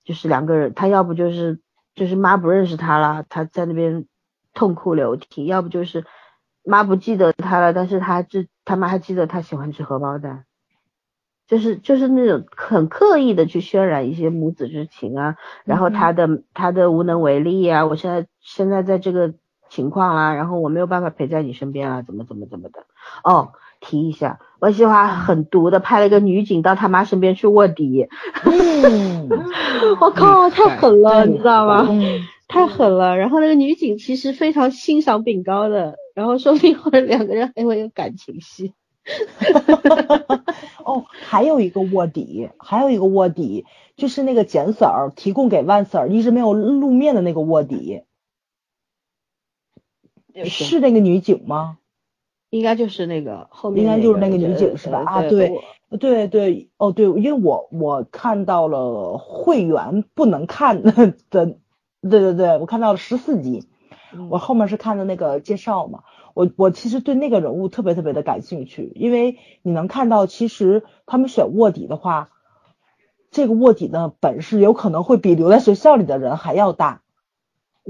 [0.04, 1.62] 就是两个人，他要不就是
[1.96, 4.08] 就是妈不认识他了，他在那边
[4.54, 6.04] 痛哭流涕，要不就是
[6.66, 10.44] 妈不记得他了，但是他这他妈还记得他喜欢吃荷包蛋，
[11.48, 19.34] 就是就是那种很刻意的去渲染一些母子之情啊，然后他的他的无能为力啊，我现在现在在这个。
[19.70, 22.86] 情况啦，然后我没有办法陪在你身边啊，怎么怎么怎么的。
[23.24, 28.08] 哦，提一下，王西华很毒的，派了一个女警到他妈身边去卧底。
[28.46, 29.30] 嗯，
[30.02, 31.88] 我靠，太狠了，你知道吗？
[32.48, 33.16] 太狠了。
[33.16, 38.74] 然后那个女警其实非常欣赏饼糕的，然后说不定会两个人还会有感情戏。
[40.86, 43.66] 哦，还有一个卧底，还有一个卧底，
[43.96, 48.04] 就是那个简 Sir 提供给万 Sir 一直没有露面的那个卧底。
[50.46, 51.78] 是那个女警吗？
[52.50, 55.04] 应该就是那个后面，应该就是那个女警是吧？
[55.06, 55.52] 啊，对，
[56.00, 60.92] 对对，哦对，因为我我看到了会员不能看的，
[61.30, 61.58] 对
[62.02, 63.68] 对对，我看到了十四集，
[64.32, 66.04] 我后面是看的那个介绍嘛，
[66.34, 72.32] 我我其实对那个人物特别特别的感兴趣，因为你能看到其实他们选卧底的话，
[73.30, 77.04] 这个卧底的本事有可能会比留在学校里的人还要大，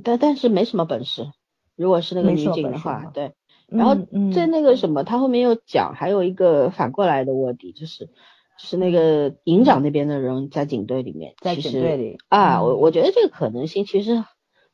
[0.03, 1.31] 但但是没什么本事。
[1.79, 3.31] 如果是那个女警的话，对，
[3.67, 3.95] 然后
[4.33, 8.11] 在那个什么，他后面又讲还有一个反过来的卧底，就是就
[8.57, 14.25] 是那个营长那边的人在警队里面，在警队里啊，我我觉得这个可能性其实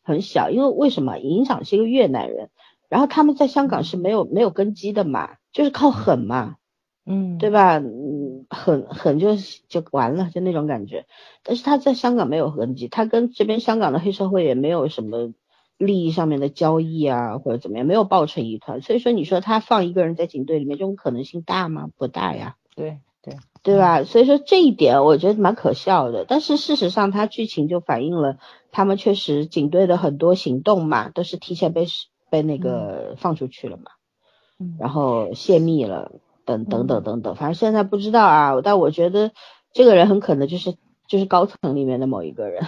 [0.01, 1.19] 很小，因为为什么？
[1.19, 2.49] 营长是一个越南人，
[2.89, 6.55] 然后他们在香港是没有没有根基的嘛，就是靠狠嘛，
[7.05, 7.77] 嗯，对吧？
[7.77, 9.35] 嗯，很很就
[9.67, 11.05] 就完了，就那种感觉。
[11.43, 15.33] 但是他在香港没有痕迹，他跟这边香港的黑社会也没有什么
[15.77, 18.81] 利益上面的交易啊，或者怎么样，没有抱成一团。
[18.81, 21.89] 所以说，你说他放一个人在警队里面，这种可能性大吗？
[21.97, 22.55] 不大呀。
[22.75, 24.03] 对对对吧？
[24.03, 26.25] 所以说这一点我觉得蛮可笑的。
[26.27, 28.37] 但是事实上，他剧情就反映了
[28.71, 31.87] 他们确实警队的很多行动嘛，都是提前被
[32.29, 33.91] 被那个放出去了嘛，
[34.59, 36.11] 嗯然后泄密了，
[36.45, 37.35] 等等等等等。
[37.35, 39.31] 反正现在不知道啊，但我觉得
[39.73, 40.75] 这个人很可能就是
[41.07, 42.65] 就是高层里面的某一个人。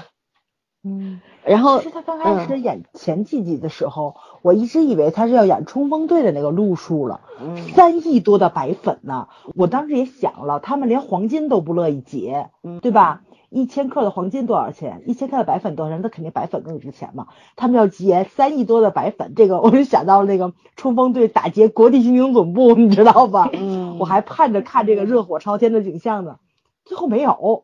[0.99, 1.21] 嗯。
[1.43, 13.21] 然后其实他刚开始演前几集的时候，我一直以为他是要演冲锋队的那个路数了，嗯三亿多的白粉呢，我当时也想了，他们连黄金都不乐意结，嗯对吧？
[13.49, 15.03] 一千克的黄金多少钱？
[15.05, 16.01] 一千克的白粉多少钱？
[16.01, 17.27] 那肯定白粉更值钱嘛。
[17.55, 23.49] 他们要结三亿多的白粉，这个我就想到了那个冲锋队打劫国际刑警总部，你知道吧？
[23.53, 26.39] 嗯我还盼着看这个热火朝天的景象呢，
[26.83, 27.63] 最后没有。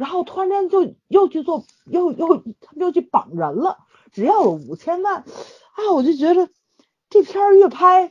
[0.00, 3.76] 然后突然间就又去做，又又他们又去绑人了，
[4.12, 6.48] 只要了五千万，啊，我就觉得
[7.10, 8.10] 这片儿越拍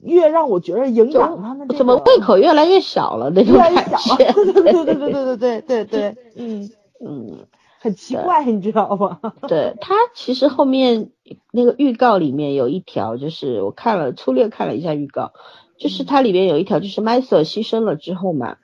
[0.00, 4.16] 越让我觉得影响他们这个怎么胃口越来越小了那种感觉？
[4.32, 6.70] 对对对对对对对对对， 嗯，
[7.04, 7.46] 嗯。
[7.80, 9.20] 很奇怪，你知道吗？
[9.46, 11.12] 对他其实后面
[11.52, 15.32] 那个预告里面有一条，就是我看了粗略看了一下预告，
[15.78, 18.56] 就是它里面有一条就是麦瑟牺牲了之后嘛，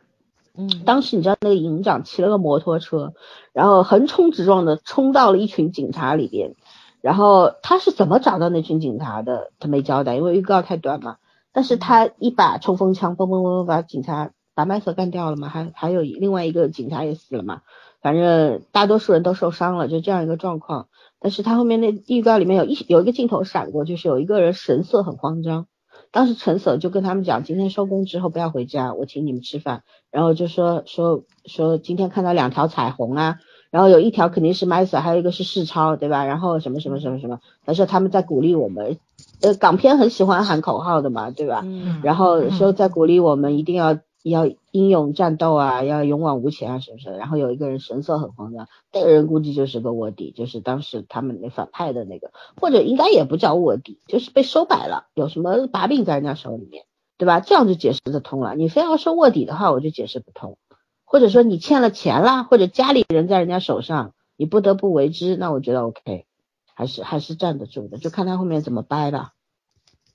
[0.57, 3.13] 嗯当时你知道那个营长骑了个摩托车，
[3.53, 6.55] 然后横冲直撞的冲到了一群警察里边，
[7.01, 9.51] 然后他是怎么找到那群警察的？
[9.59, 11.17] 他没交代，因为预告太短嘛。
[11.53, 17.63] 但是他一把冲锋枪，嘣嘣嘣把警察把麦瑟干掉了嘛，还还有另外一个警察也死了嘛。
[18.01, 20.89] 反正大多数人都受伤了，就这样一个状况。
[21.19, 25.67] 但是他后面那预告里面有一有一个镜头闪过，就是有一个人神色很慌张。
[26.15, 29.83] 当时陈 sở 就跟他们讲，今天收工之后不要回家，我请你们吃饭。
[30.13, 33.39] 然后就说说说今天看到两条彩虹啊，
[33.73, 36.25] 然后有一条肯定是 m 瑟，还有一个是世超，对吧？
[36.25, 38.97] 然后什么什么什么什么，他说他们在鼓励我们，
[39.43, 41.63] 呃，港片很喜欢喊口号的嘛，对吧？
[41.65, 47.17] 嗯然后说在鼓励我们一定要要英勇战斗啊，要勇往无前啊，什么什么。
[47.17, 56.87] 然后有一个人神色很慌张，那个人估计就是个卧底，就是当时他们那反派的那个，或者应该也不叫卧底，就是被收买了，有什么把柄在人家手里面，
[57.19, 57.39] 对吧？
[57.39, 58.57] 这样就解释得通了。
[58.57, 60.59] 你非要说卧底的话，我就解释不通。
[61.05, 66.27] 或者说你欠了钱啦，或者家里人在人家手上，你不得不为之，那我觉得 OK，
[66.75, 69.31] 还是还是站得住的，就看他后面怎么掰吧。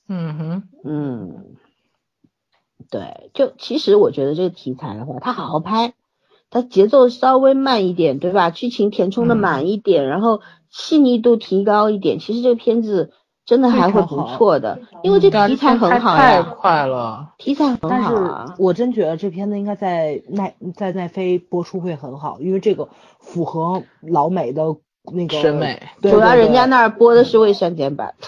[0.10, 1.56] 嗯哼，嗯，
[2.90, 5.94] 对，就其实我觉得这个题材的话，它好好拍，
[6.50, 8.50] 它节奏稍微慢一点，对吧？
[8.50, 13.12] 剧情填充的满一点，然后细腻度提高一点，其实这个片子
[13.46, 18.54] 真的还会不错的，因为这题材很好太，快了，题材很好但是。
[18.58, 22.90] 我真觉得这片子应该在奈在奈飞播出会很好，因为这个
[23.20, 24.78] 符合老美的
[25.14, 25.82] 那个审美。
[26.02, 28.14] 主要人家那儿播的是未删减版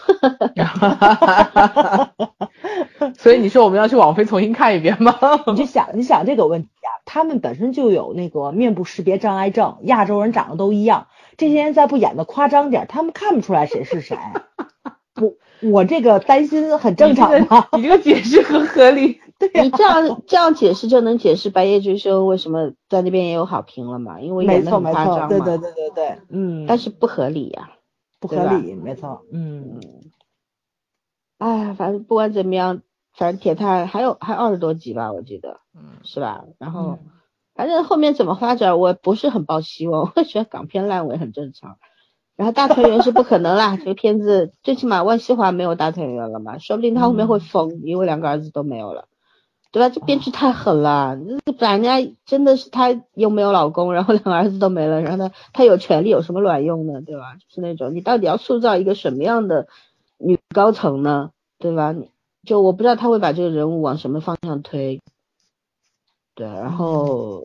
[3.17, 5.15] 所以你说我们要去网飞重新看一遍吗？
[5.47, 14.17] 你就想，你想这个问题啊，他们本身就有那个面部识别障碍症，亚洲人长得都一样，这些人再不演的夸张点，他们看不出来谁是谁。
[15.21, 15.33] 我
[15.69, 17.67] 我这个担心很正常嘛。
[17.73, 19.20] 你这个解释很合理。
[19.53, 24.19] 你这样这样解释就能解释《白夜追凶》为什么在那边也有好评了嘛？
[24.21, 27.71] 因为没演的很错没错，夸张嘛，对对对对对，嗯，但是不合理呀、
[28.19, 29.79] 不合理，没错，嗯。
[31.37, 32.81] 哎，反正不管怎么样，
[33.13, 36.43] 反正铁探还有还二十多集吧，我记得嗯，是吧？
[36.59, 37.09] 然后、嗯。
[37.53, 41.77] 反正后面怎么发展，我不是很抱希望， 我觉得港片烂尾很正常。
[42.37, 49.09] 然后大团圆是不可能啦， 这个片子最起码万茜华没有大团圆了嘛，说不定他后面会疯，因为两个儿子都没有了，
[49.71, 49.89] 对吧？
[49.89, 57.01] 这编剧太狠了，这把人家真的是她又没有老公，然后两个儿子都没了，然后她她有权利有什么卵用呢？
[57.01, 57.35] 对吧？
[57.35, 59.67] 就是那种你到底要塑造一个什么样的
[60.17, 61.31] 女高层呢？
[61.57, 61.91] 对吧？
[61.93, 62.09] 你
[62.45, 64.99] 就我不知道他会把这个人物往什么方向推。
[66.33, 67.43] 对，然后，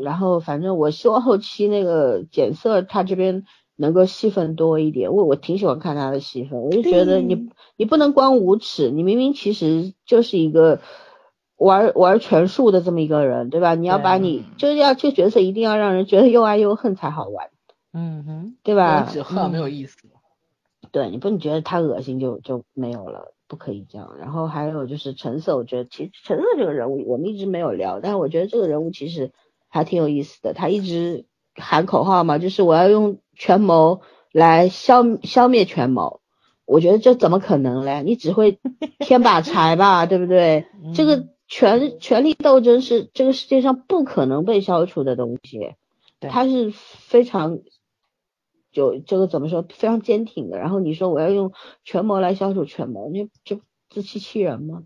[0.00, 3.44] 然后反正我希望后期那个检测他这边
[3.76, 10.80] 能够戏份多一点，我我挺喜欢看他的戏份，我就觉得你你不能光无耻，你明明其实就是一个
[11.56, 13.74] 玩玩权术的这么一个人，对吧？
[13.74, 17.48] 你要把你就是要这个角色一定要让人觉得又爱又恨才好玩，
[17.92, 19.08] 嗯哼，对吧？
[19.10, 19.96] 只恨没有意思。
[20.92, 24.16] 对你不能觉得他恶心就就没有了，不可以这样。
[24.18, 29.32] 然后还有就是橙色，我觉得其实橙色这个人物我们一直没有聊，但是我觉得这个人物其实
[29.68, 30.54] 还挺有意思的。
[30.54, 34.00] 他一直喊口号嘛，就是我要用权谋
[34.32, 36.20] 来消消灭权谋。
[36.64, 38.02] 我觉得这怎么可能嘞？
[38.02, 38.58] 你只会
[39.00, 40.66] 添把 柴吧，对不对？
[40.94, 45.74] 这个权权力斗争是这个世界上不可能被消除的东西，
[46.18, 47.60] 对它是非常
[48.72, 50.58] 就这个怎么说非常坚挺的。
[50.58, 51.52] 然后你说我要用
[51.84, 54.84] 权谋来消除权谋，你这自欺欺人吗？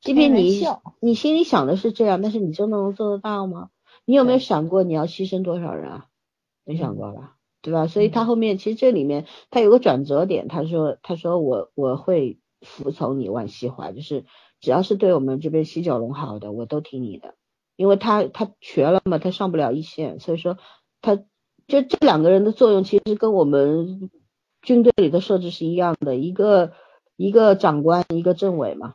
[0.00, 0.64] 即便你
[1.00, 3.70] 你心里想的是这样，但是你真的能做得到吗？
[4.04, 6.06] 你有没有想过你要牺牲多少人啊？
[6.64, 7.36] 没想嗯过吧？
[7.62, 7.86] 对吧？
[7.86, 14.24] 所以他嗯后面其实这里面他有个转折点，他说他说我我会服从你万西华，就是
[14.62, 17.34] 只要是对我们这边西九龙好的，我都听你的，
[17.76, 20.56] 因为他他瘸了嘛，他上不了一线，所以说
[21.02, 21.16] 他
[21.66, 24.10] 就这两个人的作用其实跟我们
[24.62, 26.72] 军队里的设置是一样的，一个
[27.16, 28.94] 一个长官，一个政委嘛，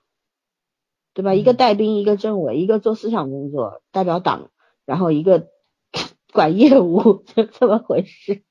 [1.13, 1.33] 对吧？
[1.33, 4.49] 一个嗯带兵，一个政委，一个做思想工作，代表党，
[4.85, 5.49] 然后一个
[6.31, 8.43] 管业务，就 这么回事。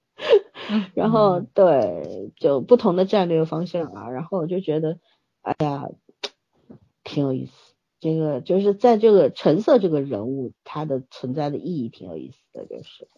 [0.95, 4.99] 然后嗯对，就不同的战略方向啊，然后我就觉得，
[5.43, 5.89] 哎呀，
[7.07, 7.53] 挺有意思。
[7.99, 13.09] 这个就是在这个橙色这个人物，他的存在的意义挺有意思的，就是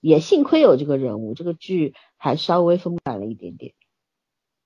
[0.00, 3.74] 也幸亏有这个人物，这个剧还稍微丰满了一点点。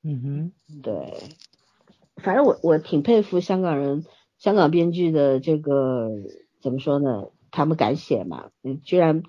[0.02, 0.52] 嗯哼
[0.82, 1.14] 对，
[2.16, 4.04] 反正我我挺佩服香港人，
[4.36, 6.10] 香港编剧的这个
[6.60, 7.28] 怎么说呢？
[7.50, 8.50] 他们敢写嘛？
[8.62, 9.22] 嗯，居然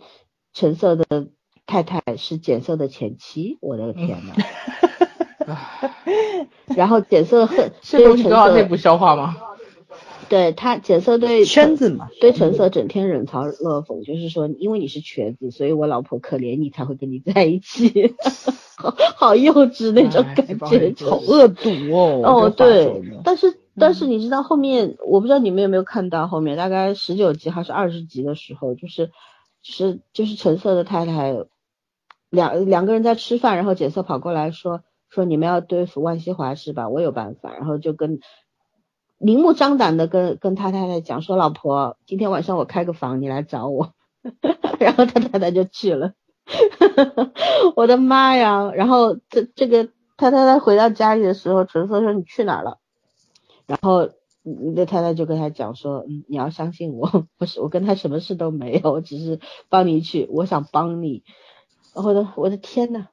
[0.52, 1.30] 橙色的
[1.66, 4.34] 太太是简色的前妻，我的天呐！
[6.76, 9.36] 然后检测很这对橙东西都要内色，部消化吗？
[10.30, 18.16] 对他检测对哼，圈子嘛，对橙色整天冷嘲热讽，就是说因为你是瘸子，所以我老婆可怜你才会跟你在一起，
[18.76, 22.22] 好 好幼稚那种哎感觉，这帮人就是好恶毒哦。
[22.24, 29.12] 哦，对，但是但是你知道后面，我不知道你们有没有看到后面，大概十九集还是二十集的时候，就是
[29.62, 31.36] 就是就是橙色的太太
[32.30, 34.82] 两两个人在吃饭，然后检测跑过来说
[35.14, 36.90] 说你们要对付万西华是吧？
[36.90, 38.20] 我有办法，然后就跟
[39.20, 43.94] 明目张胆的跟跟他太太讲说，老婆，今天晚上我开个房，你来找我，
[44.80, 46.14] 然后他太太就去了。
[47.78, 48.72] 我的妈呀！
[48.76, 52.80] 然后这这个他太太回到家里的时候，橙色说你去哪儿了？
[53.66, 54.10] 然后
[54.42, 61.24] 你的太太就跟他讲说，嗯，你要相信我，不是我跟他什么事都没有，我只是帮你去，我想帮你。
[61.94, 63.08] 我的我的天呐，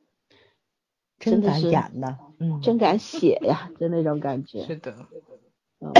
[1.21, 4.65] 真真敢的是演的，嗯，真敢写呀，就那种感觉。
[4.65, 4.97] 是的，
[5.79, 5.93] 嗯，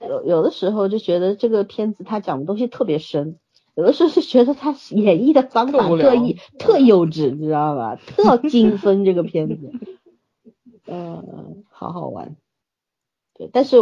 [0.00, 3.38] 有有的时候就觉得这个片子他讲的东西特别深，
[3.74, 7.96] 有的时候是觉得他演绎的方法特无聊特异特幼稚，你知道吧？
[7.96, 9.72] 特精分这个片子，
[10.86, 12.36] 嗯，好好玩。
[13.34, 13.76] 对，但是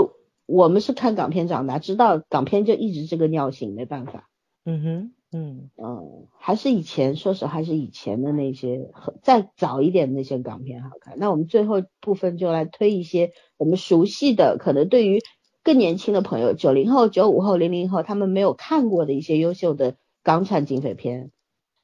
[0.47, 4.29] 我们是看港片长大，知道港片就一直这个尿性，没办法。
[4.65, 8.89] 嗯哼，嗯嗯，还是以前，说实话，还是以前的那些
[9.21, 11.15] 再早一点的那些港片好看。
[11.19, 15.21] 那我们最后部分就来推一些我们熟悉的，可能对于
[15.65, 21.33] 更年轻的朋友，九零后、九五后、零零后，他们没有看过的一些优秀的港产警匪片，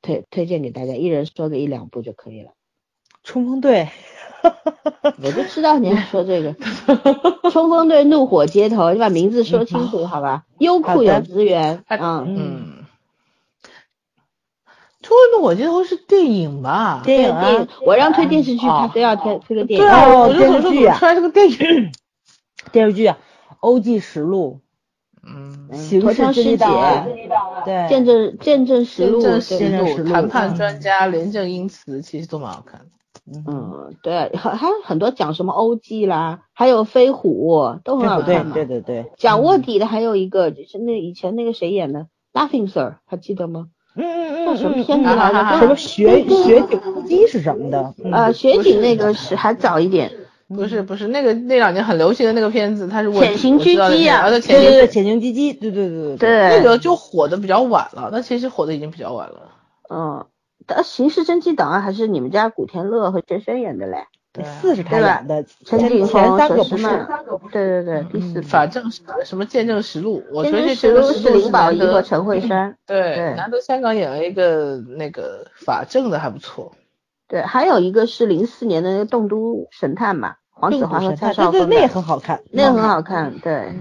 [0.00, 2.52] 推推荐给大家，一人说个一两部就可以了。
[3.24, 3.88] 冲锋队，
[5.22, 6.54] 我就知道你要说这个，
[7.50, 10.46] 冲锋队怒火街头，你把名字说清楚好吧？
[10.60, 12.79] 优酷有资源，好嗯，嗯。
[15.10, 17.02] 冲锋怒火街头是电影吧？
[17.04, 17.40] 电影啊。
[17.44, 19.86] 电影，我让推电视剧，他哦非要推推个电影。
[19.86, 20.92] 对啊，哦我就想说怎电视剧啊。
[20.92, 21.92] 么出来这个电影？
[22.70, 23.18] 电视剧啊，
[23.58, 24.60] 《欧记实录。
[25.22, 27.28] 嗯，》，嗯刑事头枪师侦缉档案姐，
[27.66, 32.86] 对，见证见证实录，见证对实录、见证实录谈判嗯专家、廉政英词，其实都蛮好看的。
[33.30, 38.54] 嗯，嗯，对，还还有很多讲什么欧记啦，还有飞虎都很好看嘛。
[38.54, 43.66] 对对对，讲卧底的还有一个，就是那以前那个谁演的，Laughing Sir，还记得吗？
[43.96, 45.38] 嗯嗯叫嗯，什么片子嗯来着？
[45.38, 47.94] 啊什么雪雪警突击是什么的？
[48.04, 50.10] 嗯呃，雪景那个是还早一点，
[50.48, 59.50] 不是不是那个那两年很流行的那个片子，它是我潜行狙击啊对对对，潜行狙击，对对对对，对，那个就火的比较晚了，那其实火的已经比较晚了。
[59.92, 60.26] 嗯，
[60.66, 64.09] 但刑事侦缉档案还是你们家古天乐和轩轩演的嘞，对
[64.44, 66.86] 四是他对吧演的，陈前景、前三个不是，
[67.50, 68.40] 对对对，第四。
[68.42, 68.84] 法证
[69.24, 76.72] 什么见证实录，我见觉得这证实录是林保怡和陈慧珊， 对对难得香港演了一个那个法证的还不错。
[77.26, 83.74] 对，还有一个是零四年的那个《栋都神探》嘛，黄子华和蔡少对对，芬，那也很好看，那个很好看，对。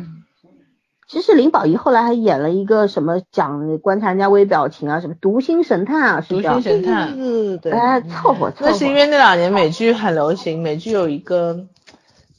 [1.10, 8.68] 其实林保怡后来还演了一个什么讲观察人家微表情啊，什么读心神探啊，是读心神探，对对对对，哎，凑合凑合。
[8.68, 11.66] 那是因为那两年美剧很流行，美剧有一个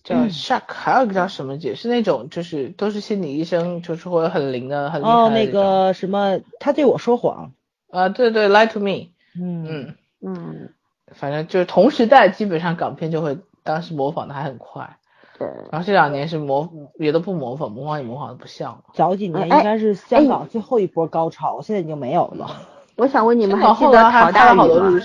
[0.04, 0.30] 叫嗯。
[0.30, 7.50] Shark，、还有一个叫什么姐，是那种就是都是心理医生，就是会很灵的、很厉害哦，那个什么，他对我说谎，
[7.90, 9.66] 啊，对对，Lie to me，嗯。
[9.68, 10.68] 嗯，嗯，
[11.12, 14.96] 反正就是同时代，基本上港片就会当时模仿的还很快。
[15.40, 16.68] 对，然后这两年是模
[16.98, 18.84] 也都不模仿，模仿也模仿的不像。
[18.92, 22.50] 早几年应哎该是香港最后一波高潮，现在已经没有了。
[22.96, 25.00] 我想问你们记得陶大宇吗？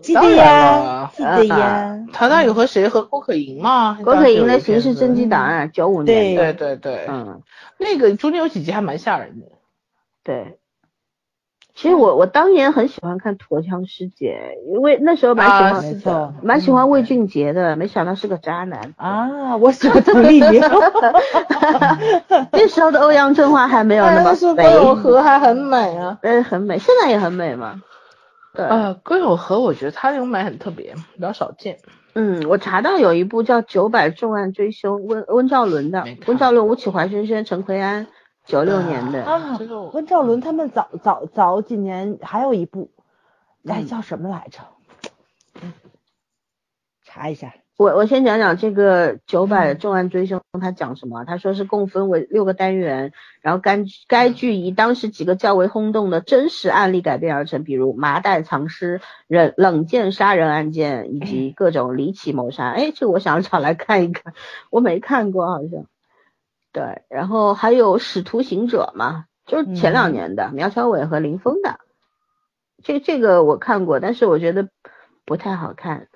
[0.00, 2.06] 记得呀，记得呀。
[2.12, 3.98] 陶大宇和谁和郭可盈吗？
[4.04, 7.42] 郭可盈的《刑刑事侦缉档案》，九五年的，对对对，嗯，
[7.76, 9.46] 那个中间有几集还蛮吓人的。
[10.22, 10.59] 对。
[11.80, 15.54] 其实我我当年很喜欢看《陀枪师姐》，因为那时候蛮喜
[16.10, 18.92] 啊欢、蛮喜欢魏俊杰的，没想到是个渣男。
[18.98, 20.60] 啊，我喜欢邓丽萍。
[22.52, 26.18] 那时候的欧阳震华还没有那么但是肥，郭有和还很美啊。
[26.20, 27.80] 但是很美，现在也很美嘛。
[28.52, 31.78] 对，呃，郭有和我觉得他那种美很特别，比较少见。
[32.12, 38.06] 嗯，我查到有一部叫《九百重案追凶》，温温兆伦的温兆伦、吴启华轩轩、陈奎安，
[38.44, 39.22] 九六年的。
[39.24, 42.90] 啊这个我，温兆伦他们早早早几年还有一部，
[43.66, 44.60] 哎，嗯叫什么来着？
[45.62, 45.72] 嗯
[47.04, 47.54] 查一下。
[47.76, 51.24] 我我先讲讲这个九百重案追凶，他讲什么？
[51.24, 62.68] 他说是共分为六个单元，然后该该剧以当时几个较为轰动的真实案例改编而成，比如麻袋藏尸、冷冷箭杀人案件以及各种离奇谋杀。
[62.68, 64.34] 哎，这个我想要找来看一看，
[64.68, 65.86] 我没看过好像。
[66.72, 71.80] 对，然后还有使徒行者嘛，就是前两年的苗侨伟和林峰的，
[72.82, 74.68] 这这个我看过，但是我觉得
[75.24, 76.08] 不太好看。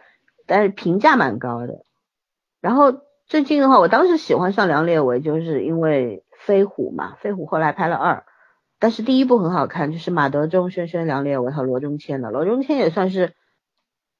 [0.47, 1.87] 但是评价蛮高的。
[2.61, 8.27] 然后最近的话，我当时喜欢上梁烈唯，就是因为飞虎嘛，飞虎后来拍了二，
[8.79, 12.31] 但是第一部很好看，就是马德钟、轩轩、梁烈唯和罗中谦的。
[12.31, 13.33] 罗中谦也算是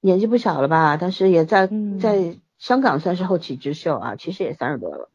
[0.01, 5.11] 年纪不小了吧，但是也在嗯在香港算是后起之秀啊，其实也三十多了。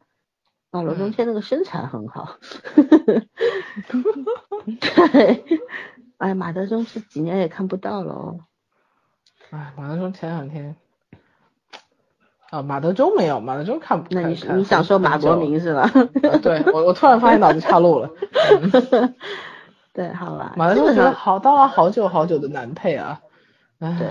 [0.70, 2.36] 啊，罗中谦那个身材很好，
[4.80, 5.44] 对，
[6.18, 8.40] 哎，马德钟这几年也看不到了哦。
[9.50, 10.76] 哎，马德钟前两天。
[12.50, 14.12] 啊，马德钟没有，马德钟看不。
[14.14, 15.36] 那你是你想说马国？
[15.36, 15.88] 明是吧？
[16.42, 18.10] 对我，我突然发现脑子岔路了。
[18.60, 19.14] 嗯
[19.92, 23.20] 对，好吧，马德钟觉得好当了好久好久的男配啊。
[23.80, 24.08] 哎对，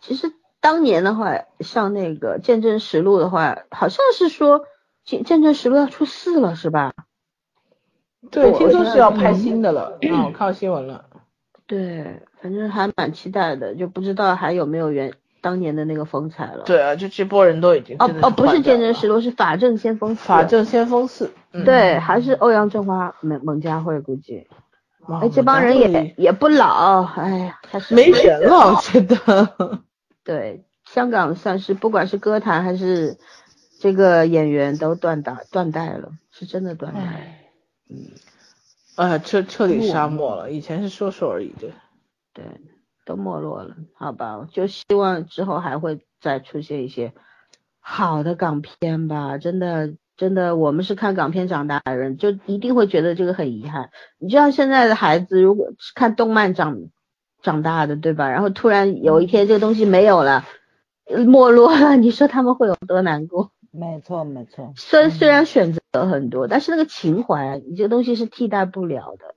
[0.00, 4.60] 其实当年的话，像那个《见证实录》的话，好像是说
[5.04, 6.92] 《见见证实录》要出四了，是吧？
[8.30, 9.98] 对，听说是要拍新的了。
[10.02, 11.04] 嗯，我看到新闻了。
[11.66, 16.64] 对，反正还蛮期待的，就不知道还有没有原当年的那个风采了。
[16.64, 20.24] 对啊，就这波人都已经哦哦，不是《见证真的实录》，是《法证先锋四》。
[20.26, 21.32] 法证先锋四。
[21.52, 24.46] 嗯对，还是欧阳震华、蒙蒙嘉慧估计。
[25.06, 29.50] 哇哎，这帮人也也不老，哎呀，还是没人了，我觉得。
[30.24, 33.18] 对，香港算是不管是歌坛还是
[33.84, 37.00] 这个演员都断打断代了，是真的断代。
[37.00, 37.50] 唉，
[37.90, 37.96] 嗯，
[38.94, 40.50] 啊，彻彻底沙漠了。
[40.50, 41.68] 以前是说说而已的。
[42.32, 42.46] 对，
[43.04, 47.12] 都没落了，好吧，我就希望之后还会再出现一些
[47.78, 49.36] 好的港片吧。
[49.36, 53.90] 真的，真的，我们是看港片长大的人，就一定会觉得这个很遗憾。
[54.18, 56.78] 你就像现在的孩子，如果是看动漫长
[57.42, 58.30] 长大的，对吧？
[58.30, 60.46] 然后突然有一天这个东西没有了，
[61.04, 63.50] 呃没落了，你说他们会有多难过？
[63.76, 69.34] 没错没错，虽虽然选择很多，但是那个情怀，你这个东西是替代不了的。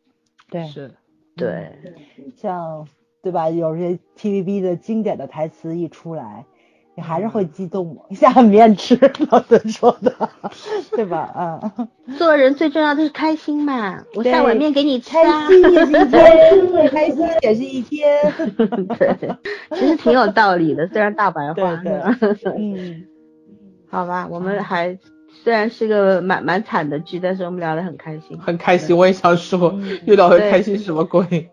[0.50, 0.92] 对，是。
[1.36, 1.78] 对，
[2.36, 2.88] 像
[3.22, 3.50] 对吧？
[3.50, 6.46] 有些 TVB 的经典的台词一出来，
[6.96, 9.00] 你还是会激动， 下面吃
[9.30, 10.30] 老孙说的，
[10.96, 11.62] 对吧？
[11.78, 11.88] 嗯，
[12.18, 15.48] 做人最重要的是开心嘛，我下碗面给你吃开啊。
[15.48, 18.34] 心也是一 天，开心也是一天。
[18.98, 19.36] 对，
[19.78, 21.54] 其实挺有道理的，虽然大白话。
[21.54, 21.76] 对
[22.34, 23.06] 对嗯，
[23.90, 24.98] 好吧，我们还
[25.44, 28.38] 虽然是个蛮蛮惨的剧，但是我们聊得很开心。
[28.40, 31.50] 很开心，我也想说嗯，越聊越开心，什么鬼？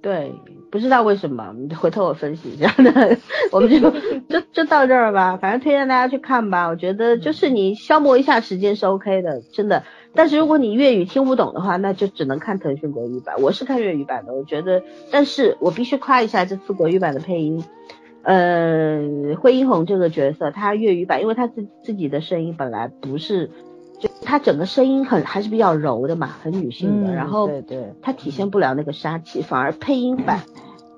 [0.00, 0.32] 对，
[0.70, 2.72] 不知道为什么，回头我分析一下。
[2.78, 2.90] 那
[3.50, 3.90] 我们就
[4.28, 6.68] 就就到这儿吧，反正推荐大家去看吧。
[6.68, 9.82] 我觉得就是你消磨一下时间是 OK 的，真的。
[10.14, 13.34] 但是如果你粤语听不懂的话，那就只能看腾讯国语版。
[13.42, 17.62] 我是看粤语版的，我觉得，但是我必须夸一下这次国语版的配音。
[18.28, 23.50] 呃，惠英红这个角色，她粤语版，因为她自自己的声音本来不是，
[23.98, 30.42] 就她整个声音很还是比较柔的嘛，很女性的，嗯然后对对，她体现不了那个杀气，反而配音版，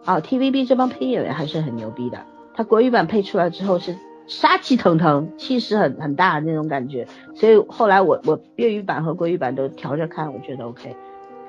[0.04, 2.18] 哦，TVB 这帮配音演员还是很牛逼的。
[2.52, 3.94] 他国语版配出来之后是
[4.26, 10.96] 杀气腾腾，气势很很大那种感觉，所以后来我我粤语版和国语版都调着看，我觉得 OK，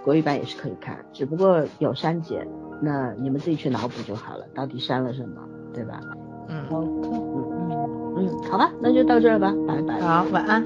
[0.06, 2.48] 国语版也是可以看，只不过有删减，
[2.84, 5.42] 那你们自己去脑补就好了，到底删了什么，
[5.74, 6.00] 对吧？
[6.50, 8.16] 嗯，好的，嗯。
[8.18, 10.00] 嗯，好吧，那就到这儿吧，拜拜。
[10.02, 10.64] 好，晚安。